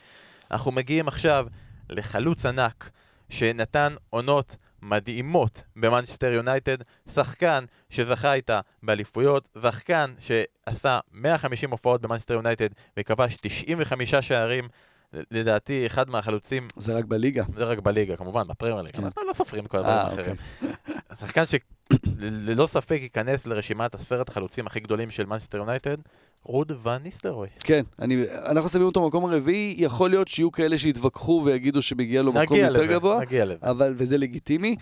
אנחנו 0.51 0.73
מגיעים 0.73 1.09
עכשיו 1.09 1.47
לחלוץ 1.91 2.47
ענק 2.47 2.91
שנתן 3.31 3.95
עונות 4.11 4.57
מדהימות 4.83 5.63
במנצ'סטר 5.77 6.33
יונייטד, 6.33 6.77
שחקן 7.15 7.65
שזכה 7.91 8.35
איתה 8.35 8.61
באליפויות, 8.83 9.49
שחקן 9.63 10.15
שעשה 10.19 10.99
150 11.13 11.71
הופעות 11.71 12.01
במנצ'סטר 12.01 12.35
יונייטד 12.35 12.69
וכבש 12.97 13.37
95 13.41 14.15
שערים. 14.15 14.69
לדעתי 15.13 15.87
אחד 15.87 16.11
מהחלוצים... 16.11 16.69
זה 16.77 16.99
רק 16.99 17.05
בליגה. 17.05 17.45
זה 17.57 17.65
רק 17.65 17.79
בליגה, 17.79 18.17
כמובן, 18.17 18.49
בפרמייר 18.49 18.83
ליג. 18.83 18.97
כן. 18.97 19.05
אנחנו 19.05 19.23
לא 19.29 19.33
סופרים 19.33 19.67
כל 19.67 19.79
הדברים 19.79 19.97
האחרים. 19.97 20.37
אוקיי. 20.63 20.97
שחקן 21.21 21.43
שללא 21.47 22.67
ספק 22.67 22.99
ייכנס 23.03 23.47
לרשימת 23.47 23.95
עשרת 23.95 24.29
החלוצים 24.29 24.67
הכי 24.67 24.81
גדולים 24.81 25.11
של 25.11 25.27
מנצ'סטר 25.27 25.59
יונייטד, 25.59 25.97
רוד 26.45 26.73
ון 26.83 27.03
ניסטלרוי. 27.03 27.49
כן, 27.61 27.83
אני, 27.99 28.23
אנחנו 28.47 28.69
שמים 28.69 28.87
אותו 28.87 29.03
במקום 29.03 29.25
הרביעי, 29.25 29.75
יכול 29.79 30.11
להיות 30.11 30.29
שיהיו 30.29 30.53
כאלה 30.53 30.79
שיתווכחו 30.79 31.43
ויגידו 31.45 31.83
שמגיע 31.83 32.23
לו 32.23 32.33
מקום 32.33 32.59
יותר 32.59 32.87
גבוה, 32.87 33.21
נגיע 33.21 33.45
לזה. 33.45 33.57
אבל, 33.63 33.95
וזה 33.97 34.19
לגיטימי. 34.19 34.77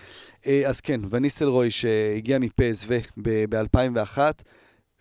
אה, 0.47 0.63
אז 0.67 0.81
כן, 0.81 1.01
ון 1.11 1.23
ניסטלרוי 1.23 1.71
שהגיע 1.71 2.39
מפסוו 2.39 2.87
ב-2001, 3.17 4.19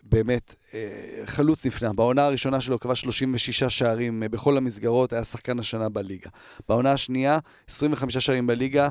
באמת 0.08 0.54
אה, 0.74 1.26
חלוץ 1.26 1.66
נפלא. 1.66 1.92
בעונה 1.92 2.24
הראשונה 2.26 2.60
שלו 2.60 2.78
קבע 2.78 2.94
36 2.94 3.64
שערים 3.64 4.22
אה, 4.22 4.28
בכל 4.28 4.56
המסגרות, 4.56 5.12
היה 5.12 5.24
שחקן 5.24 5.58
השנה 5.58 5.88
בליגה. 5.88 6.30
בעונה 6.68 6.92
השנייה, 6.92 7.38
25 7.68 8.16
שערים 8.18 8.46
בליגה, 8.46 8.88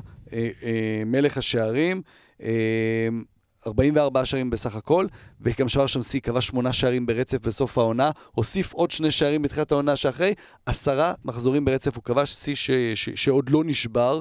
מלך 1.06 1.38
השערים. 1.38 2.02
44 3.66 4.24
שערים 4.24 4.50
בסך 4.50 4.76
הכל, 4.76 5.06
וגם 5.40 5.68
שבר 5.68 5.86
שם 5.86 6.02
שיא, 6.02 6.20
קבע 6.20 6.40
שמונה 6.40 6.72
שערים 6.72 7.06
ברצף 7.06 7.46
בסוף 7.46 7.78
העונה, 7.78 8.10
הוסיף 8.32 8.72
עוד 8.72 8.90
שני 8.90 9.10
שערים 9.10 9.42
בתחילת 9.42 9.72
העונה 9.72 9.96
שאחרי, 9.96 10.34
עשרה 10.66 11.14
מחזורים 11.24 11.64
ברצף 11.64 11.96
הוא 11.96 12.04
כבש, 12.04 12.30
שיא 12.30 12.54
ש- 12.54 12.70
ש- 12.94 13.08
שעוד 13.14 13.50
לא 13.50 13.64
נשבר. 13.64 14.20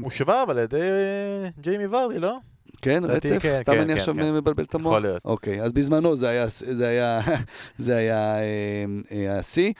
הוא 0.00 0.10
שבר 0.10 0.42
אבל 0.46 0.58
על 0.58 0.64
ידי 0.64 0.80
אה, 0.80 1.48
ג'יימי 1.60 1.86
ורדי, 1.86 2.18
לא? 2.18 2.36
כן, 2.82 3.02
רצף? 3.04 3.38
כן, 3.40 3.58
סתם 3.58 3.72
כן, 3.72 3.78
אני 3.78 3.92
כן, 3.92 3.98
עכשיו 3.98 4.14
כן. 4.14 4.32
מבלבל 4.34 4.64
את 4.64 4.74
המוח? 4.74 4.92
יכול 4.92 5.02
להיות. 5.02 5.20
אוקיי, 5.24 5.62
אז 5.62 5.72
בזמנו 5.72 6.16
זה 6.16 6.28
היה, 6.28 6.46
היה, 6.88 7.20
זה 7.78 7.96
היה 7.96 9.38
השיא. 9.38 9.72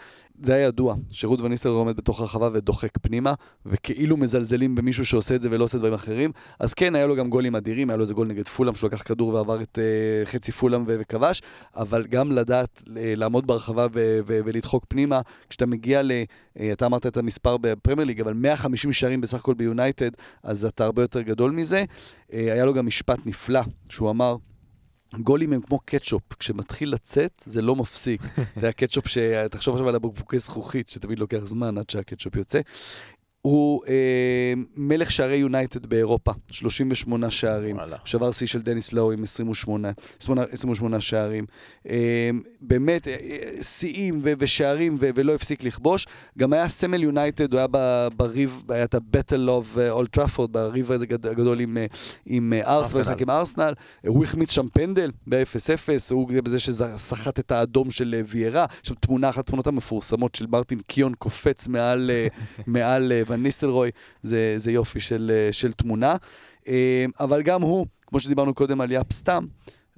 זה 0.42 0.55
היה 0.55 0.66
ידוע, 0.66 0.94
שרות 1.12 1.40
וניסטר 1.40 1.68
עומד 1.68 1.96
בתוך 1.96 2.20
הרחבה 2.20 2.49
ודוחק 2.53 2.99
פנימה, 3.03 3.35
וכאילו 3.66 4.16
מזלזלים 4.16 4.75
במישהו 4.75 5.07
שעושה 5.07 5.35
את 5.35 5.40
זה 5.40 5.49
ולא 5.51 5.64
עושה 5.64 5.79
דברים 5.79 5.94
אחרים. 5.94 6.31
אז 6.61 6.75
כן, 6.75 6.94
היה 6.94 7.07
לו 7.07 7.16
גם 7.16 7.31
גולים 7.31 7.57
אדירים, 7.57 7.90
היה 7.90 7.96
לו 7.96 8.03
איזה 8.03 8.14
גול 8.14 8.29
נגד 8.29 8.49
פולאם, 8.49 8.75
שהוא 8.75 8.90
לקח 8.90 9.03
כדור 9.03 9.35
ועבר 9.35 9.62
את 9.62 9.79
uh, 9.79 10.29
חצי 10.29 10.53
פולאם 10.53 10.85
וכבש, 10.87 11.42
אבל 11.77 12.07
גם 12.07 12.33
לדעת 12.33 12.83
uh, 12.87 12.90
לעמוד 12.94 13.46
ברחבה 13.46 13.87
ו- 13.94 14.18
ו- 14.27 14.40
ולדחוק 14.44 14.85
פנימה, 14.88 15.20
כשאתה 15.49 15.66
מגיע 15.66 16.03
ל... 16.03 16.11
Uh, 16.59 16.61
אתה 16.72 16.87
אמרת 16.87 17.07
את 17.07 17.16
המספר 17.16 17.57
בפרמייר 17.57 18.07
ליג, 18.07 18.20
אבל 18.20 18.33
150 18.33 18.92
שערים 18.92 19.20
בסך 19.20 19.38
הכל 19.38 19.55
ביונייטד, 19.55 20.11
אז 20.42 20.64
אתה 20.64 20.85
הרבה 20.85 21.03
יותר 21.03 21.20
גדול 21.20 21.51
מזה. 21.51 21.85
Uh, 22.31 22.35
היה 22.35 22.64
לו 22.64 22.75
גם 22.75 22.87
משפט 22.87 23.18
נפלא, 23.27 23.61
שהוא 23.88 24.11
אמר, 24.11 24.37
גולים 25.14 25.53
הם 25.53 25.61
כמו 25.61 25.79
קטשופ, 25.79 26.23
כשמתחיל 26.38 26.92
לצאת 26.92 27.42
זה 27.47 27.62
לא 27.62 27.77
מפסיק. 27.77 28.21
זה 28.61 28.69
הקטשופ 28.69 29.07
תחשוב 29.51 29.75
עכשיו 29.75 29.88
על 29.88 29.95
הבקבוקי 29.95 30.38
זכוכית, 30.38 30.88
שתמיד 30.88 31.19
לוקח 31.19 31.40
זמן 31.45 31.79
עד 31.79 31.90
שהקטשופ 31.90 32.37
יוצא. 32.37 32.61
הוא 33.46 33.82
אה, 33.88 34.52
מלך 34.76 35.11
שערי 35.11 35.37
יונייטד 35.37 35.87
באירופה, 35.87 36.32
38 36.50 37.30
שערים. 37.30 37.76
וואלה. 37.76 37.96
שבר 38.04 38.32
שיא 38.32 38.46
של 38.46 38.62
דניס 38.62 38.92
לאו 38.92 39.12
עם 39.12 39.22
28, 39.22 39.92
28 40.52 41.00
שערים. 41.00 41.46
אה, 41.88 42.30
באמת, 42.61 43.09
אה, 43.09 43.16
שיאים 43.62 44.20
אה, 44.26 44.32
ושערים 44.38 44.96
ו- 45.00 45.09
ולא 45.14 45.35
הפסיק 45.35 45.64
לכבוש. 45.64 46.06
גם 46.38 46.52
היה 46.52 46.68
סמל 46.68 47.02
יונייטד, 47.02 47.52
הוא 47.52 47.59
היה 47.59 48.09
בריב, 48.16 48.62
היה 48.68 48.85
את 48.85 48.94
ה-Battle 48.94 49.48
of 49.48 49.80
Old 49.90 50.12
Trafford, 50.12 50.52
בריב 50.52 50.92
הזה 50.92 51.06
גדול 51.06 51.61
עם, 51.61 51.76
אה, 51.78 51.87
עם 52.26 52.52
אה, 52.52 52.76
ארסנל, 52.76 53.00
משחק 53.00 53.22
עם 53.22 53.30
ארסנל. 53.30 53.74
הוא 54.06 54.24
החמיץ 54.24 54.50
שם 54.50 54.66
פנדל 54.72 55.11
ב-0-0, 55.26 55.88
הוא 56.11 56.28
בזה 56.44 56.61
שסחט 56.61 57.38
את 57.38 57.52
האדום 57.52 57.90
של 57.90 58.22
ויירה. 58.28 58.66
יש 58.82 58.88
שם 58.88 58.94
תמונה, 58.94 59.28
אחת 59.28 59.38
התמונות 59.38 59.66
המפורסמות 59.66 60.35
של 60.35 60.46
מרטין 60.46 60.80
קיון 60.87 61.14
קופץ 61.14 61.68
מעל, 61.68 62.11
מעל 62.66 63.12
ון 63.37 63.42
ניסטלרוי, 63.42 63.90
זה, 64.22 64.55
זה 64.57 64.72
יופי 64.72 65.01
של, 65.01 65.33
אה, 65.35 65.53
של 65.53 65.72
תמונה. 65.72 66.16
אה, 66.68 67.05
אבל 67.20 67.42
גם 67.42 67.62
הוא, 67.62 67.87
כמו 68.07 68.20
שדיברנו 68.20 68.55
קודם 68.55 68.81
על 68.81 68.92
יאפ 68.92 69.12
סתם, 69.12 69.46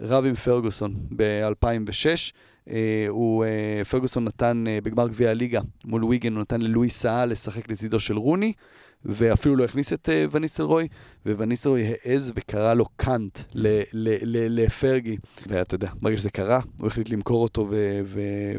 רב 0.01 0.25
עם 0.25 0.35
פרגוסון 0.35 0.95
ב-2006. 1.17 2.33
אה, 2.71 3.07
הוא, 3.09 3.45
פרגוסון 3.91 4.25
נתן 4.25 4.65
בגמר 4.83 5.09
גביע 5.09 5.31
הליגה 5.31 5.61
מול 5.85 6.05
ויגן, 6.05 6.33
הוא 6.33 6.41
נתן 6.41 6.61
ללואי 6.61 6.89
סאה 6.89 7.25
לשחק 7.25 7.71
לצידו 7.71 8.01
של 8.01 8.17
רוני, 8.19 8.53
ואפילו 9.05 9.57
לא 9.57 9.65
הכניס 9.65 9.93
את 9.93 10.09
וניסלרוי, 10.31 10.89
ווניסלרוי 11.27 11.83
העז 11.87 12.33
וקרא 12.35 12.75
לו 12.75 12.87
קאנט 12.97 13.39
לפרגי. 14.35 15.17
ואתה 15.47 15.75
יודע, 15.75 15.91
ברגע 16.03 16.19
שזה 16.19 16.31
קרה, 16.31 16.61
הוא 16.79 16.87
החליט 16.87 17.11
למכור 17.11 17.43
אותו, 17.43 17.69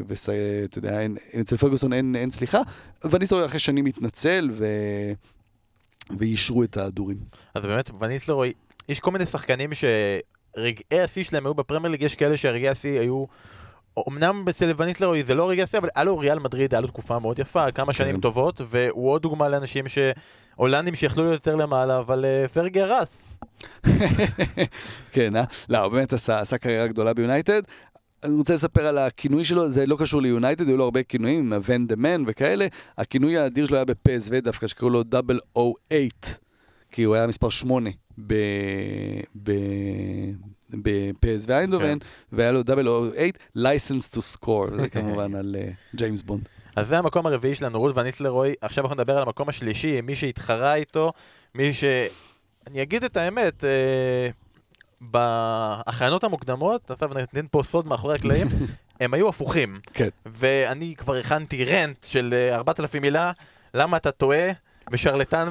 ואתה 0.06 0.78
יודע, 0.78 1.00
אצל 1.40 1.56
פרגוסון 1.56 1.92
אין, 1.92 2.30
סליחה. 2.30 2.60
וניסלרוי 3.10 3.44
אחרי 3.44 3.58
שנים 3.58 3.86
התנצל. 3.86 4.50
ואישרו 6.18 6.64
את 6.64 6.76
ההדורים. 6.76 7.18
אז 7.54 7.62
באמת, 7.62 7.90
וניסלרוי, 8.00 8.52
יש 8.88 9.00
כל 9.00 9.10
מיני 9.10 9.26
שחקנים 9.26 9.70
שרגעי 9.74 11.00
השיא 11.00 11.24
שלהם 11.24 11.46
היו 11.46 11.54
בפרמייר 11.54 11.90
ליג, 11.92 12.02
יש 12.02 12.14
כאלה 12.14 12.36
שרגעי 12.36 12.68
השיא 12.68 13.00
היו... 13.00 13.24
אמנם 14.08 14.44
אצל 14.50 14.72
וניסלרוי 14.76 15.24
זה 15.24 15.34
לא 15.34 15.50
רגע 15.50 15.62
יפה, 15.62 15.78
אבל 15.78 15.88
היה 15.94 16.04
לו 16.04 16.18
ריאל 16.18 16.38
מדריד, 16.38 16.74
היה 16.74 16.80
לו 16.80 16.88
תקופה 16.88 17.18
מאוד 17.18 17.38
יפה, 17.38 17.70
כמה 17.70 17.92
שנים 17.92 18.14
כן. 18.14 18.20
טובות, 18.20 18.60
והוא 18.70 19.10
עוד 19.10 19.22
דוגמה 19.22 19.48
לאנשים 19.48 19.88
ש... 19.88 19.98
הולנדים 20.60 20.94
שיכלו 20.94 21.24
להיות 21.24 21.34
יותר 21.34 21.56
למעלה, 21.56 21.98
אבל 21.98 22.24
uh, 22.24 22.48
פרגי 22.48 22.80
הרס. 22.80 23.18
כן, 25.12 25.36
אה? 25.36 25.44
לא, 25.68 25.88
באמת 25.88 26.12
עשה, 26.12 26.40
עשה 26.40 26.58
קריירה 26.58 26.86
גדולה 26.86 27.14
ביונייטד. 27.14 27.62
אני 28.24 28.34
רוצה 28.34 28.54
לספר 28.54 28.86
על 28.86 28.98
הכינוי 28.98 29.44
שלו, 29.44 29.70
זה 29.70 29.86
לא 29.86 29.96
קשור 30.00 30.22
ליונייטד, 30.22 30.68
היו 30.68 30.76
לו 30.76 30.84
הרבה 30.84 31.02
כינויים, 31.02 31.52
Van 31.64 31.86
the 31.86 31.96
Man 31.96 32.24
וכאלה. 32.26 32.66
הכינוי 32.98 33.38
האדיר 33.38 33.66
שלו 33.66 33.76
היה 33.76 33.84
בפסו 33.84 34.40
דווקא, 34.42 34.66
שקראו 34.66 34.90
לו 34.90 35.02
double 35.02 35.38
O 35.56 35.74
eight, 35.90 36.26
כי 36.90 37.02
הוא 37.02 37.14
היה 37.14 37.26
מספר 37.26 37.50
8 37.50 37.90
ב... 38.26 38.34
ב... 39.42 39.52
בפסוו 40.82 41.44
איינדהובן, 41.48 41.98
כן. 41.98 42.06
והיה 42.32 42.52
לו 42.52 42.60
008, 42.60 43.30
license 43.56 44.14
to 44.14 44.18
score, 44.36 44.74
זה 44.76 44.88
כמובן 44.94 45.34
על 45.34 45.56
ג'יימס 45.94 46.20
uh, 46.20 46.24
בונד. 46.26 46.48
אז 46.76 46.88
זה 46.88 46.98
המקום 46.98 47.26
הרביעי 47.26 47.54
שלנו, 47.54 47.78
רות 47.78 47.96
וניסלרוי. 47.96 48.54
עכשיו 48.60 48.84
אנחנו 48.84 48.94
נדבר 48.94 49.16
על 49.16 49.22
המקום 49.22 49.48
השלישי, 49.48 50.00
מי 50.00 50.16
שהתחרה 50.16 50.74
איתו, 50.74 51.12
מי 51.54 51.74
ש... 51.74 51.84
אני 52.66 52.82
אגיד 52.82 53.04
את 53.04 53.16
האמת, 53.16 53.64
אה, 53.64 54.28
בהכנות 55.00 56.24
המוקדמות, 56.24 56.90
עכשיו 56.90 57.14
ניתן 57.14 57.46
פה 57.50 57.62
סוד 57.62 57.86
מאחורי 57.86 58.14
הקלעים, 58.14 58.48
הם 59.00 59.14
היו 59.14 59.28
הפוכים. 59.28 59.80
כן. 59.94 60.08
ואני 60.26 60.94
כבר 60.96 61.16
הכנתי 61.16 61.64
רנט 61.64 62.04
של 62.04 62.48
4,000 62.52 62.94
אה, 62.94 63.00
מילה, 63.00 63.32
למה 63.74 63.96
אתה 63.96 64.10
טועה? 64.10 64.48
ושרלטן 64.90 65.48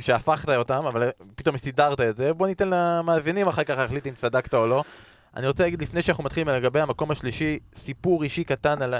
שהפכת 0.00 0.48
אותם, 0.48 0.86
אבל 0.86 1.10
פתאום 1.34 1.56
סידרת 1.56 2.00
את 2.00 2.16
זה. 2.16 2.32
בוא 2.32 2.46
ניתן 2.46 2.68
למאזינים 2.68 3.48
אחר 3.48 3.64
כך 3.64 3.74
להחליט 3.78 4.06
אם 4.06 4.14
צדקת 4.14 4.54
או 4.54 4.66
לא. 4.66 4.84
אני 5.36 5.46
רוצה 5.46 5.62
להגיד 5.62 5.82
לפני 5.82 6.02
שאנחנו 6.02 6.24
מתחילים 6.24 6.48
לגבי 6.48 6.80
המקום 6.80 7.10
השלישי, 7.10 7.58
סיפור 7.74 8.22
אישי 8.22 8.44
קטן 8.44 8.82
על. 8.82 8.94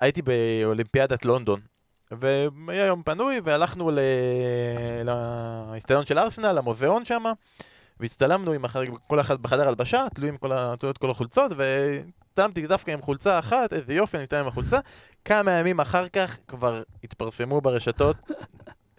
הייתי 0.00 0.22
באולימפיאדת 0.22 1.24
לונדון, 1.24 1.60
והיה 2.10 2.86
יום 2.86 3.02
פנוי, 3.02 3.40
והלכנו 3.44 3.90
לאיצטדיון 5.70 6.06
של 6.06 6.18
ארסנל, 6.18 6.52
למוזיאון 6.52 7.04
שם, 7.04 7.24
והצטלמנו 8.00 8.52
עם 8.52 8.64
אחר... 8.64 8.82
כל 9.06 9.20
אחד 9.20 9.42
בחדר 9.42 9.68
הלבשה, 9.68 10.06
תלויים 10.14 10.36
כל. 10.36 10.50
כל 11.00 11.10
החולצות, 11.10 11.52
והצטלמתי 11.56 12.66
דווקא 12.66 12.90
עם 12.90 13.02
חולצה 13.02 13.38
אחת, 13.38 13.72
איזה 13.72 13.94
יופי, 13.94 14.16
אני 14.16 14.24
מתאם 14.24 14.38
עם 14.38 14.46
החולצה. 14.46 14.78
כמה 15.24 15.50
ימים 15.50 15.80
אחר 15.80 16.08
כך 16.08 16.38
כבר 16.48 16.82
התפרסמו 17.04 17.60
ברשתות 17.60 18.16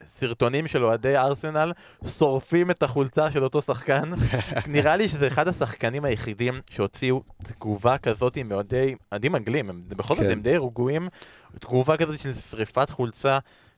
סרטונים 0.06 0.68
של 0.68 0.84
אוהדי 0.84 1.18
ארסנל 1.18 1.72
שורפים 2.18 2.72
את 2.72 2.84
החולצה 2.84 3.32
של 3.32 3.44
אותו 3.44 3.62
שחקן. 3.62 4.02
נראה 4.68 4.96
לי 4.96 5.10
שזה 5.10 5.28
אחד 5.28 5.48
השחקנים 5.48 6.06
היחידים 6.06 6.62
שהוציאו 6.70 7.24
תגובה 7.44 7.98
כזאת 7.98 8.38
מאוהדי, 8.38 8.96
אוהדים 9.12 9.36
אנגלים, 9.36 9.70
הם, 9.70 9.84
בכל 9.88 10.16
זאת 10.16 10.26
כן. 10.26 10.32
הם 10.32 10.42
די 10.42 10.58
רגועים, 10.58 11.08
תגובה 11.60 11.98
כזאת 11.98 12.20
של 12.20 12.34
שריפת 12.34 12.90
חולצה, 12.90 13.38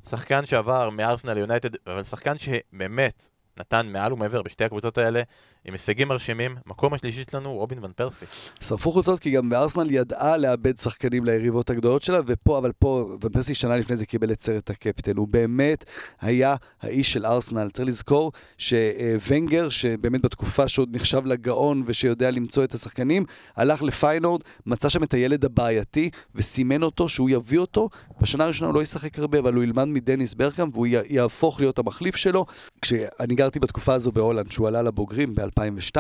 שחקן 0.10 0.46
שעבר 0.46 0.90
מארסנל 0.90 1.34
ליונייטד, 1.34 1.70
אבל 1.88 2.04
שחקן 2.04 2.36
שבאמת 2.38 3.30
נתן 3.60 3.88
מעל 3.88 4.14
ומעבר 4.14 4.42
בשתי 4.42 4.64
הקבוצות 4.64 4.98
האלה, 4.98 5.22
עם 5.66 5.74
הישגים 5.74 6.08
מרשימים. 6.08 6.56
מקום 6.66 6.94
השלישי 6.94 7.24
שלנו, 7.32 7.54
רובין 7.54 7.84
ון 7.84 7.92
פרסי. 7.96 8.26
שרפו 8.62 8.92
חולצות 8.92 9.20
כי 9.20 9.32
גם 9.32 9.50
בארסנל 9.50 9.92
ידעה 9.92 10.38
לאבד 10.38 10.78
שחקנים 10.78 11.26
ליריבות 11.26 11.70
הגדולות 11.70 12.04
שלה, 12.04 12.20
ופה, 12.28 12.58
אבל 12.58 12.72
פה, 12.80 13.18
ון 13.22 13.32
פרסי 13.32 13.54
שנה 13.54 13.78
לפני 13.78 13.98
זה 13.98 14.06
קיבל 14.06 14.32
את 14.32 14.42
סרט 14.42 14.70
הקפטן. 14.70 15.18
הוא 15.18 15.28
באמת 15.28 15.86
היה 16.22 16.56
האיש 16.82 17.14
של 17.14 17.26
ארסנל. 17.26 17.70
צריך 17.70 17.88
לזכור 17.88 18.32
שוונגר, 18.58 19.70
שבאמת 19.70 20.22
בתקופה 20.22 20.68
שעוד 20.68 20.96
נחשב 20.96 21.26
לגאון 21.26 21.84
ושיודע 21.86 22.32
למצוא 22.32 22.64
את 22.64 22.74
השחקנים, 22.74 23.26
הלך 23.56 23.84
לפיינורד, 23.84 24.42
מצא 24.66 24.90
שם 24.90 25.04
את 25.04 25.14
הילד 25.14 25.46
הבעייתי, 25.46 26.10
וסימן 26.36 26.84
אותו 26.84 27.10
שהוא 27.10 27.30
יביא 27.30 27.60
אותו. 27.60 27.90
בשנה 28.22 28.44
הראשונה 28.44 28.68
הוא 28.68 28.76
לא 28.76 28.82
ישחק 28.82 29.20
הרבה, 29.20 29.40
אבל 29.40 29.54
הוא 29.54 29.64
ילמד 29.64 29.86
מדניס 29.86 30.34
ברקאם, 30.34 30.70
והוא 30.74 30.88
יהפוך 31.10 31.60
להיות 31.60 31.80
המחליף 31.80 32.16
שלו. 32.16 32.46
כשאני 32.82 33.36
גרתי 33.46 33.60
בתקופה 33.60 33.94
הזו 33.94 34.12
בהולנד, 34.12 34.52
שהוא 34.52 34.68
עלה 34.68 34.82
לבוגרים 34.82 35.36
ב-2002, 35.36 35.98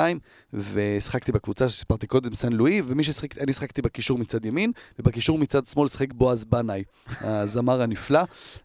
ושחקתי 0.53 1.31
בקבוצה 1.31 1.69
שסיפרתי 1.69 2.07
קודם, 2.07 2.33
סן 2.33 2.53
לואי, 2.53 2.81
ומי 2.85 3.03
ששחק, 3.03 3.37
אני 3.37 3.53
שחקתי 3.53 3.81
בקישור 3.81 4.17
מצד 4.17 4.45
ימין, 4.45 4.71
ובקישור 4.99 5.37
מצד 5.37 5.65
שמאל 5.65 5.87
שחק 5.87 6.13
בועז 6.13 6.45
בנאי, 6.45 6.83
הזמר 7.21 7.81
הנפלא, 7.81 8.19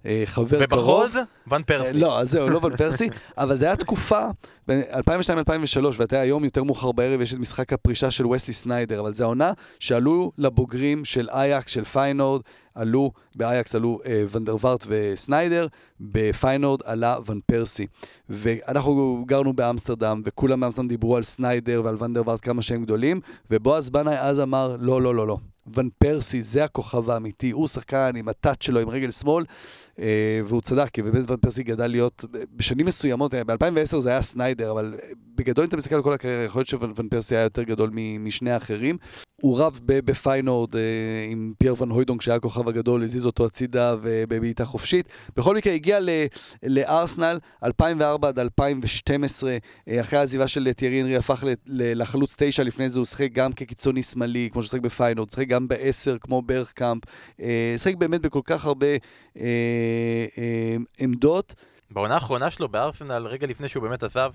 אה, 0.07 0.23
חבר 0.27 0.67
קרוב. 0.67 1.07
ובחוז? 1.07 1.13
ון 1.51 1.63
פרסי. 1.63 1.93
לא, 1.93 2.25
זהו, 2.25 2.49
לא 2.49 2.61
ון 2.63 2.77
פרסי, 2.77 3.09
אבל 3.39 3.57
זו 3.57 3.67
הייתה 3.67 3.85
תקופה, 3.85 4.27
בין 4.69 4.83
2002-2003, 4.93 5.01
ואתה 5.99 6.21
היום 6.21 6.45
יותר 6.45 6.63
מאוחר 6.63 6.93
בערב, 6.93 7.21
יש 7.21 7.35
את 7.35 7.39
משחק 7.39 7.73
הפרישה 7.73 8.11
של 8.11 8.27
וסלי 8.27 8.55
סניידר, 8.55 9.01
אבל 9.01 9.13
זו 9.13 9.25
העונה 9.25 9.53
שעלו 9.81 10.33
לבוגרים 10.39 11.05
של 11.05 11.29
אייקס, 11.29 11.71
של 11.73 11.85
פיינורד, 11.85 12.41
עלו, 12.75 13.13
באייקס 13.35 13.75
עלו 13.75 13.99
אה, 14.07 14.25
ונדרווארט 14.31 14.85
וסניידר, 14.89 15.67
בפיינורד 16.01 16.81
עלה 16.85 17.19
ון 17.27 17.41
פרסי. 17.47 17.87
ואנחנו 18.29 19.25
גרנו 19.27 19.53
באמסטרדם, 19.53 20.23
וכולם 20.25 20.61
באמסטרדם 20.61 20.89
דיברו 20.89 21.17
על 21.17 21.23
סניידר 21.23 21.83
ועל 21.85 21.97
ונדרווארט 22.01 22.41
כמה 22.45 22.63
שהם 22.63 22.83
גדולים, 22.83 23.21
ובועז 23.51 23.91
בנאי 23.91 24.21
אז 24.21 24.41
אמר, 24.41 24.77
לא, 24.81 25.03
לא, 25.03 25.15
לא, 25.15 25.27
לא. 25.27 25.37
ון 25.75 25.89
פרסי 25.99 26.43
זה 26.43 26.65
הכוכב 26.65 27.11
האמיתי, 27.11 27.51
הוא 27.51 27.69
שחקן 27.69 28.13
עם 28.17 28.29
הטאץ' 28.29 28.63
שלו, 28.63 28.81
עם 28.81 28.89
רגל 28.89 29.11
שמאל, 29.11 29.45
והוא 30.47 30.61
צדק, 30.61 30.89
כי 30.89 31.03
באמת 31.03 31.31
ון 31.31 31.37
פרסי 31.37 31.63
גדל 31.63 31.87
להיות, 31.87 32.25
בשנים 32.57 32.87
מסוימות, 32.87 33.35
אה, 33.35 33.45
ב-2010 33.45 34.01
זה 34.01 34.11
היה 34.11 34.23
סניידר, 34.23 34.71
אבל 34.71 34.95
אה, 35.03 35.09
בגדול 35.35 35.65
אם 35.65 35.69
אתה 35.69 35.77
מסתכל 35.77 35.95
על 35.95 36.03
כל 36.03 36.13
הקריירה, 36.13 36.45
יכול 36.45 36.61
להיות 36.61 36.69
שוון 36.69 37.09
פרסי 37.11 37.37
היה 37.37 37.43
יותר 37.43 37.63
גדול 37.63 37.91
משני 38.21 38.51
האחרים. 38.51 38.97
הוא 39.43 39.59
רב 39.59 39.81
בפיינורד 39.87 40.71
עם 41.31 41.53
פייר 41.59 41.83
ון 41.83 41.91
הויידונק, 41.91 42.21
שהיה 42.21 42.37
הכוכב 42.37 42.69
הגדול, 42.69 43.03
הזיז 43.03 43.27
אותו 43.27 43.47
הצידה 43.47 43.97
ובבעיטה 44.03 44.65
חופשית. 44.65 45.09
בכל 45.37 45.57
מקרה, 45.57 45.73
הגיע 45.73 45.99
לארסנל 46.63 47.39
2004 47.65 48.29
עד 48.29 48.39
2012, 48.39 49.57
אחרי 50.01 50.19
העזיבה 50.19 50.49
של 50.49 50.73
טיירי 50.73 51.03
אנרי, 51.03 51.17
הפך 51.17 51.45
לחלוץ 51.67 52.35
תשע, 52.39 52.63
לפני 52.63 52.91
זה 52.91 52.99
הוא 52.99 53.07
שחק 53.07 53.33
גם 53.33 53.53
כקיצוני 53.53 54.03
שמאלי, 54.03 54.49
כמו 54.53 54.63
ששחק 54.63 54.81
בפיינורד, 54.81 55.31
שחק 55.31 55.49
גם 55.49 55.69
בעשר, 55.69 56.17
כמו 56.21 56.43
ברקאמפ, 56.43 57.03
שחק 57.77 57.95
באמת 57.95 58.21
בכל 58.21 58.41
כך 58.45 58.67
הרבה 58.67 58.87
אה, 58.87 58.97
אה, 59.37 59.45
עמדות. 60.99 61.55
בעונה 61.91 62.15
האחרונה 62.15 62.51
שלו 62.51 62.69
בארסנל, 62.69 63.27
רגע 63.27 63.47
לפני 63.47 63.69
שהוא 63.69 63.83
באמת 63.83 64.03
עזב, 64.03 64.33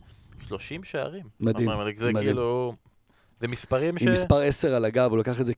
30 0.48 0.84
שערים. 0.84 1.26
מדהים, 1.40 1.70
זה 1.96 2.12
מדהים. 2.12 2.16
כאילו... 2.16 2.74
זה 3.46 3.52
מספרים 3.52 4.00
ש... 4.00 4.04
עם 4.04 4.12
מספר 4.12 4.40
10 4.40 4.76
על 4.76 4.86
הגב, 4.86 5.12
הוא 5.12 5.18
לקח 5.18 5.42
את 5.42 5.46
זה 5.46 5.54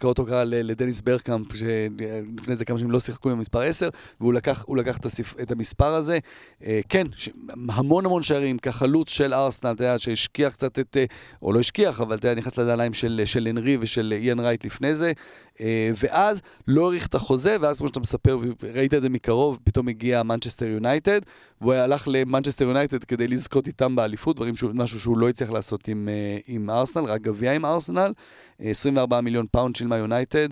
כאות 0.00 0.18
הוקרה 0.18 0.44
לדניס 0.44 1.00
ברקאמפ, 1.00 1.56
שלפני 1.56 2.56
זה 2.56 2.64
כמה 2.64 2.78
שנים 2.78 2.90
לא 2.90 3.00
שיחקו 3.00 3.30
עם 3.30 3.36
המספר 3.36 3.60
10, 3.60 3.88
והוא 4.20 4.32
לקח, 4.32 4.64
לקח 4.76 4.96
את, 4.96 5.04
הסיפ... 5.04 5.40
את 5.40 5.50
המספר 5.50 5.94
הזה. 5.94 6.18
אה, 6.66 6.80
כן, 6.88 7.06
ש... 7.16 7.28
המון 7.68 8.06
המון 8.06 8.22
שערים, 8.22 8.58
כחלוץ 8.58 9.10
של 9.10 9.34
ארסנל, 9.34 9.72
אתה 9.72 9.84
יודע, 9.84 9.98
שהשכיח 9.98 10.52
קצת 10.52 10.78
את, 10.78 10.96
אה, 10.96 11.04
או 11.42 11.52
לא 11.52 11.60
השכיח, 11.60 12.00
אבל 12.00 12.16
אתה 12.16 12.28
יודע, 12.28 12.40
נכנס 12.40 12.58
לנעליים 12.58 12.92
של, 12.92 13.22
של 13.24 13.46
הנרי 13.46 13.76
ושל 13.80 14.14
איין 14.16 14.40
רייט 14.40 14.64
לפני 14.64 14.94
זה, 14.94 15.12
אה, 15.60 15.90
ואז 16.02 16.42
לא 16.68 16.84
האריך 16.84 17.06
את 17.06 17.14
החוזה, 17.14 17.56
ואז 17.60 17.78
כמו 17.78 17.88
שאתה 17.88 18.00
מספר, 18.00 18.38
ראית 18.74 18.94
את 18.94 19.02
זה 19.02 19.08
מקרוב, 19.08 19.58
פתאום 19.64 19.88
הגיע 19.88 20.22
מנצ'סטר 20.22 20.66
יונייטד, 20.66 21.20
והוא 21.60 21.74
הלך 21.74 22.08
למנצ'סטר 22.10 22.64
יונייטד 22.64 23.04
כדי 23.04 23.28
לזכות 23.28 23.66
איתם 23.66 23.96
באליפות, 23.96 24.36
דברים 24.36 24.56
שהוא, 24.56 24.70
משהו 24.74 25.00
שהוא 25.00 25.18
לא 25.18 25.28
הצליח 25.28 25.50
לעשות 25.50 25.88
עם, 25.88 26.08
אה, 26.08 26.38
עם 26.46 26.70
ארסנל, 26.70 27.04
רק 27.04 27.20
גביע 27.22 27.52
עם 27.52 27.64
ארסנל, 27.64 28.12
24 28.58 29.16
אה, 29.16 29.20
מיליון 29.20 29.46
פאונד 29.50 29.76
שילמה 29.76 29.96
יונייטד, 29.96 30.48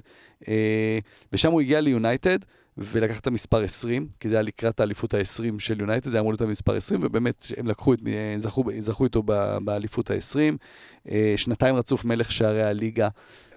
ושם 1.32 1.50
הוא 1.50 1.60
הגיע 1.60 1.80
ליונייטד. 1.80 2.38
ולקח 2.78 3.20
את 3.20 3.26
המספר 3.26 3.62
20, 3.62 4.08
כי 4.20 4.28
זה 4.28 4.34
היה 4.34 4.42
לקראת 4.42 4.80
האליפות 4.80 5.14
ה-20 5.14 5.58
של 5.58 5.80
יונייטד, 5.80 6.10
זה 6.10 6.16
היה 6.16 6.20
אמור 6.20 6.32
להיות 6.32 6.40
המספר 6.40 6.76
20, 6.76 7.00
ובאמת 7.04 7.46
הם 7.56 7.66
לקחו 7.66 7.94
את, 7.94 7.98
זכו, 8.38 8.64
זכו 8.78 9.04
איתו 9.04 9.22
באליפות 9.64 10.10
ה-20. 10.10 11.10
שנתיים 11.36 11.74
רצוף 11.74 12.04
מלך 12.04 12.32
שערי 12.32 12.62
הליגה. 12.62 13.08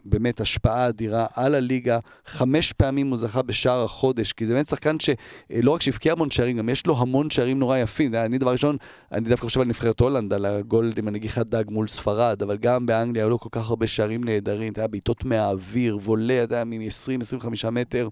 באמת 0.05 0.41
השפעה 0.41 0.87
אדירה 0.87 1.25
על 1.35 1.55
הליגה. 1.55 1.99
חמש 2.25 2.73
פעמים 2.73 3.07
הוא 3.07 3.17
זכה 3.17 3.41
בשער 3.41 3.83
החודש, 3.83 4.31
כי 4.33 4.45
זה 4.45 4.53
באמת 4.53 4.67
שחקן 4.67 4.95
שלא 4.99 5.71
רק 5.71 5.81
שהבקיע 5.81 6.11
המון 6.11 6.29
שערים, 6.29 6.57
גם 6.57 6.69
יש 6.69 6.87
לו 6.87 6.97
המון 6.97 7.29
שערים 7.29 7.59
נורא 7.59 7.77
יפים. 7.77 8.15
אני 8.15 8.37
דבר 8.37 8.51
ראשון, 8.51 8.77
אני 9.11 9.29
דווקא 9.29 9.45
חושב 9.45 9.61
על 9.61 9.67
נבחרת 9.67 9.99
הולנד, 9.99 10.33
על 10.33 10.45
הגול 10.45 10.93
עם 10.97 11.07
הנגיחת 11.07 11.47
דג 11.47 11.63
מול 11.69 11.87
ספרד, 11.87 12.41
אבל 12.41 12.57
גם 12.57 12.85
באנגליה 12.85 13.23
היו 13.23 13.29
לו 13.29 13.39
כל 13.39 13.49
כך 13.51 13.69
הרבה 13.69 13.87
שערים 13.87 14.23
נהדרים, 14.23 14.71
אתה 14.71 14.79
יודע, 14.79 14.87
בעיטות 14.87 15.25
מהאוויר, 15.25 15.97
וולה, 16.03 16.43
אתה 16.43 16.55
יודע, 16.55 16.63
מ-20-25 16.63 17.69
מטר. 17.71 18.09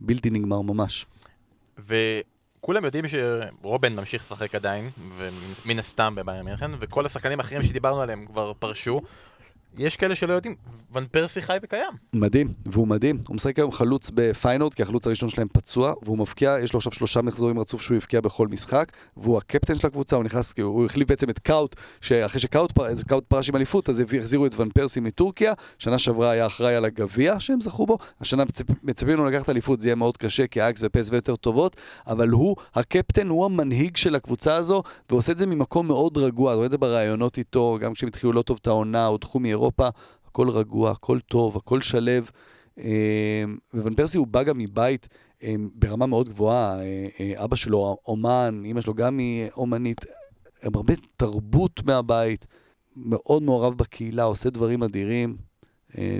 בלתי 0.00 0.30
נגמר 0.30 0.60
ממש. 0.60 1.06
וכולם 1.78 2.84
יודעים 2.84 3.04
שרובן 3.08 3.96
ממשיך 3.96 4.22
לשחק 4.22 4.54
עדיין, 4.54 4.90
ומן 5.16 5.78
הסתם 5.78 6.14
בביירן 6.14 6.44
מינכן, 6.44 6.70
וכל 6.80 7.06
השחקנים 7.06 7.40
האחרים 7.40 7.62
שדיברנו 7.62 8.00
עליהם 8.00 8.26
כבר 8.26 8.52
פרשו. 8.58 9.00
יש 9.78 9.96
כאלה 9.96 10.14
שלא 10.14 10.32
יודעים, 10.32 10.54
ון 10.92 11.06
פרסי 11.10 11.40
חי 11.42 11.56
וקיים. 11.62 11.90
מדהים, 12.12 12.52
והוא 12.66 12.88
מדהים. 12.88 13.20
הוא 13.28 13.36
משחק 13.36 13.58
היום 13.58 13.72
חלוץ 13.72 14.10
בפיינורד, 14.14 14.74
כי 14.74 14.82
החלוץ 14.82 15.06
הראשון 15.06 15.28
שלהם 15.28 15.48
פצוע, 15.52 15.94
והוא 16.02 16.18
מבקיע, 16.18 16.56
יש 16.62 16.72
לו 16.72 16.78
עכשיו 16.78 16.92
שלושה 16.92 17.22
מחזורים 17.22 17.58
רצוף 17.58 17.82
שהוא 17.82 17.96
הבקיע 17.96 18.20
בכל 18.20 18.48
משחק, 18.48 18.92
והוא 19.16 19.38
הקפטן 19.38 19.74
של 19.74 19.86
הקבוצה, 19.86 20.16
הוא 20.16 20.24
נכנס, 20.24 20.54
הוא 20.62 20.86
החליף 20.86 21.08
בעצם 21.08 21.30
את 21.30 21.38
קאוט, 21.38 21.76
שאחרי 22.00 22.40
שקאוט 22.40 22.72
פרש 23.28 23.48
עם 23.48 23.56
אליפות, 23.56 23.88
אז 23.88 24.02
החזירו 24.18 24.46
את 24.46 24.60
ון 24.60 24.70
פרסי 24.70 25.00
מטורקיה, 25.00 25.52
שנה 25.78 25.98
שעברה 25.98 26.30
היה 26.30 26.46
אחראי 26.46 26.74
על 26.74 26.84
הגביע 26.84 27.40
שהם 27.40 27.60
זכו 27.60 27.86
בו, 27.86 27.98
השנה 28.20 28.44
מצפים 28.82 29.26
לקחת 29.26 29.48
אליפות, 29.50 29.80
זה 29.80 29.88
יהיה 29.88 29.94
מאוד 29.94 30.16
קשה, 30.16 30.46
כי 30.46 30.60
אייקס 30.60 30.80
ופסוו 30.84 31.08
יותר 31.10 31.36
טובות, 31.36 31.76
אבל 32.06 32.28
הוא 32.28 32.56
הקפטן, 32.74 33.28
הוא 33.28 33.44
המנהיג 33.44 33.96
של 33.96 34.14
הקבוצה 34.14 34.54
הזו, 34.54 34.82
ועושה 35.10 35.32
את 35.32 35.38
זה 35.38 35.46
ממקום 35.46 35.86
מאוד 35.86 36.18
רגוע, 36.18 36.54
הכל 40.26 40.50
רגוע, 40.50 40.90
הכל 40.90 41.20
טוב, 41.20 41.56
הכל 41.56 41.80
שלב. 41.80 42.30
אה, 42.78 43.44
וון 43.74 43.94
פרסי 43.94 44.18
הוא 44.18 44.26
בא 44.26 44.42
גם 44.42 44.58
מבית 44.58 45.08
אה, 45.42 45.54
ברמה 45.74 46.06
מאוד 46.06 46.28
גבוהה, 46.28 46.80
אה, 47.20 47.44
אבא 47.44 47.56
שלו 47.56 47.98
אומן, 48.08 48.62
אמא 48.64 48.80
שלו 48.80 48.94
גם 48.94 49.18
היא 49.18 49.48
אומנית, 49.56 50.00
הם 50.62 50.72
הרבה 50.74 50.94
תרבות 51.16 51.82
מהבית, 51.84 52.46
מאוד 52.96 53.42
מעורב 53.42 53.74
בקהילה, 53.74 54.22
עושה 54.22 54.50
דברים 54.50 54.82
אדירים, 54.82 55.36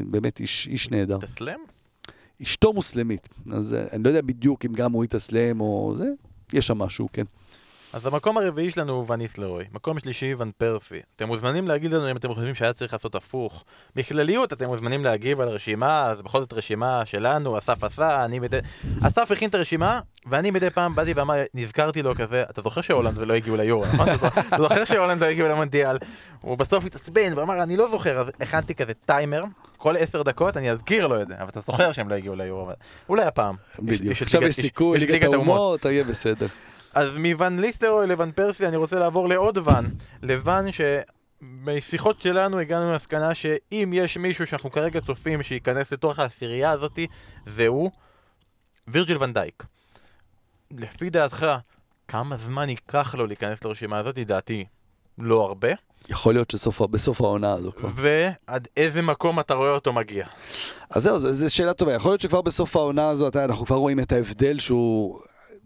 באמת 0.06 0.40
איש, 0.40 0.68
איש 0.68 0.90
נהדר. 0.90 1.18
תסלם? 1.18 1.60
אשתו 2.42 2.72
מוסלמית, 2.72 3.28
אז 3.52 3.76
אני 3.92 4.02
לא 4.02 4.08
יודע 4.08 4.20
בדיוק 4.20 4.64
אם 4.64 4.72
גם 4.72 4.92
הוא 4.92 5.04
התאסלם 5.04 5.60
או 5.60 5.94
זה, 5.96 6.10
יש 6.52 6.66
שם 6.66 6.78
משהו, 6.78 7.08
כן. 7.12 7.24
אז 7.92 8.06
המקום 8.06 8.38
הרביעי 8.38 8.70
שלנו 8.70 8.92
הוא 8.92 9.12
וניס 9.12 9.38
לרוי. 9.38 9.64
מקום 9.72 9.98
שלישי, 9.98 10.34
ון 10.38 10.50
פרפי. 10.58 11.00
אתם 11.16 11.26
מוזמנים 11.26 11.68
להגיד 11.68 11.92
לנו 11.92 12.10
אם 12.10 12.16
אתם 12.16 12.34
חושבים 12.34 12.54
שהיה 12.54 12.72
צריך 12.72 12.92
לעשות 12.92 13.14
הפוך. 13.14 13.64
בכלליות 13.96 14.52
אתם 14.52 14.66
מוזמנים 14.66 15.04
להגיב 15.04 15.40
על 15.40 15.48
הרשימה, 15.48 16.12
זה 16.16 16.22
בכל 16.22 16.40
זאת 16.40 16.52
רשימה 16.52 17.06
שלנו, 17.06 17.58
אסף 17.58 17.84
עשה, 17.84 18.24
אני 18.24 18.38
מדי... 18.38 18.58
אסף 19.02 19.30
הכין 19.30 19.48
את 19.48 19.54
הרשימה, 19.54 20.00
ואני 20.26 20.50
מדי 20.50 20.70
פעם 20.70 20.94
באתי 20.94 21.12
ואמר, 21.12 21.34
נזכרתי 21.54 22.02
לו 22.02 22.14
כזה, 22.14 22.44
אתה 22.50 22.62
זוכר 22.62 22.80
שהולנד 22.80 23.18
לא 23.18 23.34
הגיעו 23.34 23.56
ליורו, 23.56 23.84
נכון? 23.94 24.08
אתה 24.08 24.56
זוכר 24.58 24.84
שהולנד 24.84 25.20
לא 25.20 25.26
הגיעו 25.26 25.48
למונדיאל? 25.48 25.98
הוא 26.40 26.58
בסוף 26.58 26.84
התעצבן 26.84 27.32
ואמר, 27.36 27.62
אני 27.62 27.76
לא 27.76 27.88
זוכר, 27.88 28.18
אז 28.18 28.26
הכנתי 28.40 28.74
כזה 28.74 28.92
טיימר. 29.06 29.44
כל 29.76 29.96
עשר 29.96 30.22
דקות 30.22 30.56
אני 30.56 30.70
אזכיר 30.70 31.06
לו 31.06 31.22
את 31.22 31.28
זה, 31.28 31.34
אבל 31.38 31.48
אתה 31.48 31.60
זוכר 31.60 31.92
שהם 31.92 32.08
לא 32.08 32.14
הגיעו 32.14 32.36
ליורו, 32.36 32.70
אולי 33.08 33.24
הפעם. 33.24 33.54
בדיוק, 33.78 34.22
עכשיו 34.22 34.42
יש 34.42 34.54
סיכוי, 34.54 34.98
ליגת 34.98 35.32
האומות, 35.32 35.84
יהיה 35.84 36.04
בסדר. 36.04 36.46
אז 36.96 37.16
מוון 37.16 37.58
ליסטרוי 37.58 38.06
לוון 38.06 38.32
פרסי 38.32 38.66
אני 38.66 38.76
רוצה 38.76 38.98
לעבור 38.98 39.28
לעוד 39.28 39.58
ואן. 39.64 39.84
לוון 40.22 40.66
שמשיחות 40.72 42.20
שלנו 42.20 42.58
הגענו 42.58 42.92
למסקנה 42.92 43.34
שאם 43.34 43.90
יש 43.94 44.16
מישהו 44.16 44.46
שאנחנו 44.46 44.70
כרגע 44.70 45.00
צופים 45.00 45.42
שייכנס 45.42 45.92
לתוך 45.92 46.18
העשירייה 46.18 46.70
הזאתי, 46.70 47.06
זה 47.46 47.66
הוא 47.66 47.90
וירג'יל 48.88 49.22
ון 49.22 49.32
דייק. 49.32 49.64
לפי 50.70 51.10
דעתך, 51.10 51.46
כמה 52.08 52.36
זמן 52.36 52.68
ייקח 52.68 53.14
לו 53.14 53.26
להיכנס 53.26 53.64
לרשימה 53.64 53.98
הזאת? 53.98 54.18
לדעתי, 54.18 54.64
לא 55.18 55.42
הרבה. 55.42 55.68
יכול 56.08 56.34
להיות 56.34 56.50
שבסוף 56.50 57.20
העונה 57.20 57.52
הזו 57.52 57.72
כבר. 57.72 57.88
ועד 57.94 58.68
איזה 58.76 59.02
מקום 59.02 59.40
אתה 59.40 59.54
רואה 59.54 59.70
אותו 59.70 59.92
מגיע? 59.92 60.26
אז 60.90 61.02
זהו, 61.02 61.18
זו 61.18 61.54
שאלה 61.54 61.74
טובה. 61.74 61.94
יכול 61.94 62.10
להיות 62.10 62.20
שכבר 62.20 62.42
בסוף 62.42 62.76
העונה 62.76 63.08
הזו, 63.08 63.28
אנחנו 63.34 63.66
כבר 63.66 63.76
רואים 63.76 64.00
את 64.00 64.12
ההבדל 64.12 64.58
שהוא... 64.58 65.20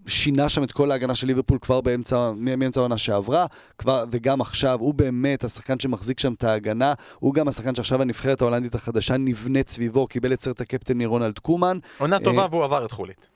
שינה 0.06 0.48
שם 0.48 0.62
את 0.62 0.72
כל 0.72 0.90
ההגנה 0.90 1.14
של 1.14 1.26
ליברפול 1.26 1.58
כבר 1.58 1.80
באמצע, 1.80 2.30
מאמצע 2.36 2.80
העונה 2.80 2.98
שעברה, 2.98 3.46
כבר, 3.78 4.04
וגם 4.10 4.40
עכשיו, 4.40 4.78
הוא 4.80 4.94
באמת 4.94 5.44
השחקן 5.44 5.78
שמחזיק 5.78 6.18
שם 6.20 6.32
את 6.32 6.44
ההגנה, 6.44 6.94
הוא 7.18 7.34
גם 7.34 7.48
השחקן 7.48 7.74
שעכשיו 7.74 8.02
הנבחרת 8.02 8.40
ההולנדית 8.40 8.74
החדשה 8.74 9.16
נבנית 9.16 9.68
סביבו, 9.68 10.06
קיבל 10.06 10.32
את 10.32 10.40
סרט 10.40 10.60
הקפטן 10.60 10.98
מרונלד 10.98 11.38
קומן. 11.38 11.78
עונה 11.98 12.20
טובה 12.20 12.42
אה, 12.42 12.48
והוא 12.50 12.64
עבר 12.64 12.84
את 12.84 12.92
חולית. 12.92 13.26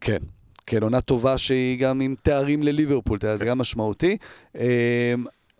כן. 0.00 0.18
כן, 0.66 0.82
עונה 0.82 1.00
טובה 1.00 1.38
שהיא 1.38 1.80
גם 1.80 2.00
עם 2.00 2.14
תארים 2.22 2.62
לליברפול, 2.62 3.18
זה 3.34 3.44
גם 3.44 3.58
משמעותי. 3.58 4.16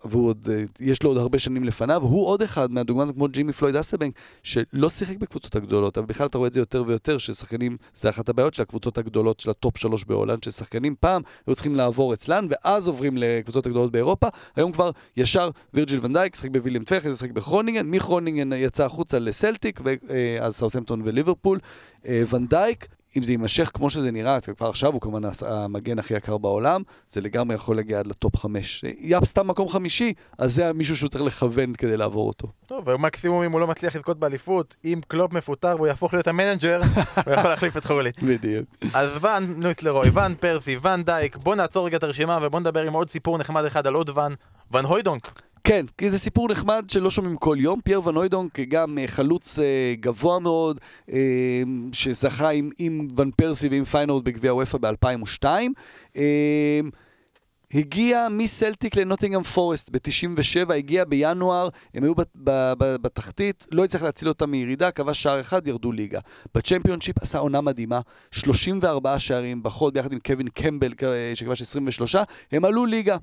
אה, 0.05 0.09
ועוד, 0.11 0.49
אה, 0.51 0.63
יש 0.79 1.03
לו 1.03 1.09
עוד 1.09 1.17
הרבה 1.17 1.39
שנים 1.39 1.63
לפניו, 1.63 2.01
הוא 2.01 2.27
עוד 2.27 2.41
אחד 2.41 2.71
מהדוגמה 2.71 3.13
כמו 3.13 3.27
ג'ימי 3.27 3.53
פלויד 3.53 3.75
האסלבנק, 3.75 4.13
שלא 4.43 4.89
שיחק 4.89 5.17
בקבוצות 5.17 5.55
הגדולות, 5.55 5.97
אבל 5.97 6.07
בכלל 6.07 6.27
אתה 6.27 6.37
רואה 6.37 6.47
את 6.47 6.53
זה 6.53 6.59
יותר 6.59 6.83
ויותר, 6.87 7.17
ששחקנים, 7.17 7.77
זה 7.95 8.09
אחת 8.09 8.29
הבעיות 8.29 8.53
של 8.53 8.61
הקבוצות 8.61 8.97
הגדולות 8.97 9.39
של 9.39 9.49
הטופ 9.49 9.77
שלוש 9.77 10.05
בהולנד, 10.05 10.43
ששחקנים 10.43 10.95
פעם 10.99 11.21
היו 11.47 11.55
צריכים 11.55 11.75
לעבור 11.75 12.13
אצלן, 12.13 12.47
ואז 12.49 12.87
עוברים 12.87 13.17
לקבוצות 13.17 13.65
הגדולות 13.65 13.91
באירופה, 13.91 14.27
היום 14.55 14.71
כבר 14.71 14.91
ישר 15.17 15.49
וירג'יל 15.73 15.99
ונדייק, 16.03 16.35
שחק 16.35 16.49
בווילם 16.49 16.83
טווי, 16.83 17.03
שיחק 17.03 17.31
בכרונינגן, 17.31 17.85
מכרונינגן 17.85 18.53
יצא 18.53 18.85
החוצה 18.85 19.19
לסלטיק, 19.19 19.79
ואז 19.83 20.55
סאוטהמפטון 20.55 21.01
וליברפול. 21.05 21.59
אה, 22.07 22.23
ונדייק 22.29 22.87
אם 23.17 23.23
זה 23.23 23.31
יימשך 23.31 23.71
כמו 23.73 23.89
שזה 23.89 24.11
נראה, 24.11 24.41
כבר 24.41 24.69
עכשיו 24.69 24.93
הוא 24.93 25.01
כמובן 25.01 25.21
המגן 25.45 25.99
הכי 25.99 26.13
יקר 26.13 26.37
בעולם, 26.37 26.81
זה 27.09 27.21
לגמרי 27.21 27.55
יכול 27.55 27.75
להגיע 27.75 27.99
עד 27.99 28.07
לטופ 28.07 28.37
חמש. 28.37 28.83
יאפ 28.99 29.25
סטאם 29.25 29.47
מקום 29.47 29.69
חמישי, 29.69 30.13
אז 30.37 30.53
זה 30.53 30.73
מישהו 30.73 30.95
שהוא 30.95 31.09
צריך 31.09 31.23
לכוון 31.23 31.73
כדי 31.73 31.97
לעבור 31.97 32.27
אותו. 32.27 32.47
טוב, 32.65 32.87
ומקסימום 32.87 33.43
אם 33.43 33.51
הוא 33.51 33.59
לא 33.59 33.67
מצליח 33.67 33.95
לזכות 33.95 34.19
באליפות, 34.19 34.75
אם 34.85 34.99
קלופ 35.07 35.33
מפוטר 35.33 35.75
והוא 35.75 35.87
יהפוך 35.87 36.13
להיות 36.13 36.27
המנג'ר, 36.27 36.81
הוא 37.25 37.33
יכול 37.33 37.49
להחליף 37.49 37.77
את 37.77 37.85
חולית. 37.85 38.23
בדיוק. 38.23 38.65
אז 38.93 39.09
ואן 39.21 39.53
ניסטלרוי, 39.57 40.09
ואן 40.09 40.33
פרסי, 40.39 40.77
ואן 40.81 41.03
דייק, 41.03 41.37
בוא 41.37 41.55
נעצור 41.55 41.85
רגע 41.85 41.97
את 41.97 42.03
הרשימה 42.03 42.39
ובוא 42.41 42.59
נדבר 42.59 42.81
עם 42.81 42.93
עוד 42.93 43.09
סיפור 43.09 43.37
נחמד 43.37 43.65
אחד 43.65 43.87
על 43.87 43.93
עוד 43.93 44.09
ואן, 44.15 44.33
ואן 44.71 44.85
הויידונק. 44.85 45.41
כן, 45.63 45.85
כי 45.97 46.09
זה 46.09 46.19
סיפור 46.19 46.49
נחמד 46.49 46.85
שלא 46.87 47.09
שומעים 47.09 47.37
כל 47.37 47.57
יום. 47.59 47.81
פייר 47.81 48.07
ון 48.07 48.17
הויידונק 48.17 48.59
גם 48.59 48.97
אה, 48.97 49.07
חלוץ 49.07 49.59
אה, 49.59 49.93
גבוה 49.99 50.39
מאוד, 50.39 50.79
אה, 51.11 51.63
שזכה 51.91 52.49
עם, 52.49 52.69
עם 52.79 53.07
ון 53.17 53.31
פרסי 53.31 53.67
ועם 53.69 53.83
פיינורד 53.83 54.23
בגביע 54.23 54.53
אופ"א 54.53 54.77
ב-2002. 54.77 55.45
הגיע 57.73 58.27
מסלטיק 58.31 58.95
לנוטינגאם 58.95 59.43
פורסט 59.43 59.89
ב-97, 59.89 60.73
הגיע 60.73 61.05
בינואר, 61.05 61.69
הם 61.93 62.03
היו 62.03 62.13
בתחתית, 63.01 63.67
לא 63.71 63.83
הצליח 63.83 64.01
להציל 64.03 64.27
אותם 64.27 64.51
מירידה, 64.51 64.91
קבע 64.91 65.13
שער 65.13 65.41
אחד, 65.41 65.67
ירדו 65.67 65.91
ליגה. 65.91 66.19
בצ'מפיונשיפ 66.55 67.15
עשה 67.21 67.37
עונה 67.37 67.61
מדהימה, 67.61 67.99
34 68.31 69.19
שערים 69.19 69.63
בחוד 69.63 69.93
ביחד 69.93 70.13
עם 70.13 70.19
קווין 70.19 70.47
קמבל 70.47 70.93
שכבש 71.33 71.61
23, 71.61 72.15
הם 72.51 72.65
עלו 72.65 72.85
ליגה. 72.85 73.17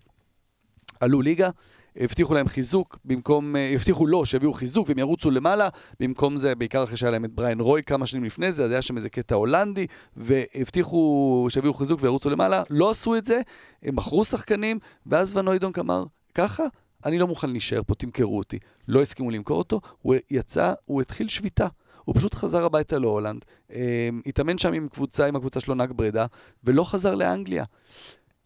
עלו 1.01 1.22
ליגה. 1.22 1.51
הבטיחו 1.97 2.34
להם 2.34 2.49
חיזוק, 2.49 2.99
במקום, 3.05 3.57
אה, 3.57 3.72
הבטיחו 3.74 4.07
לו 4.07 4.26
שיביאו 4.26 4.53
חיזוק 4.53 4.88
והם 4.88 4.99
ירוצו 4.99 5.30
למעלה, 5.30 5.68
במקום 6.01 6.36
זה, 6.36 6.55
בעיקר 6.55 6.84
אחרי 6.84 6.97
שהיה 6.97 7.12
להם 7.12 7.24
את 7.24 7.32
בריין 7.32 7.61
רוי 7.61 7.82
כמה 7.82 8.07
שנים 8.07 8.24
לפני 8.24 8.53
זה, 8.53 8.64
אז 8.64 8.70
היה 8.70 8.82
שם 8.82 8.97
איזה 8.97 9.09
קטע 9.09 9.34
הולנדי, 9.34 9.86
והבטיחו 10.16 11.47
שיביאו 11.51 11.74
חיזוק 11.74 12.03
וירוצו 12.03 12.30
למעלה, 12.30 12.62
לא 12.70 12.91
עשו 12.91 13.16
את 13.16 13.24
זה, 13.24 13.41
הם 13.82 13.97
מכרו 13.97 14.24
שחקנים, 14.24 14.78
ואז 15.07 15.36
ונוידונק 15.36 15.78
אמר, 15.78 16.05
ככה? 16.34 16.64
אני 17.05 17.18
לא 17.18 17.26
מוכן 17.26 17.51
להישאר 17.51 17.80
פה, 17.86 17.95
תמכרו 17.95 18.38
אותי. 18.38 18.59
לא 18.88 19.03
הסכימו 19.03 19.30
למכור 19.30 19.59
אותו, 19.59 19.80
הוא 20.03 20.14
יצא, 20.30 20.72
הוא 20.84 21.01
התחיל 21.01 21.28
שביתה. 21.28 21.66
הוא 22.05 22.14
פשוט 22.14 22.34
חזר 22.34 22.64
הביתה 22.64 22.99
להולנד, 22.99 23.45
אה, 23.72 24.09
התאמן 24.26 24.59
שם 24.59 24.72
עם 24.72 24.88
קבוצה, 24.88 25.26
עם 25.26 25.36
הקבוצה 25.36 25.61
שלו 25.61 25.74
נהג 25.74 25.93
ברידה, 25.93 26.26
ולא 26.64 26.84
חזר 26.84 27.14
לאנגליה. 27.14 27.64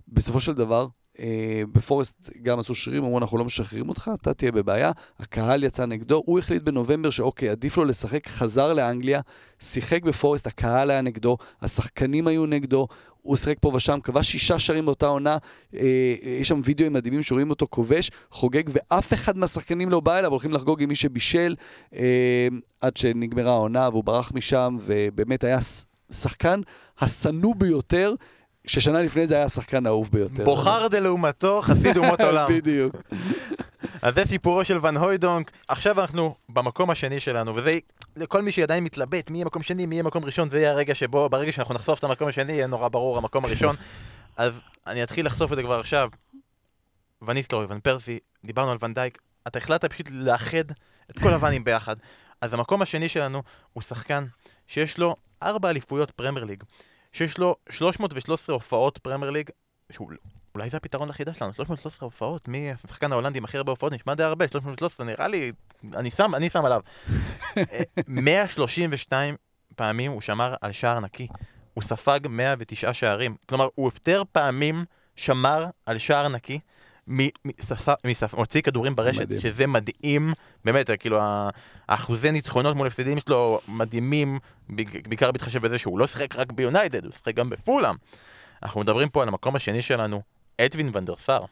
בסופו 0.09 0.41
של 0.41 0.53
דבר, 0.53 0.87
בפורסט 1.73 2.31
גם 2.43 2.59
עשו 2.59 2.75
שרירים, 2.75 3.05
אמרו 3.05 3.19
אנחנו 3.19 3.39
לא 3.39 3.45
משחררים 3.45 3.89
אותך, 3.89 4.11
אתה 4.15 4.35
תהיה 4.35 4.53
בבעיה. 4.53 4.93
הקהל 5.21 5.65
יצא 5.65 5.87
נגדו, 5.87 6.23
הוא 6.27 6.39
החליט 6.39 6.63
בנובמבר 6.63 7.11
שאוקיי, 7.11 7.49
עדיף 7.49 7.77
לו 7.77 7.85
לשחק, 7.85 8.29
חזר 8.29 8.73
לאנגליה, 8.73 9.21
שיחק 9.61 10.03
בפורסט, 10.03 10.47
הקהל 10.47 10.91
היה 10.91 11.01
נגדו, 11.01 11.37
השחקנים 11.63 12.27
היו 12.27 12.47
נגדו, 12.47 12.87
הוא 13.23 13.37
שיחק 13.37 13.57
פה 13.61 13.71
ושם, 13.75 13.99
כבש 14.03 14.33
שישה 14.33 14.59
שערים 14.59 14.85
באותה 14.85 15.07
עונה, 15.07 15.37
אה, 15.75 16.15
יש 16.41 16.49
שם 16.49 16.61
וידאוים 16.65 16.93
מדהימים 16.93 17.23
שרואים 17.23 17.51
אותו 17.51 17.67
כובש, 17.71 18.11
חוגג, 18.31 18.63
ואף 18.69 19.13
אחד 19.13 19.37
מהשחקנים 19.37 19.91
לא 19.91 20.01
בא 20.01 20.19
אליו, 20.19 20.31
הולכים 20.31 20.53
לחגוג 20.53 20.83
עם 20.83 20.89
מי 20.89 20.95
שבישל, 20.95 21.55
אה, 21.95 22.49
עד 22.81 22.97
שנגמרה 22.97 23.53
העונה 23.53 23.89
והוא 23.89 24.05
ברח 24.05 24.33
משם, 24.35 24.77
ובאמת 24.81 25.45
היה 25.45 25.59
שחקן 26.11 26.61
השנוא 27.01 27.55
ביותר. 27.55 28.15
ששנה 28.67 29.03
לפני 29.03 29.27
זה 29.27 29.35
היה 29.35 29.45
השחקן 29.45 29.87
האהוב 29.87 30.09
ביותר. 30.13 30.45
בוכרדה 30.45 31.01
לעומתו, 31.01 31.63
חסיד 31.63 31.97
אומות 31.97 32.21
עולם. 32.29 32.49
בדיוק. 32.49 32.97
אז 34.03 34.15
זה 34.15 34.25
סיפורו 34.25 34.65
של 34.65 34.87
ון 34.87 34.97
הוידונק. 34.97 35.51
עכשיו 35.69 36.01
אנחנו 36.01 36.35
במקום 36.49 36.91
השני 36.91 37.21
שלנו, 37.21 37.57
וזה 37.57 37.79
לכל 38.17 38.43
מי 38.43 38.53
שעדיין 38.53 38.85
מתלבט 38.85 39.31
מי 39.31 39.39
יהיה 39.39 39.45
מקום 39.45 39.63
שני, 39.63 39.87
מי 39.87 39.95
יהיה 39.95 40.03
מקום 40.03 40.25
ראשון, 40.25 40.51
זה 40.51 40.59
יהיה 40.59 40.71
הרגע 40.71 40.95
שבו, 40.95 41.29
ברגע 41.29 41.53
שאנחנו 41.53 41.75
נחשוף 41.75 41.99
את 41.99 42.05
המקום 42.05 42.29
השני, 42.29 42.53
יהיה 42.53 42.67
נורא 42.67 42.89
ברור 42.89 43.19
המקום 43.19 43.45
הראשון. 43.45 43.77
אז 44.37 44.61
אני 44.87 45.03
אתחיל 45.03 45.27
לחשוף 45.27 45.53
את 45.53 45.57
זה 45.57 45.63
כבר 45.63 45.81
עכשיו. 45.81 46.09
וניסטורי, 47.23 47.67
ון 47.69 47.81
פרסי, 47.81 48.19
דיברנו 48.45 48.71
על 48.71 48.79
ונדייק, 48.81 49.19
אתה 49.47 49.59
החלטת 49.59 49.93
פשוט 49.93 50.09
לאחד 50.11 50.65
את 51.11 51.19
כל 51.19 51.33
הוואנים 51.33 51.65
ביחד. 51.69 51.97
אז 52.41 52.55
המקום 52.55 52.83
השני 52.83 53.09
שלנו 53.09 53.43
הוא 53.73 53.83
שחקן 53.83 54.25
שיש 54.67 54.99
לו 54.99 55.17
ארבע 55.43 55.71
אליפויות 55.71 56.11
פרמייר 56.11 56.45
ליג, 56.45 56.63
שיש 57.15 57.39
לו 57.39 57.57
313 57.71 58.55
הופעות 58.55 58.99
פרמייר 58.99 59.31
ליג, 59.31 59.51
שהוא 59.93 60.13
אולי 60.55 60.71
זה 60.71 60.77
הפתרון 60.77 61.09
לחידה 61.09 61.35
שלנו, 61.35 61.53
313 61.53 62.07
הופעות, 62.07 62.49
מי 62.49 62.73
השחקן 62.73 63.13
ההולנדי 63.13 63.39
עם 63.39 63.45
הכי 63.45 63.57
הרבה 63.57 63.73
הופעות, 63.73 63.93
נשמע 63.93 64.15
די 64.15 64.23
הרבה, 64.23 64.49
313, 64.49 65.07
נראה 65.07 65.29
לי, 65.29 65.53
אני 65.95 66.11
שם, 66.11 66.35
אני 66.35 66.51
שם 66.51 66.65
עליו. 66.65 66.81
132 68.09 69.37
פעמים 69.77 70.13
הוא 70.13 70.21
שמר 70.21 70.55
על 70.61 70.73
שער 70.73 71.01
נקי, 71.01 71.29
הוא 71.75 71.83
ספג 71.83 72.21
109 72.29 72.93
שערים, 72.93 73.37
כלומר, 73.49 73.69
הוא 73.75 73.87
יותר 73.87 74.23
פעמים 74.33 74.85
שמר 75.17 75.67
על 75.87 75.99
שער 75.99 76.29
נקי. 76.29 76.59
מוציא 78.37 78.61
כדורים 78.63 78.97
ברשת, 78.97 79.21
מדהים. 79.21 79.41
שזה 79.41 79.67
מדהים, 79.67 80.33
באמת, 80.65 80.91
כאילו 81.01 81.19
האחוזי 81.89 82.33
ניצחונות 82.33 82.77
מול 82.77 82.87
הפסדים 82.87 83.19
שלו 83.19 83.61
מדהימים, 83.69 84.39
בעיקר 85.09 85.33
בהתחשב 85.33 85.63
בזה 85.63 85.79
שהוא 85.79 85.99
לא 85.99 86.07
שיחק 86.07 86.37
רק 86.37 86.53
ביונייטד, 86.53 87.05
הוא 87.05 87.13
שיחק 87.13 87.35
גם 87.35 87.51
בפולאם. 87.51 87.95
אנחנו 88.63 88.81
מדברים 88.81 89.09
פה 89.09 89.23
על 89.23 89.29
המקום 89.29 89.57
השני 89.57 89.83
שלנו, 89.83 90.23
אדווין 90.61 90.91
ונדרסאר. 90.95 91.45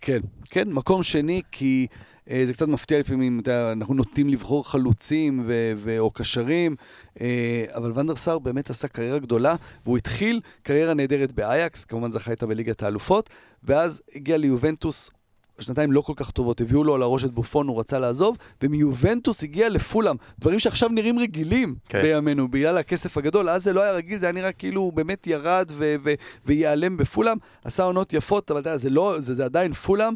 כן, 0.00 0.20
כן, 0.50 0.68
מקום 0.72 1.02
שני, 1.02 1.42
כי 1.52 1.86
אה, 2.30 2.42
זה 2.46 2.52
קצת 2.52 2.68
מפתיע 2.68 2.98
לפעמים, 2.98 3.40
אתה, 3.40 3.72
אנחנו 3.72 3.94
נוטים 3.94 4.28
לבחור 4.28 4.68
חלוצים 4.68 5.42
ו- 5.46 5.72
ו- 5.76 5.98
או 5.98 6.10
קשרים, 6.10 6.76
אה, 7.20 7.64
אבל 7.74 7.92
ונדרסאר 7.94 8.38
באמת 8.38 8.70
עשה 8.70 8.88
קריירה 8.88 9.18
גדולה, 9.18 9.54
והוא 9.84 9.98
התחיל 9.98 10.40
קריירה 10.62 10.94
נהדרת 10.94 11.32
באייקס, 11.32 11.84
כמובן 11.84 12.12
זכה 12.12 12.30
איתה 12.30 12.46
בליגת 12.46 12.82
האלופות, 12.82 13.30
ואז 13.64 14.02
הגיע 14.14 14.36
ליובנטוס, 14.36 15.10
שנתיים 15.60 15.92
לא 15.92 16.00
כל 16.00 16.12
כך 16.16 16.30
טובות, 16.30 16.60
הביאו 16.60 16.84
לו 16.84 16.94
על 16.94 17.02
הראש 17.02 17.24
את 17.24 17.32
בופון, 17.32 17.68
הוא 17.68 17.80
רצה 17.80 17.98
לעזוב, 17.98 18.36
ומיובנטוס 18.62 19.42
הגיע 19.42 19.68
לפולאם, 19.68 20.16
דברים 20.38 20.58
שעכשיו 20.58 20.88
נראים 20.88 21.18
רגילים 21.18 21.74
כן. 21.88 22.02
בימינו, 22.02 22.48
בגלל 22.48 22.78
הכסף 22.78 23.16
הגדול, 23.16 23.48
אז 23.48 23.64
זה 23.64 23.72
לא 23.72 23.82
היה 23.82 23.92
רגיל, 23.92 24.18
זה 24.18 24.26
היה 24.26 24.32
נראה 24.32 24.52
כאילו 24.52 24.80
הוא 24.80 24.92
באמת 24.92 25.26
ירד 25.26 25.70
ו- 25.72 25.96
ו- 26.04 26.14
וייעלם 26.46 26.96
בפולאם, 26.96 27.36
עשה 27.64 27.82
עונות 27.82 28.12
יפות, 28.12 28.50
אבל 28.50 28.78
זה, 28.78 28.90
לא, 28.90 29.14
זה, 29.18 29.34
זה 29.34 29.44
עדיין 29.44 29.72
פולאם, 29.72 30.14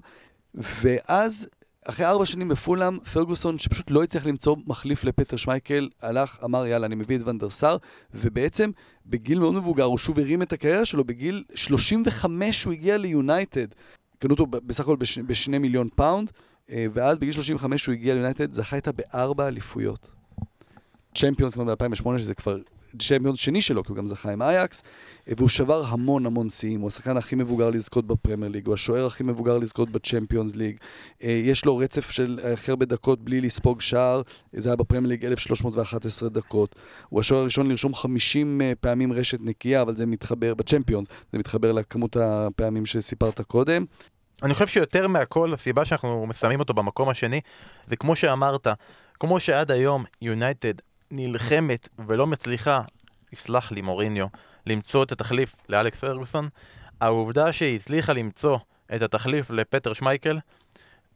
ואז 0.55 1.49
אחרי 1.85 2.07
ארבע 2.07 2.27
שנים 2.27 2.49
בפולאם, 2.49 2.99
פרגוסון, 3.01 3.59
שפשוט 3.59 3.91
לא 3.91 4.03
הצליח 4.03 4.27
למצוא 4.27 4.57
מחליף 4.67 5.05
לפטר 5.05 5.37
שמייקל, 5.37 5.89
הלך, 6.03 6.39
אמר, 6.45 6.67
יאללה, 6.67 6.87
אני 6.87 6.95
מביא 6.95 7.17
את 7.17 7.23
ונדרסאר, 7.27 7.77
ובעצם, 8.15 8.71
בגיל 9.07 9.39
מאוד 9.39 9.55
מבוגר, 9.55 9.85
הוא 9.85 9.99
שוב 9.99 10.19
הרים 10.19 10.43
את 10.43 10.53
הקריירה 10.53 10.85
שלו, 10.85 11.05
בגיל 11.05 11.45
35 11.55 12.65
הוא 12.65 12.73
הגיע 12.73 12.97
ליונייטד. 12.97 13.67
קנו 14.19 14.31
אותו 14.31 14.47
בסך 14.47 14.81
הכל 14.81 14.97
בש, 14.97 15.19
בשני 15.19 15.59
מיליון 15.59 15.89
פאונד, 15.95 16.31
אה, 16.71 16.87
ואז 16.93 17.19
בגיל 17.19 17.33
35 17.33 17.87
הוא 17.87 17.93
הגיע 17.93 18.15
ליונייטד, 18.15 18.53
זכה 18.53 18.77
איתה 18.77 18.93
בארבע 18.93 19.49
אליפויות. 19.49 20.11
צ'מפיונס 21.15 21.55
כבר 21.55 21.65
ב-2008, 21.65 22.19
שזה 22.19 22.35
כבר 22.35 22.59
צ'מפיון 22.99 23.37
שני 23.37 23.63
שלו, 23.63 23.85
כי 23.85 23.93
הוא 23.93 23.97
גם 23.97 24.07
זכה 24.07 24.33
עם 24.33 24.43
אייקס, 24.43 24.83
אה, 25.29 25.33
והוא 25.37 25.49
שבר 25.49 25.85
המון 25.85 26.27
המון 26.27 26.49
שיאים, 26.49 26.81
הוא 26.81 26.89
השחקן 26.89 27.17
הכי 27.17 27.37
מבוגר 27.37 27.71
לזכות 27.71 28.07
בפרמייר 28.07 28.53
ליג, 28.53 28.67
הוא 28.67 28.75
השוער 28.75 29.07
הכי 29.07 29.25
מבוגר 29.25 29.59
לזכות 29.59 29.91
בצ'מפיונס 29.91 30.57
ליג, 30.57 30.77
אה, 31.23 31.31
יש 31.31 31.65
לו 31.65 31.77
רצף 31.77 32.11
של 32.11 32.39
הכי 32.53 32.71
הרבה 32.71 32.87
דקות 32.87 33.25
בלי 33.25 33.41
לספוג 33.41 33.81
שער, 33.81 34.23
זה 34.53 34.69
היה 34.69 34.77
בפרמייר 34.77 35.09
ליג 35.09 35.25
1311 35.25 36.29
דקות, 36.29 36.75
הוא 37.09 37.21
השוער 37.21 37.41
הראשון 37.41 37.69
לרשום 37.69 37.95
50 37.95 38.61
אה, 38.61 38.73
פעמים 38.81 39.13
רשת 39.13 39.39
נקייה, 39.41 39.83
אבל 39.83 39.97
זה 39.97 40.07
מתחבר, 40.07 40.55
בצ'מפיונס, 40.55 41.07
זה 41.33 41.39
מתחבר 41.39 41.73
לכמות 41.73 42.17
הפעמים 42.17 42.87
שסיפרת 42.87 43.41
קודם. 43.41 43.85
אני 44.43 44.55
חושב 44.55 44.67
שיותר 44.67 45.09
מהכל, 45.09 45.55
הסיבה 45.55 45.85
שאנחנו 45.85 46.27
מסיימים 46.27 46.61
אותו 46.61 46.75
במקום 46.75 47.09
השני, 47.09 47.41
זה 47.89 47.97
כמו 47.97 48.17
שאמרת, 48.17 48.67
כמו 49.21 49.41
שעד 49.41 49.71
היום 49.71 50.05
יונייטד 50.23 50.75
נלחמת 51.13 51.89
ולא 52.07 52.27
מצליחה, 52.27 52.83
יסלח 53.33 53.73
לי 53.73 53.81
מוריניו, 53.81 54.27
למצוא 54.67 55.03
את 55.03 55.13
התחליף 55.13 55.55
לאלכס 55.69 56.01
פרגוסון, 56.01 56.49
העובדה 57.01 57.53
שהיא 57.53 57.77
הצליחה 57.77 58.13
למצוא 58.13 58.59
את 58.95 59.03
התחליף 59.03 59.51
לפטר 59.51 59.93
שמייקל, 59.93 60.39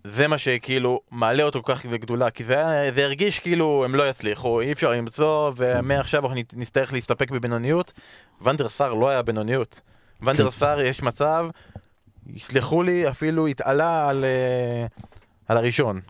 זה 0.05 0.29
מה 0.29 0.39
שכאילו 0.39 1.01
מעלה 1.11 1.43
אותו 1.43 1.63
כל 1.63 1.75
כך 1.75 1.87
לגדולה, 1.91 2.31
כי 2.31 2.45
זה, 2.45 2.91
זה 2.95 3.05
הרגיש 3.05 3.41
כאילו 3.41 3.85
הם 3.85 3.95
לא 3.95 4.09
יצליחו, 4.09 4.61
אי 4.61 4.73
אפשר 4.73 4.91
למצוא, 4.91 5.53
ומעכשיו 5.57 6.23
אנחנו 6.23 6.37
נצטרך 6.53 6.93
להסתפק 6.93 7.31
בבינוניות. 7.31 7.93
ונדר 8.41 8.69
סאר 8.69 8.95
לא 8.95 9.09
היה 9.09 9.23
בינוניות. 9.23 9.81
ונדר 10.23 10.45
כן. 10.45 10.51
סאר 10.51 10.81
יש 10.81 11.03
מצב, 11.03 11.49
יסלחו 12.27 12.83
לי, 12.83 13.09
אפילו 13.09 13.47
התעלה 13.47 14.09
על, 14.09 14.25
אה, 14.25 14.87
על 15.49 15.57
הראשון. 15.57 16.01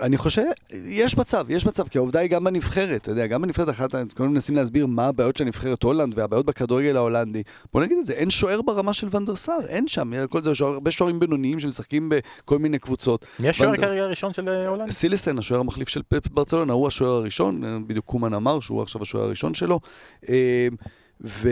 אני 0.00 0.16
חושב, 0.16 0.42
יש 0.70 1.16
מצב, 1.16 1.46
יש 1.48 1.66
מצב, 1.66 1.88
כי 1.88 1.98
העובדה 1.98 2.20
היא 2.20 2.30
גם 2.30 2.44
בנבחרת, 2.44 3.02
אתה 3.02 3.10
יודע, 3.10 3.26
גם 3.26 3.42
בנבחרת 3.42 3.68
אחת, 3.68 3.94
כולנו 4.16 4.32
מנסים 4.32 4.56
להסביר 4.56 4.86
מה 4.86 5.06
הבעיות 5.06 5.36
של 5.36 5.44
נבחרת 5.44 5.82
הולנד 5.82 6.18
והבעיות 6.18 6.46
בכדורגל 6.46 6.96
ההולנדי. 6.96 7.42
בוא 7.72 7.80
נגיד 7.80 7.98
את 7.98 8.06
זה, 8.06 8.12
אין 8.12 8.30
שוער 8.30 8.62
ברמה 8.62 8.92
של 8.92 9.08
ונדרסאר, 9.10 9.66
אין 9.68 9.88
שם, 9.88 10.26
כל 10.26 10.42
זה, 10.42 10.54
שוער, 10.54 10.72
הרבה 10.72 10.90
שוערים 10.90 11.20
בינוניים 11.20 11.60
שמשחקים 11.60 12.12
בכל 12.12 12.58
מיני 12.58 12.78
קבוצות. 12.78 13.26
מי 13.38 13.48
השוער 13.48 13.70
ונד... 13.70 13.80
כרגע 13.80 14.02
הראשון 14.02 14.32
של 14.32 14.48
אה, 14.48 14.68
הולנד? 14.68 14.90
סילסן, 14.90 15.38
השוער 15.38 15.60
המחליף 15.60 15.88
של 15.88 16.02
פפ 16.08 16.28
ברצלונה, 16.28 16.72
הוא 16.72 16.86
השוער 16.86 17.12
הראשון, 17.12 17.84
בדיוק 17.86 18.04
קומן 18.04 18.34
אמר 18.34 18.60
שהוא 18.60 18.82
עכשיו 18.82 19.02
השוער 19.02 19.24
הראשון 19.24 19.54
שלו. 19.54 19.80
ו... 21.20 21.48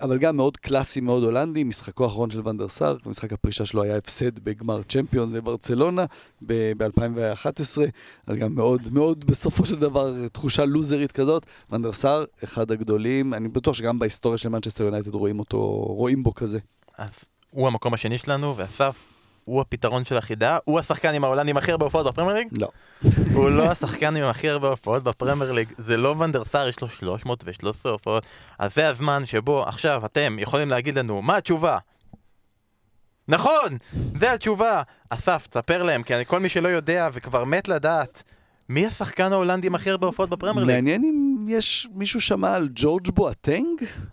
אבל 0.00 0.18
גם 0.18 0.36
מאוד 0.36 0.56
קלאסי, 0.56 1.00
מאוד 1.00 1.24
הולנדי, 1.24 1.64
משחקו 1.64 2.04
האחרון 2.04 2.30
של 2.30 2.48
ונדר 2.48 2.68
סאר, 2.68 2.96
משחק 3.06 3.32
הפרישה 3.32 3.66
שלו 3.66 3.82
היה 3.82 3.96
הפסד 3.96 4.38
בגמר 4.38 4.82
צ'מפיון, 4.82 5.30
זה 5.30 5.42
ברצלונה 5.42 6.04
ב-2011, 6.46 7.78
אז 8.26 8.36
גם 8.36 8.54
מאוד 8.54 8.88
מאוד 8.92 9.24
בסופו 9.24 9.64
של 9.64 9.76
דבר 9.76 10.28
תחושה 10.28 10.64
לוזרית 10.64 11.12
כזאת. 11.12 11.46
ונדר 11.70 11.92
סאר, 11.92 12.24
אחד 12.44 12.70
הגדולים, 12.70 13.34
אני 13.34 13.48
בטוח 13.48 13.74
שגם 13.74 13.98
בהיסטוריה 13.98 14.38
של 14.38 14.48
מנצ'סטר 14.48 14.84
יונייטד 14.84 15.14
רואים 15.14 15.38
אותו, 15.38 15.58
רואים 15.80 16.22
בו 16.22 16.34
כזה. 16.34 16.58
אז 16.98 17.10
הוא 17.50 17.66
המקום 17.66 17.94
השני 17.94 18.18
שלנו, 18.18 18.56
ואסף, 18.56 19.15
הוא 19.46 19.60
הפתרון 19.60 20.04
של 20.04 20.16
החידה? 20.16 20.58
הוא 20.64 20.78
השחקן 20.78 21.14
עם 21.14 21.24
ההולנדים 21.24 21.56
הכי 21.56 21.70
הרבה 21.70 21.84
הופעות 21.84 22.06
בפרמייר 22.06 22.36
ליג? 22.36 22.48
לא. 22.52 22.68
הוא 23.34 23.50
לא 23.50 23.62
השחקן 23.70 24.16
עם 24.16 24.24
הכי 24.24 24.48
הרבה 24.48 24.68
הופעות 24.68 25.02
בפרמייר 25.02 25.52
ליג, 25.52 25.72
זה 25.78 25.96
לא 25.96 26.14
ונדרסאר, 26.18 26.68
יש 26.68 26.80
לו 26.80 26.88
313 26.88 27.92
הופעות. 27.92 28.26
אז 28.58 28.74
זה 28.74 28.88
הזמן 28.88 29.26
שבו 29.26 29.62
עכשיו 29.62 30.06
אתם 30.06 30.36
יכולים 30.40 30.70
להגיד 30.70 30.98
לנו, 30.98 31.22
מה 31.22 31.36
התשובה? 31.36 31.78
נכון! 33.28 33.78
זה 34.18 34.32
התשובה! 34.32 34.82
אסף, 35.10 35.46
תספר 35.46 35.82
להם, 35.82 36.02
כי 36.02 36.14
כל 36.26 36.40
מי 36.40 36.48
שלא 36.48 36.68
יודע 36.68 37.08
וכבר 37.12 37.44
מת 37.44 37.68
לדעת, 37.68 38.22
מי 38.68 38.86
השחקן 38.86 39.32
ההולנדי 39.32 39.66
עם 39.66 39.74
הכי 39.74 39.90
הרבה 39.90 40.06
הופעות 40.06 40.30
בפרמייר 40.30 40.66
ליג? 40.66 40.74
מעניין 40.76 41.04
אם 41.04 41.25
יש 41.48 41.88
מישהו 41.94 42.20
שמע 42.20 42.54
על 42.54 42.68
ג'ורג' 42.74 43.10
בואטנג? 43.10 43.66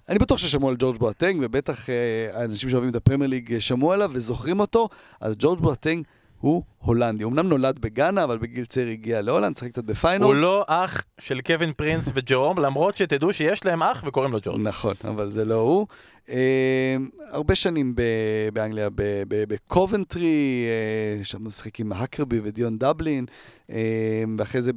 אני 0.09 0.19
בטוח 0.19 0.37
ששמעו 0.37 0.69
על 0.69 0.75
ג'ורג' 0.79 0.97
בואטנג, 0.97 1.41
ובטח 1.41 1.89
אה, 1.89 1.95
האנשים 2.33 2.69
שאוהבים 2.69 2.89
את 2.89 2.95
הפרמייר 2.95 3.29
ליג 3.29 3.59
שמעו 3.59 3.91
עליו 3.91 4.11
וזוכרים 4.13 4.59
אותו, 4.59 4.89
אז 5.21 5.35
ג'ורג' 5.39 5.59
בואטנג 5.59 6.03
הוא 6.43 6.63
הולנדי. 6.77 7.23
אמנם 7.23 7.47
נולד 7.49 7.79
בגאנה, 7.79 8.23
אבל 8.23 8.37
בגיל 8.37 8.65
צעיר 8.65 8.87
הגיע 8.87 9.21
להולנד, 9.21 9.57
שחק 9.57 9.67
קצת 9.67 9.83
בפיינורד. 9.83 10.23
הוא 10.23 10.35
לא 10.35 10.65
אח 10.67 11.03
של 11.19 11.41
קווין 11.41 11.73
פרינס 11.73 12.03
וג'רום, 12.13 12.59
למרות 12.59 12.97
שתדעו 12.97 13.33
שיש 13.33 13.65
להם 13.65 13.83
אח 13.83 14.03
וקוראים 14.07 14.31
לו 14.31 14.39
ג'ורג'. 14.41 14.61
נכון, 14.61 14.93
אבל 15.03 15.31
זה 15.31 15.45
לא 15.45 15.55
הוא. 15.55 15.87
אה, 16.29 16.95
הרבה 17.31 17.55
שנים 17.55 17.95
ב- 17.95 18.49
באנגליה, 18.53 18.89
בקובנטרי, 19.27 20.65
אה, 20.67 21.23
שם 21.23 21.47
משחק 21.47 21.79
עם 21.79 21.91
האקרבי 21.93 22.39
ודיון 22.43 22.77
דבלין, 22.77 23.25
אה, 23.69 24.23
ואחרי 24.37 24.61
זה 24.61 24.71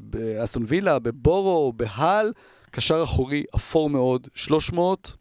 באסטון 0.00 0.64
וילה, 0.68 0.98
בבורו, 0.98 1.72
בהל, 1.72 2.32
קשר 2.70 3.02
אחורי 3.02 3.44
אפור 3.56 3.90
מאוד, 3.90 4.28
300. 4.34 5.16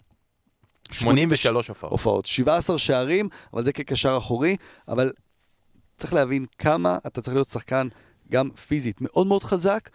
83 0.92 1.68
הופעות. 1.68 1.92
הופעות, 1.92 2.26
17 2.26 2.78
שערים, 2.78 3.30
אבל 3.54 3.64
זה 3.64 3.74
כקשר 3.74 4.18
אחורי, 4.18 4.56
אבל 4.88 5.12
צריך 6.02 6.14
להבין 6.14 6.46
כמה 6.58 6.98
אתה 7.08 7.22
צריך 7.22 7.36
להיות 7.36 7.48
שחקן 7.48 7.88
גם 8.32 8.50
פיזית 8.50 8.98
מאוד 9.02 9.28
מאוד 9.28 9.44
חזק, 9.44 9.90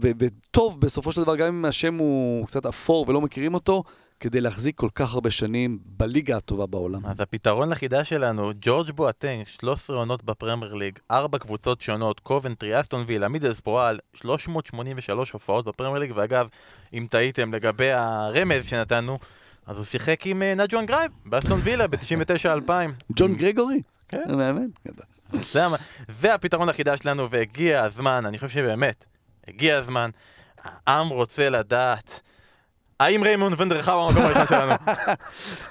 וטוב 0.00 0.80
בסופו 0.80 1.12
של 1.12 1.22
דבר, 1.22 1.36
גם 1.36 1.46
אם 1.46 1.64
השם 1.64 1.94
הוא 1.94 2.46
קצת 2.46 2.66
אפור 2.66 3.04
ולא 3.08 3.20
מכירים 3.20 3.54
אותו, 3.54 3.82
כדי 4.20 4.40
להחזיק 4.40 4.76
כל 4.76 4.88
כך 4.94 5.14
הרבה 5.14 5.30
שנים 5.30 5.78
בליגה 5.84 6.36
הטובה 6.36 6.66
בעולם. 6.66 7.06
אז 7.06 7.20
הפתרון 7.20 7.68
לחידה 7.68 8.04
שלנו, 8.04 8.50
ג'ורג' 8.60 8.90
בואטנג, 8.90 9.46
13 9.46 9.96
עונות 9.96 10.24
בפרמייר 10.24 10.74
ליג, 10.74 10.98
4 11.10 11.38
קבוצות 11.38 11.80
שונות, 11.80 12.20
קובנטרי, 12.20 12.80
אסטון 12.80 13.04
וילה, 13.06 13.28
מידלספורל, 13.28 13.98
383 14.14 15.30
הופעות 15.30 15.64
בפרמייר 15.64 15.98
ליג, 15.98 16.12
ואגב, 16.14 16.48
אם 16.94 17.06
טעיתם 17.10 17.54
לגבי 17.54 17.90
הרמז 17.92 18.64
שנתנו, 18.64 19.18
אז 19.66 19.76
הוא 19.76 19.84
שיחק 19.84 20.26
עם 20.26 20.42
אה, 20.42 20.54
נג'ואן 20.54 20.86
גרייב, 20.86 21.12
באסטון 21.26 21.60
וילה 21.62 21.86
ב-99-2000. 21.86 22.70
ג'ון 23.16 23.34
גרגורי? 23.34 23.82
כן. 24.08 24.36
מאמן. 24.36 24.66
זה, 25.32 25.64
זה 26.20 26.34
הפתרון 26.34 26.68
החידה 26.68 26.96
שלנו, 26.96 27.30
והגיע 27.30 27.82
הזמן, 27.82 28.26
אני 28.26 28.38
חושב 28.38 28.48
שבאמת, 28.48 29.06
הגיע 29.48 29.78
הזמן. 29.78 30.10
העם 30.86 31.08
רוצה 31.08 31.50
לדעת, 31.50 32.20
האם 33.00 33.24
ריימונד 33.24 33.54
ון 33.58 33.68
דר 33.68 33.79
חאו 33.79 33.94
הוא 33.94 34.08
המקום 34.08 34.22
הראשון 34.24 34.46
שלנו? 34.58 34.72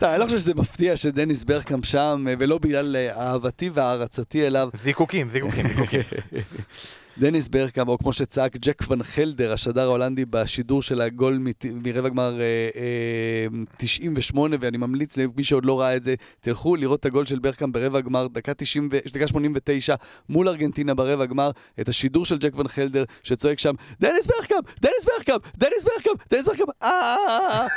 אני 0.02 0.20
לא 0.20 0.26
חושב 0.26 0.38
שזה 0.38 0.54
מפתיע 0.56 0.98
שדניס 0.98 1.44
ברקאמפ 1.44 1.86
שם, 1.86 2.26
ולא 2.40 2.58
בגלל 2.58 2.96
אה, 2.96 3.22
אהבתי 3.22 3.70
והערצתי 3.74 4.48
אליו. 4.48 4.70
זיקוקים, 4.84 5.30
זיקוקים, 5.32 5.68
זיקוקים. 5.68 6.02
דניס 7.18 7.48
ברקאמפ, 7.48 7.90
או 7.90 7.98
כמו 7.98 8.14
שצעק 8.14 8.56
ג'ק 8.58 8.84
ון 8.90 9.04
חלדר, 9.04 9.54
השדר 9.54 9.82
ההולנדי 9.82 10.26
בשידור 10.26 10.82
של 10.82 11.02
הגול 11.02 11.40
ברבע 11.74 12.10
גמר 12.10 12.42
אה, 12.42 12.70
אה, 12.76 13.48
98, 13.78 14.58
ואני 14.60 14.78
ממליץ 14.78 15.18
למי 15.18 15.44
שעוד 15.44 15.66
לא 15.66 15.80
ראה 15.80 15.96
את 15.96 16.04
זה, 16.04 16.16
תלכו 16.40 16.76
לראות 16.76 17.00
את 17.00 17.06
הגול 17.06 17.26
של 17.26 17.40
ברקאמפ 17.40 17.74
ברבע 17.74 18.02
גמר, 18.02 18.28
דקה, 18.28 18.54
90, 18.54 18.90
ו- 18.92 18.98
דקה 19.14 19.28
89, 19.28 19.96
מול 20.30 20.50
ארגנטינה 20.50 20.94
ברבע 20.94 21.26
גמר, 21.26 21.52
את 21.80 21.90
השידור 21.90 22.26
של 22.26 22.38
ג'ק 22.38 22.56
ואן 22.56 22.68
חלדר, 22.68 23.04
שצועק 23.24 23.60
שם, 23.60 23.74
דניס 24.00 24.28
ברקאמפ, 24.28 24.66
דניס 24.82 25.06
ברקאמפ, 25.06 25.42
דניס 25.58 25.84
ברקאמפ, 25.84 26.20
דניס 26.32 26.48
ברקאמפ, 26.48 26.70
אה, 26.84 26.90
אה, 26.90 27.50
אה. 27.50 27.68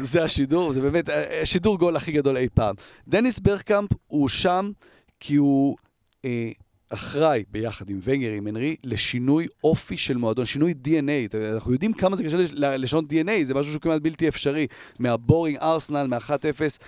זה 0.00 0.24
השידור, 0.24 0.72
זה 0.72 0.80
באמת 0.80 1.10
אה, 1.10 1.40
שידור 1.44 1.78
גול 1.78 1.96
הכי 1.96 2.12
גדול 2.12 2.36
אי 2.36 2.48
פעם. 2.54 2.74
דניס 3.08 3.38
ברקאמפ 3.38 3.90
הוא 4.06 4.28
שם 4.28 4.70
כי 5.20 5.36
הוא... 5.36 5.76
אה, 6.24 6.50
אחראי, 6.94 7.44
ביחד 7.50 7.90
עם 7.90 8.00
ונגר, 8.04 8.30
עם 8.32 8.46
הנרי, 8.46 8.76
לשינוי 8.84 9.46
אופי 9.64 9.96
של 9.96 10.16
מועדון, 10.16 10.44
שינוי 10.44 10.74
DNA. 10.84 11.36
אנחנו 11.52 11.72
יודעים 11.72 11.92
כמה 11.92 12.16
זה 12.16 12.24
קשה 12.24 12.36
לש- 12.36 12.50
לשנות 12.54 13.04
DNA, 13.12 13.44
זה 13.44 13.54
משהו 13.54 13.72
שהוא 13.72 13.82
כמעט 13.82 14.02
בלתי 14.02 14.28
אפשרי. 14.28 14.66
מהבורינג 14.98 15.56
ארסנל, 15.62 16.06
מ-1-0, 16.06 16.78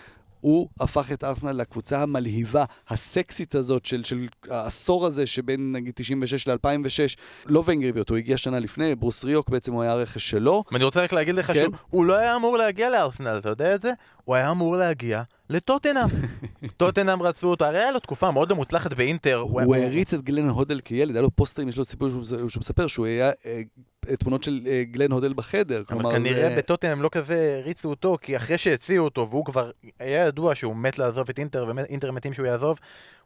הוא 0.40 0.68
הפך 0.80 1.12
את 1.12 1.24
ארסנל 1.24 1.52
לקבוצה 1.52 2.02
המלהיבה, 2.02 2.64
הסקסית 2.88 3.54
הזאת 3.54 3.86
של, 3.86 4.04
של 4.04 4.18
העשור 4.50 5.06
הזה 5.06 5.26
שבין 5.26 5.72
נגיד 5.72 5.92
96 5.96 6.48
ל-2006. 6.48 7.16
לא 7.46 7.62
ונגר 7.66 7.88
הביא 7.88 8.00
אותו, 8.00 8.14
הוא 8.14 8.18
הגיע 8.18 8.36
שנה 8.36 8.58
לפני, 8.58 8.94
ברוס 8.94 9.24
ריוק 9.24 9.48
בעצם 9.48 9.72
הוא 9.72 9.82
היה 9.82 9.92
הרכש 9.92 10.30
שלו. 10.30 10.64
ואני 10.72 10.84
רוצה 10.84 11.02
רק 11.02 11.12
להגיד 11.12 11.34
לך 11.34 11.46
כן. 11.46 11.54
שהוא 11.64 11.74
הוא 11.90 12.04
לא 12.04 12.16
היה 12.16 12.36
אמור 12.36 12.58
להגיע 12.58 12.90
לארסנל, 12.90 13.38
אתה 13.38 13.48
יודע 13.48 13.74
את 13.74 13.82
זה? 13.82 13.92
הוא 14.24 14.34
היה 14.34 14.50
אמור 14.50 14.76
להגיע 14.76 15.22
לטוטנאם. 15.52 16.08
טוטנאם 16.76 17.22
רצו 17.22 17.48
אותו, 17.48 17.64
הרי 17.64 17.78
היה 17.78 17.92
לו 17.92 17.98
תקופה 17.98 18.30
מאוד 18.30 18.50
לא 18.50 18.56
מוצלחת 18.56 18.94
באינטר. 18.94 19.36
הוא 19.36 19.74
העריץ 19.74 20.14
את 20.14 20.22
גלן 20.22 20.48
הודל 20.48 20.80
כילד, 20.84 21.14
היה 21.14 21.22
לו 21.22 21.30
פוסטרים, 21.30 21.68
יש 21.68 21.76
לו 21.76 21.84
סיפור 21.84 22.08
שהוא, 22.08 22.60
מספר 22.60 22.86
שהוא 22.86 23.06
היה 23.06 23.30
אה, 23.46 23.62
תמונות 24.16 24.42
של 24.42 24.60
אה, 24.66 24.82
גלן 24.90 25.12
הודל 25.12 25.32
בחדר. 25.32 25.82
אבל 25.90 26.12
כנראה 26.12 26.56
בטוטנאם 26.56 27.02
לא 27.02 27.08
כזה 27.12 27.58
הריצו 27.62 27.90
אותו, 27.90 28.18
כי 28.20 28.36
אחרי 28.36 28.58
שהציעו 28.58 29.04
אותו, 29.04 29.26
והוא 29.30 29.44
כבר 29.44 29.70
היה 29.98 30.26
ידוע 30.26 30.54
שהוא 30.54 30.76
מת 30.76 30.98
לעזוב 30.98 31.28
את 31.30 31.38
אינטר, 31.38 31.72
ואינטר 31.76 32.12
מתים 32.12 32.32
שהוא 32.32 32.46
יעזוב, 32.46 32.78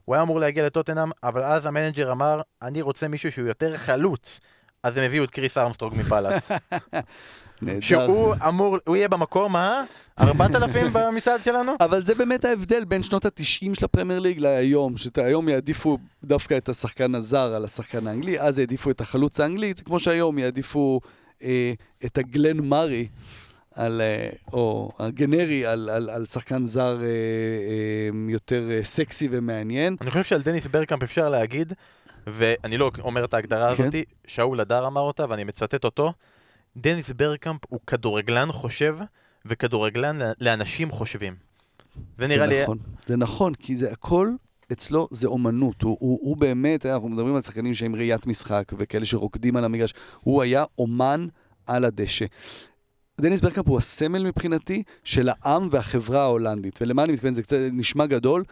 הוא 0.04 0.14
היה 0.14 0.22
אמור 0.22 0.40
להגיע 0.40 0.66
לטוטנאם, 0.66 1.10
אבל 1.22 1.42
אז 1.42 1.66
המנג'ר 1.66 2.12
אמר, 2.12 2.40
אני 2.62 2.82
רוצה 2.82 3.08
מישהו 3.08 3.32
שהוא 3.32 3.48
יותר 3.48 3.76
חלוץ. 3.76 4.40
אז 4.82 4.96
הם 4.96 5.02
הביאו 5.02 5.24
את 5.24 5.30
כריס 5.30 5.58
ארמסטרונג 5.58 5.94
מפאלאס. 5.96 6.50
שהוא 7.80 8.34
אמור, 8.48 8.76
הוא 8.86 8.96
יהיה 8.96 9.08
במקום 9.08 9.56
ה... 9.56 9.82
4,000 10.20 10.92
במצעד 10.92 11.40
שלנו? 11.44 11.72
אבל 11.86 12.02
זה 12.02 12.14
באמת 12.14 12.44
ההבדל 12.44 12.84
בין 12.84 13.02
שנות 13.02 13.24
ה-90 13.24 13.74
של 13.74 13.84
הפרמייר 13.84 14.20
ליג 14.20 14.40
להיום, 14.40 14.96
שהיום 14.96 15.48
יעדיפו 15.48 15.98
דווקא 16.24 16.56
את 16.56 16.68
השחקן 16.68 17.14
הזר 17.14 17.54
על 17.54 17.64
השחקן 17.64 18.06
האנגלי, 18.06 18.40
אז 18.40 18.58
יעדיפו 18.58 18.90
את 18.90 19.00
החלוץ 19.00 19.40
האנגלי, 19.40 19.72
זה 19.76 19.84
כמו 19.84 19.98
שהיום 19.98 20.38
יעדיפו 20.38 21.00
אה, 21.42 21.72
את 22.04 22.18
הגלן 22.18 22.56
מארי, 22.56 23.08
על, 23.74 24.00
אה, 24.00 24.28
או 24.52 24.92
הגנרי 24.98 25.66
על, 25.66 25.88
על, 25.90 26.10
על 26.10 26.26
שחקן 26.26 26.66
זר 26.66 27.00
אה, 27.00 27.06
אה, 27.06 28.30
יותר 28.32 28.70
אה, 28.70 28.84
סקסי 28.84 29.28
ומעניין. 29.30 29.96
אני 30.00 30.10
חושב 30.10 30.24
שעל 30.24 30.42
דניס 30.42 30.66
ברקאמפ 30.66 31.02
אפשר 31.02 31.28
להגיד, 31.28 31.72
ואני 32.26 32.78
לא 32.78 32.90
אומר 32.98 33.24
את 33.24 33.34
ההגדרה 33.34 33.76
כן. 33.76 33.82
הזאת, 33.82 33.94
שאול 34.26 34.60
הדר 34.60 34.86
אמר 34.86 35.00
אותה 35.00 35.24
ואני 35.28 35.44
מצטט 35.44 35.84
אותו, 35.84 36.12
דניס 36.76 37.10
ברקאמפ 37.10 37.60
הוא 37.68 37.80
כדורגלן 37.86 38.52
חושב 38.52 38.98
וכדורגלן 39.46 40.18
לאנשים 40.40 40.90
חושבים. 40.90 41.34
זה 42.18 42.26
נראה 42.26 42.46
לי... 42.46 42.62
נכון. 42.62 42.78
זה 43.06 43.16
נכון, 43.16 43.54
כי 43.54 43.76
זה 43.76 43.92
הכל 43.92 44.30
אצלו 44.72 45.08
זה 45.10 45.26
אומנות. 45.26 45.82
הוא, 45.82 45.96
הוא, 46.00 46.18
הוא 46.22 46.36
באמת, 46.36 46.86
אנחנו 46.86 47.08
מדברים 47.08 47.34
על 47.34 47.42
שחקנים 47.42 47.74
שהם 47.74 47.94
ראיית 47.94 48.26
משחק 48.26 48.72
וכאלה 48.78 49.06
שרוקדים 49.06 49.56
על 49.56 49.64
המגרש. 49.64 49.94
הוא 50.20 50.42
היה 50.42 50.64
אומן 50.78 51.26
על 51.66 51.84
הדשא. 51.84 52.24
דניס 53.20 53.40
ברקאפ 53.40 53.68
הוא 53.68 53.78
הסמל 53.78 54.26
מבחינתי 54.26 54.82
של 55.04 55.28
העם 55.28 55.68
והחברה 55.70 56.22
ההולנדית. 56.22 56.82
ולמה 56.82 57.04
אני 57.04 57.12
מתכוון? 57.12 57.34
זה 57.34 57.42
קצת 57.42 57.56
נשמע 57.72 58.06
גדול. 58.06 58.44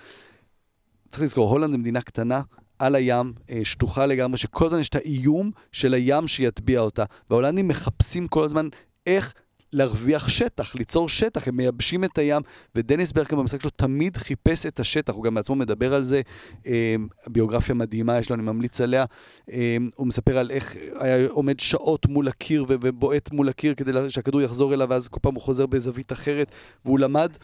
צריך 1.09 1.23
לזכור, 1.23 1.51
הולנד 1.51 1.71
זה 1.71 1.79
מדינה 1.79 2.01
קטנה, 2.01 2.41
על 2.79 2.95
הים, 2.95 3.33
אה, 3.51 3.61
שטוחה 3.65 4.07
לגמרי, 4.07 4.39
שכל 4.39 4.67
הזמן 4.67 4.81
יש 4.81 4.89
את 4.89 4.95
האיום 4.95 5.51
של 5.73 5.95
הים 5.95 6.29
שיטביע 6.29 6.81
אותה. 6.81 7.05
וההולנדים 7.31 7.69
מחפשים 7.69 8.29
כל 8.29 8.45
הזמן 8.45 8.69
איך 9.07 9.35
להרוויח 9.75 10.29
שטח, 10.29 10.75
ליצור 10.75 11.09
שטח, 11.09 11.49
הם 11.49 11.57
מייבשים 11.57 12.05
את 12.05 12.19
הים, 12.19 12.43
ודניס 12.75 13.13
ברקאם 13.13 13.39
במשחק 13.39 13.61
שלו 13.61 13.71
תמיד 13.71 14.17
חיפש 14.17 14.67
את 14.67 14.81
השטח, 14.81 15.15
הוא 15.15 15.25
גם 15.25 15.35
בעצמו 15.35 15.55
מדבר 15.55 15.95
על 15.95 16.03
זה, 16.03 16.21
אה, 16.67 16.97
ביוגרפיה 17.27 17.75
מדהימה 17.75 18.19
יש 18.19 18.31
לו, 18.31 18.37
אני 18.37 18.43
ממליץ 18.43 18.81
עליה. 18.81 19.05
אה, 19.53 19.77
הוא 19.95 20.07
מספר 20.07 20.39
על 20.39 20.51
איך 20.51 20.77
היה 21.01 21.29
עומד 21.29 21.61
שעות 21.61 22.07
מול 22.07 22.29
הקיר 22.29 22.65
ובועט 22.69 23.33
מול 23.33 23.49
הקיר 23.49 23.75
כדי 23.75 23.93
שהכדור 24.09 24.43
יחזור 24.43 24.75
אליו, 24.75 24.89
ואז 24.91 25.09
כל 25.09 25.21
פעם 25.23 25.35
הוא 25.35 25.43
חוזר 25.43 25.67
בזווית 25.67 26.13
אחרת, 26.13 26.53
והוא 26.85 26.99
למד 26.99 27.37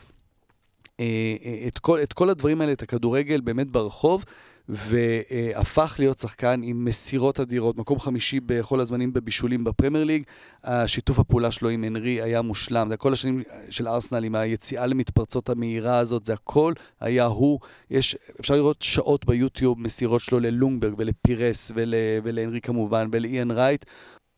את 1.67 1.79
כל, 1.81 2.03
את 2.03 2.13
כל 2.13 2.31
הדברים 2.31 2.61
האלה, 2.61 2.73
את 2.73 2.83
הכדורגל 2.83 3.41
באמת 3.41 3.71
ברחוב, 3.71 4.25
והפך 4.69 5.97
להיות 5.99 6.19
שחקן 6.19 6.61
עם 6.65 6.85
מסירות 6.85 7.41
אדירות, 7.41 7.77
מקום 7.77 7.99
חמישי 7.99 8.41
בכל 8.41 8.81
הזמנים 8.81 9.13
בבישולים 9.13 9.65
בפרמייר 9.65 10.05
ליג. 10.05 10.23
השיתוף 10.65 11.19
הפעולה 11.19 11.51
שלו 11.51 11.69
עם 11.69 11.85
הנרי 11.85 12.23
היה 12.23 12.43
מושלם. 12.43 12.89
זה 12.89 12.97
כל 12.97 13.13
השנים 13.13 13.43
של 13.71 13.89
ארסנל 13.89 14.25
עם 14.25 14.35
היציאה 14.35 14.87
למתפרצות 14.87 15.49
המהירה 15.49 15.99
הזאת, 15.99 16.25
זה 16.25 16.33
הכל 16.33 16.73
היה 17.01 17.25
הוא. 17.25 17.59
יש, 17.91 18.17
אפשר 18.41 18.55
לראות 18.55 18.83
שעות 18.83 19.27
ביוטיוב 19.27 19.81
מסירות 19.81 20.21
שלו 20.21 20.41
ללונגברג 20.41 20.95
ולפירס 20.99 21.73
ול, 21.75 21.95
ולהנרי 22.25 22.61
כמובן 22.61 23.09
ולאיאן 23.13 23.51
רייט. 23.51 23.85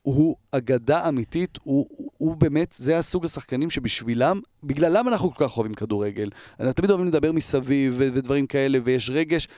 הוא 0.03 0.37
אגדה 0.53 1.09
אמיתית, 1.09 1.59
הוא, 1.63 1.87
הוא, 2.17 2.37
באמת, 2.37 2.75
זה 2.79 2.99
הסוג 2.99 3.25
השחקנים 3.25 3.71
שבשבילם, 3.71 4.41
בגללם 4.65 5.09
אנחנו 5.09 5.31
כל 5.35 5.45
כך 5.45 5.57
אוהבים 5.57 5.75
כדורגל. 5.75 6.31
אנחנו 6.61 6.73
תמיד 6.73 6.91
אוהבים 6.91 7.09
לדבר 7.09 7.33
מסביב 7.33 7.95
ודברים 7.99 8.47
כאלה, 8.47 8.79
ויש 8.85 9.11
רגש. 9.11 9.49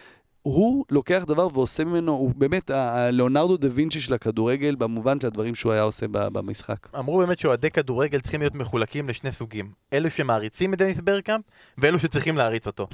הוא 0.44 0.84
לוקח 0.90 1.24
דבר 1.26 1.48
ועושה 1.54 1.84
ממנו, 1.84 2.12
הוא 2.12 2.32
באמת 2.36 2.70
הלאונרדו 2.70 3.56
דה 3.56 3.68
וינצ'י 3.72 4.00
של 4.00 4.14
הכדורגל, 4.14 4.74
במובן 4.74 5.20
של 5.20 5.26
הדברים 5.26 5.54
שהוא 5.54 5.72
היה 5.72 5.82
עושה 5.82 6.06
במשחק. 6.08 6.88
אמרו 6.98 7.18
באמת 7.18 7.38
שאוהדי 7.38 7.70
כדורגל 7.70 8.20
צריכים 8.20 8.40
להיות 8.40 8.54
מחולקים 8.54 9.08
לשני 9.08 9.32
סוגים. 9.32 9.70
אלו 9.92 10.10
שמעריצים 10.10 10.74
את 10.74 10.78
דניס 10.78 10.98
ברקאמפ, 11.00 11.44
ואלו 11.78 11.98
שצריכים 11.98 12.36
להעריץ 12.36 12.66
אותו. 12.66 12.86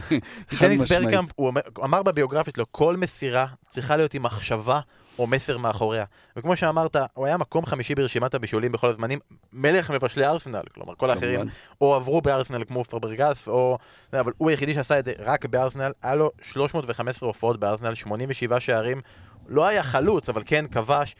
דניס. 0.60 0.92
ברקאמפ, 0.92 1.30
הוא 1.34 1.52
אמר 1.84 2.02
בביוגרפיה 2.02 2.52
שלו, 2.56 2.64
כל 2.70 2.96
מסירה 2.96 3.46
צריכה 3.68 3.96
להיות 3.96 4.14
עם 4.14 4.22
מחשבה 4.22 4.80
או 5.18 5.26
מסר 5.26 5.58
מאחוריה. 5.58 6.04
וכמו 6.36 6.56
שאמרת, 6.56 6.96
הוא 7.14 7.26
היה 7.26 7.36
מקום 7.36 7.66
חמישי 7.66 7.94
ברשימת 7.94 8.34
הבישולים 8.34 8.72
בכל 8.72 8.90
הזמנים, 8.90 9.18
מלך 9.52 9.90
מבשלי 9.90 10.26
ארסנל, 10.26 10.62
כלומר 10.74 10.94
כל 10.94 11.10
האחרים. 11.10 11.40
או 11.80 11.94
עברו 11.94 12.20
בארסנל 12.22 12.64
כמו 12.64 12.84
פברגאס, 12.84 13.48
או... 13.48 13.78
אבל 14.12 14.32
הוא 14.38 14.50
היחידי 14.50 14.74
שעשה 14.74 14.98
את 14.98 15.04
זה 15.04 15.12
רק 15.18 15.44
בארסנל, 15.46 15.92
היה 16.02 16.14
לו 16.14 16.30
315 16.42 17.26
הופעות 17.26 17.60
בארסנל, 17.60 17.94
87 17.94 18.60
שערים, 18.60 19.00
לא 19.48 19.66
היה 19.66 19.82
חלוץ, 19.82 20.28
אבל 20.28 20.42
כן 20.46 20.66
כבש. 20.66 21.14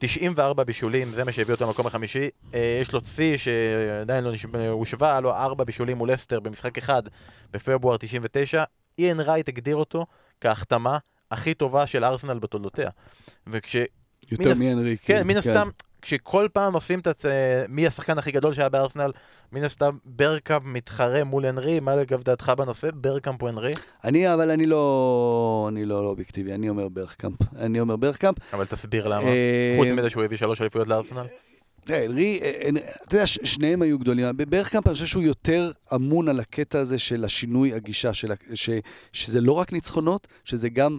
94 0.00 0.64
בישולים, 0.64 1.08
זה 1.08 1.24
מה 1.24 1.32
שהביא 1.32 1.54
אותו 1.54 1.64
למקום 1.66 1.86
החמישי. 1.86 2.28
אה, 2.54 2.78
יש 2.82 2.92
לו 2.92 3.00
צפי 3.00 3.38
שעדיין 3.38 4.24
לא 4.24 4.32
נשב- 4.32 4.56
הושווה, 4.56 5.10
היה 5.10 5.20
לו 5.20 5.30
4 5.34 5.64
בישולים 5.64 5.96
מול 5.96 6.14
לסטר 6.14 6.40
במשחק 6.40 6.78
אחד 6.78 7.02
בפברואר 7.52 7.96
99. 7.96 8.64
איין 8.98 9.20
רייט 9.20 9.48
הגדיר 9.48 9.76
אותו 9.76 10.06
כהחתמה 10.40 10.98
הכי 11.30 11.54
טובה 11.54 11.86
של 11.86 12.04
ארסנל 12.04 12.38
בתולדותיה. 12.38 12.90
וכש... 13.46 13.76
יותר 14.32 14.54
מהנרי. 14.54 14.96
כן, 15.04 15.26
מן 15.26 15.36
הסתם, 15.36 15.68
כשכל 16.02 16.48
פעם 16.52 16.74
עושים 16.74 16.98
את 16.98 17.06
הצ... 17.06 17.24
מי 17.68 17.86
השחקן 17.86 18.18
הכי 18.18 18.30
גדול 18.30 18.54
שהיה 18.54 18.68
בארסנל, 18.68 19.12
מן 19.52 19.64
הסתם 19.64 19.96
ברקאמפ 20.04 20.62
מתחרה 20.64 21.24
מול 21.24 21.44
הנרי, 21.46 21.80
מה 21.80 21.96
לגב 21.96 22.22
דעתך 22.22 22.52
בנושא? 22.58 22.88
ברקאמפ 22.94 23.42
או 23.42 23.48
הנרי? 23.48 23.72
אני, 24.04 24.34
אבל 24.34 24.50
אני 24.50 24.66
לא, 24.66 25.66
אני 25.72 25.84
לא, 25.84 26.02
לא 26.02 26.08
אובייקטיבי, 26.08 26.54
אני 26.54 26.68
אומר 26.68 26.88
ברכקמפ. 26.88 27.38
אני 27.56 27.80
אומר 27.80 27.96
ברכקמפ. 27.96 28.36
אבל 28.52 28.66
תסביר 28.66 29.08
למה. 29.08 29.22
אה, 29.22 29.74
חוץ 29.78 29.88
מזה 29.88 30.10
שהוא 30.10 30.24
הביא 30.24 30.36
שלוש 30.36 30.60
אליפויות 30.60 30.88
לארסנל. 30.88 31.26
תראה, 31.84 32.04
הנרי, 32.04 32.38
אה, 32.42 32.46
אה, 32.46 32.70
אתה 33.06 33.14
יודע, 33.14 33.26
שניהם 33.26 33.82
היו 33.82 33.98
גדולים. 33.98 34.26
ברכקמפ 34.48 34.86
אני 34.86 34.94
חושב 34.94 35.06
שהוא 35.06 35.22
יותר 35.22 35.70
אמון 35.94 36.28
על 36.28 36.40
הקטע 36.40 36.78
הזה 36.78 36.98
של 36.98 37.24
השינוי 37.24 37.72
הגישה, 37.72 38.14
של, 38.14 38.28
ש, 38.54 38.70
שזה 39.12 39.40
לא 39.40 39.52
רק 39.52 39.72
ניצחונות, 39.72 40.26
שזה 40.44 40.68
גם... 40.68 40.98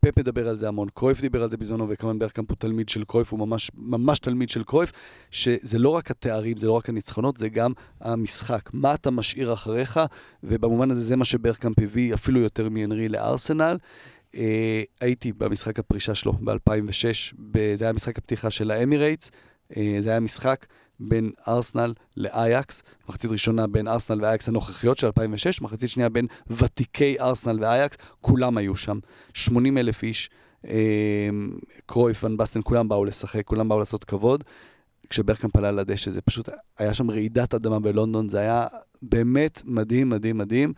פפ 0.00 0.18
מדבר 0.18 0.48
על 0.48 0.56
זה 0.56 0.68
המון, 0.68 0.88
קרויף 0.94 1.20
דיבר 1.20 1.42
על 1.42 1.50
זה 1.50 1.56
בזמנו, 1.56 1.86
וכמובן 1.88 2.18
ברקאמפ 2.18 2.50
הוא 2.50 2.56
תלמיד 2.56 2.88
של 2.88 3.04
קרויף, 3.04 3.32
הוא 3.32 3.38
ממש, 3.38 3.70
ממש 3.74 4.18
תלמיד 4.18 4.48
של 4.48 4.64
קרויף, 4.64 4.92
שזה 5.30 5.78
לא 5.78 5.88
רק 5.88 6.10
התארים, 6.10 6.56
זה 6.56 6.66
לא 6.66 6.72
רק 6.72 6.88
הניצחונות, 6.88 7.36
זה 7.36 7.48
גם 7.48 7.72
המשחק. 8.00 8.70
מה 8.72 8.94
אתה 8.94 9.10
משאיר 9.10 9.52
אחריך, 9.52 10.00
ובמובן 10.42 10.90
הזה 10.90 11.02
זה 11.02 11.16
מה 11.16 11.24
שברקאמפ 11.24 11.78
הביא 11.78 12.14
אפילו 12.14 12.40
יותר 12.40 12.68
מהנרי 12.68 13.08
לארסנל. 13.08 13.78
אה, 14.34 14.82
הייתי 15.00 15.32
במשחק 15.32 15.78
הפרישה 15.78 16.14
שלו 16.14 16.32
ב-2006, 16.32 17.34
זה 17.74 17.84
היה 17.84 17.92
משחק 17.92 18.18
הפתיחה 18.18 18.50
של 18.50 18.70
האמירייטס, 18.70 19.30
אה, 19.76 19.96
זה 20.00 20.10
היה 20.10 20.20
משחק 20.20 20.66
בין 21.00 21.30
ארסנל 21.48 21.92
לאייקס, 22.16 22.82
מחצית 23.08 23.30
ראשונה 23.30 23.66
בין 23.66 23.88
ארסנל 23.88 24.24
ואייקס 24.24 24.48
הנוכחיות 24.48 24.98
של 24.98 25.06
2006, 25.06 25.62
מחצית 25.62 25.90
שנייה 25.90 26.08
בין 26.08 26.26
ותיקי 26.50 27.20
ארסנל 27.20 27.64
ואייקס, 27.64 27.96
כולם 28.20 28.56
היו 28.56 28.76
שם, 28.76 28.98
80 29.34 29.78
אלף 29.78 30.02
איש, 30.02 30.30
אה, 30.66 31.28
קרויף, 31.86 32.24
ון 32.24 32.36
בסטן, 32.36 32.60
כולם 32.64 32.88
באו 32.88 33.04
לשחק, 33.04 33.42
כולם 33.44 33.68
באו 33.68 33.78
לעשות 33.78 34.04
כבוד. 34.04 34.44
כשברקאמפ 35.10 35.56
עלה 35.56 35.70
לדשא, 35.70 36.10
זה 36.10 36.20
פשוט, 36.20 36.48
היה 36.78 36.94
שם 36.94 37.10
רעידת 37.10 37.54
אדמה 37.54 37.80
בלונדון, 37.80 38.28
זה 38.28 38.38
היה 38.38 38.66
באמת 39.02 39.62
מדהים, 39.64 40.10
מדהים, 40.10 40.38
מדהים. 40.38 40.72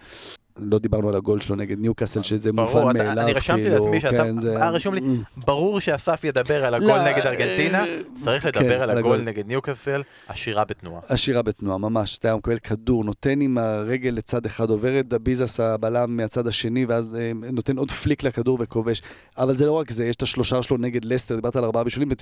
לא 0.57 0.79
דיברנו 0.79 1.09
על 1.09 1.15
הגול 1.15 1.41
שלו 1.41 1.57
נגד 1.57 1.79
ניוקאסל, 1.79 2.23
שזה 2.23 2.53
ברור, 2.53 2.81
מובן 2.81 2.97
אתה- 2.97 3.05
מאליו, 3.05 3.25
אני 3.25 3.33
רשמתי 3.33 3.63
כאילו, 3.63 3.77
לעצמי 3.85 4.01
שאתה, 4.01 4.17
כן, 4.17 4.41
זה- 4.41 4.69
רשום 4.69 4.95
לי, 4.95 5.01
ברור 5.37 5.81
שאסף 5.81 6.25
ידבר 6.25 6.65
על 6.65 6.75
הגול 6.75 6.89
לא, 6.89 7.03
נגד 7.05 7.27
ארגנטינה, 7.27 7.85
אה, 7.85 7.99
צריך 8.25 8.43
כן, 8.43 8.49
לדבר 8.49 8.83
על 8.83 8.91
על 8.91 8.99
הגול. 8.99 9.21
נגד 9.21 9.47
ניוקאסל, 9.47 10.03
עשירה 10.29 10.65
בתנועה. 10.65 11.01
עשירה 11.09 11.43
בתנועה, 11.43 11.79
ממש. 11.79 12.19
אתה 12.19 12.37
מקבל 12.37 12.59
כדור, 12.59 13.05
נותן 13.05 13.41
עם 13.41 13.59
הרגל 13.59 14.11
לצד 14.11 14.47
אחד, 14.47 14.71
עובר 14.71 15.01
את 15.01 15.09
דביזס 15.09 15.61
הבלם 15.61 16.17
מהצד 16.17 16.47
השני, 16.47 16.85
ואז 16.85 17.17
אה, 17.21 17.33
נותן 17.53 17.77
עוד 17.77 17.91
פליק 17.91 18.23
לכדור 18.23 18.59
וכובש. 18.61 19.03
אבל 19.39 19.57
זה 19.57 19.67
לא 19.67 19.73
רק 19.73 19.91
זה, 19.91 20.05
יש 20.05 20.17
את 20.17 20.23
השלושה 20.23 20.63
שלו 20.63 20.77
נגד 20.77 21.05
לסטר, 21.05 21.35
דיברת 21.37 21.57
על 21.57 21.65
ארבעה 21.65 21.85
בישולים, 21.85 22.09
ב-97 22.09 22.15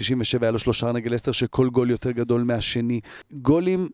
היה 0.42 0.50
לו 0.50 0.58
שלושה 0.58 0.92
נגד 0.92 1.10
לסטר, 1.10 1.32
שכל 1.32 1.68
גול 1.68 1.90
יותר 1.90 2.10
גדול 2.10 2.42
מהשני. 2.42 3.00
גולים 3.32 3.88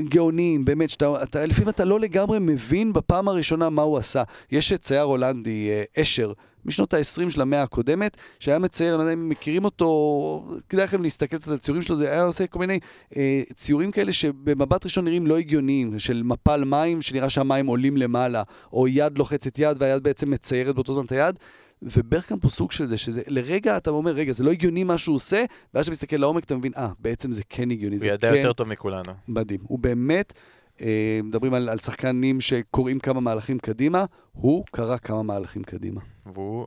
גאוניים, 0.00 0.64
באמת, 0.64 0.90
שאתה, 0.90 1.22
אתה, 1.22 1.46
לפעמים 1.46 1.68
אתה 1.68 1.84
לא 1.84 2.00
לגמרי 2.00 2.38
מבין 2.40 2.92
בפעם 2.92 3.28
הראשונה 3.28 3.70
מה 3.70 3.82
הוא 3.82 3.98
עשה. 3.98 4.22
יש 4.52 4.72
צייר 4.72 5.02
הולנדי, 5.02 5.70
אה, 5.70 6.02
אשר, 6.02 6.32
משנות 6.64 6.94
ה-20 6.94 7.30
של 7.30 7.40
המאה 7.40 7.62
הקודמת, 7.62 8.16
שהיה 8.38 8.58
מצייר, 8.58 8.90
אני 8.90 8.98
לא 8.98 9.02
יודע 9.02 9.12
אם 9.12 9.28
מכירים 9.28 9.64
אותו, 9.64 10.48
כדאי 10.68 10.84
לכם 10.84 11.02
להסתכל 11.02 11.38
קצת 11.38 11.48
על 11.48 11.54
הציורים 11.54 11.82
שלו, 11.82 11.96
זה 11.96 12.12
היה 12.12 12.24
עושה 12.24 12.46
כל 12.46 12.58
מיני 12.58 12.78
אה, 13.16 13.42
ציורים 13.54 13.90
כאלה 13.90 14.12
שבמבט 14.12 14.84
ראשון 14.84 15.04
נראים 15.04 15.26
לא 15.26 15.38
הגיוניים, 15.38 15.98
של 15.98 16.22
מפל 16.22 16.64
מים, 16.64 17.02
שנראה 17.02 17.30
שהמים 17.30 17.66
עולים 17.66 17.96
למעלה, 17.96 18.42
או 18.72 18.88
יד 18.88 19.18
לוחצת 19.18 19.58
יד 19.58 19.76
והיד 19.80 20.02
בעצם 20.02 20.30
מציירת 20.30 20.74
באותו 20.74 20.94
זמן 20.94 21.04
את 21.04 21.12
היד. 21.12 21.38
וברקאמפ 21.82 22.42
הוא 22.42 22.50
סוג 22.50 22.72
של 22.72 22.84
זה, 22.86 22.98
שזה 22.98 23.22
לרגע 23.26 23.76
אתה 23.76 23.90
אומר, 23.90 24.10
רגע, 24.10 24.32
זה 24.32 24.44
לא 24.44 24.50
הגיוני 24.50 24.84
מה 24.84 24.98
שהוא 24.98 25.16
עושה, 25.16 25.44
ואז 25.74 25.82
כשאתה 25.82 25.92
מסתכל 25.92 26.16
לעומק 26.16 26.44
אתה 26.44 26.56
מבין, 26.56 26.72
אה, 26.76 26.88
בעצם 26.98 27.32
זה 27.32 27.42
כן 27.48 27.70
הגיוני, 27.70 27.96
הוא 27.96 28.04
ידע 28.04 28.30
כן 28.30 28.36
יותר 28.36 28.52
טוב 28.52 28.68
מכולנו. 28.68 29.12
מדהים. 29.28 29.60
הוא 29.62 29.78
באמת, 29.78 30.32
אה, 30.80 31.20
מדברים 31.24 31.54
על, 31.54 31.68
על 31.68 31.78
שחקנים 31.78 32.40
שקוראים 32.40 32.98
כמה 32.98 33.20
מהלכים 33.20 33.58
קדימה, 33.58 34.04
הוא 34.32 34.64
קרא 34.70 34.96
כמה 34.96 35.22
מהלכים 35.22 35.62
קדימה. 35.62 36.00
והוא 36.26 36.66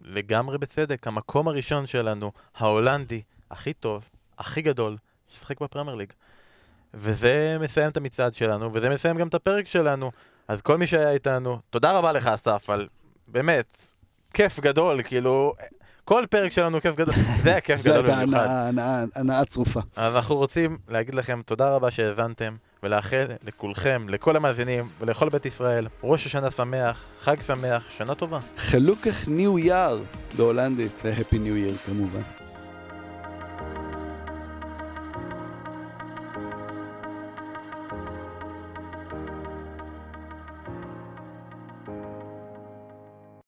לגמרי 0.00 0.58
בצדק, 0.58 1.06
המקום 1.06 1.48
הראשון 1.48 1.86
שלנו, 1.86 2.32
ההולנדי, 2.56 3.22
הכי 3.50 3.72
טוב, 3.72 4.04
הכי 4.38 4.62
גדול, 4.62 4.96
ששחק 5.28 5.60
בפרמייר 5.60 5.96
ליג. 5.96 6.12
וזה 6.94 7.56
מסיים 7.60 7.90
את 7.90 7.96
המצעד 7.96 8.34
שלנו, 8.34 8.70
וזה 8.74 8.88
מסיים 8.88 9.18
גם 9.18 9.28
את 9.28 9.34
הפרק 9.34 9.66
שלנו. 9.66 10.10
אז 10.48 10.62
כל 10.62 10.78
מי 10.78 10.86
שהיה 10.86 11.10
איתנו, 11.10 11.58
תודה 11.70 11.98
רבה 11.98 12.12
לך 12.12 12.26
אסף, 12.26 12.70
על 12.70 12.88
באמת, 13.28 13.93
כיף 14.34 14.60
גדול, 14.60 15.02
כאילו, 15.02 15.54
כל 16.04 16.24
פרק 16.30 16.52
שלנו 16.52 16.80
כיף 16.80 16.96
גדול, 16.96 17.14
זה 17.42 17.50
היה 17.50 17.60
כיף 17.60 17.80
זה 17.80 17.90
גדול 17.90 18.06
הייתה 18.06 18.22
במיוחד. 18.22 18.44
הנאה, 18.44 18.68
הנאה, 18.68 19.04
הנאה 19.14 19.44
צרופה. 19.44 19.80
אז 19.96 20.16
אנחנו 20.16 20.36
רוצים 20.36 20.78
להגיד 20.88 21.14
לכם 21.14 21.40
תודה 21.46 21.68
רבה 21.68 21.90
שהאזנתם, 21.90 22.56
ולאחל 22.82 23.26
לכולכם, 23.44 24.06
לכל 24.08 24.36
המאזינים 24.36 24.88
ולכל 25.00 25.28
בית 25.28 25.46
ישראל, 25.46 25.86
ראש 26.02 26.26
השנה 26.26 26.50
שמח, 26.50 27.04
חג 27.20 27.42
שמח, 27.42 27.84
שנה 27.98 28.14
טובה. 28.14 28.38
חלוקך 28.56 29.28
ניו 29.28 29.58
יאר 29.58 29.98
בהולנדית, 30.36 31.00
והפי 31.04 31.38
ניו 31.38 31.56
ייר 31.56 31.76
כמובן. 31.86 32.43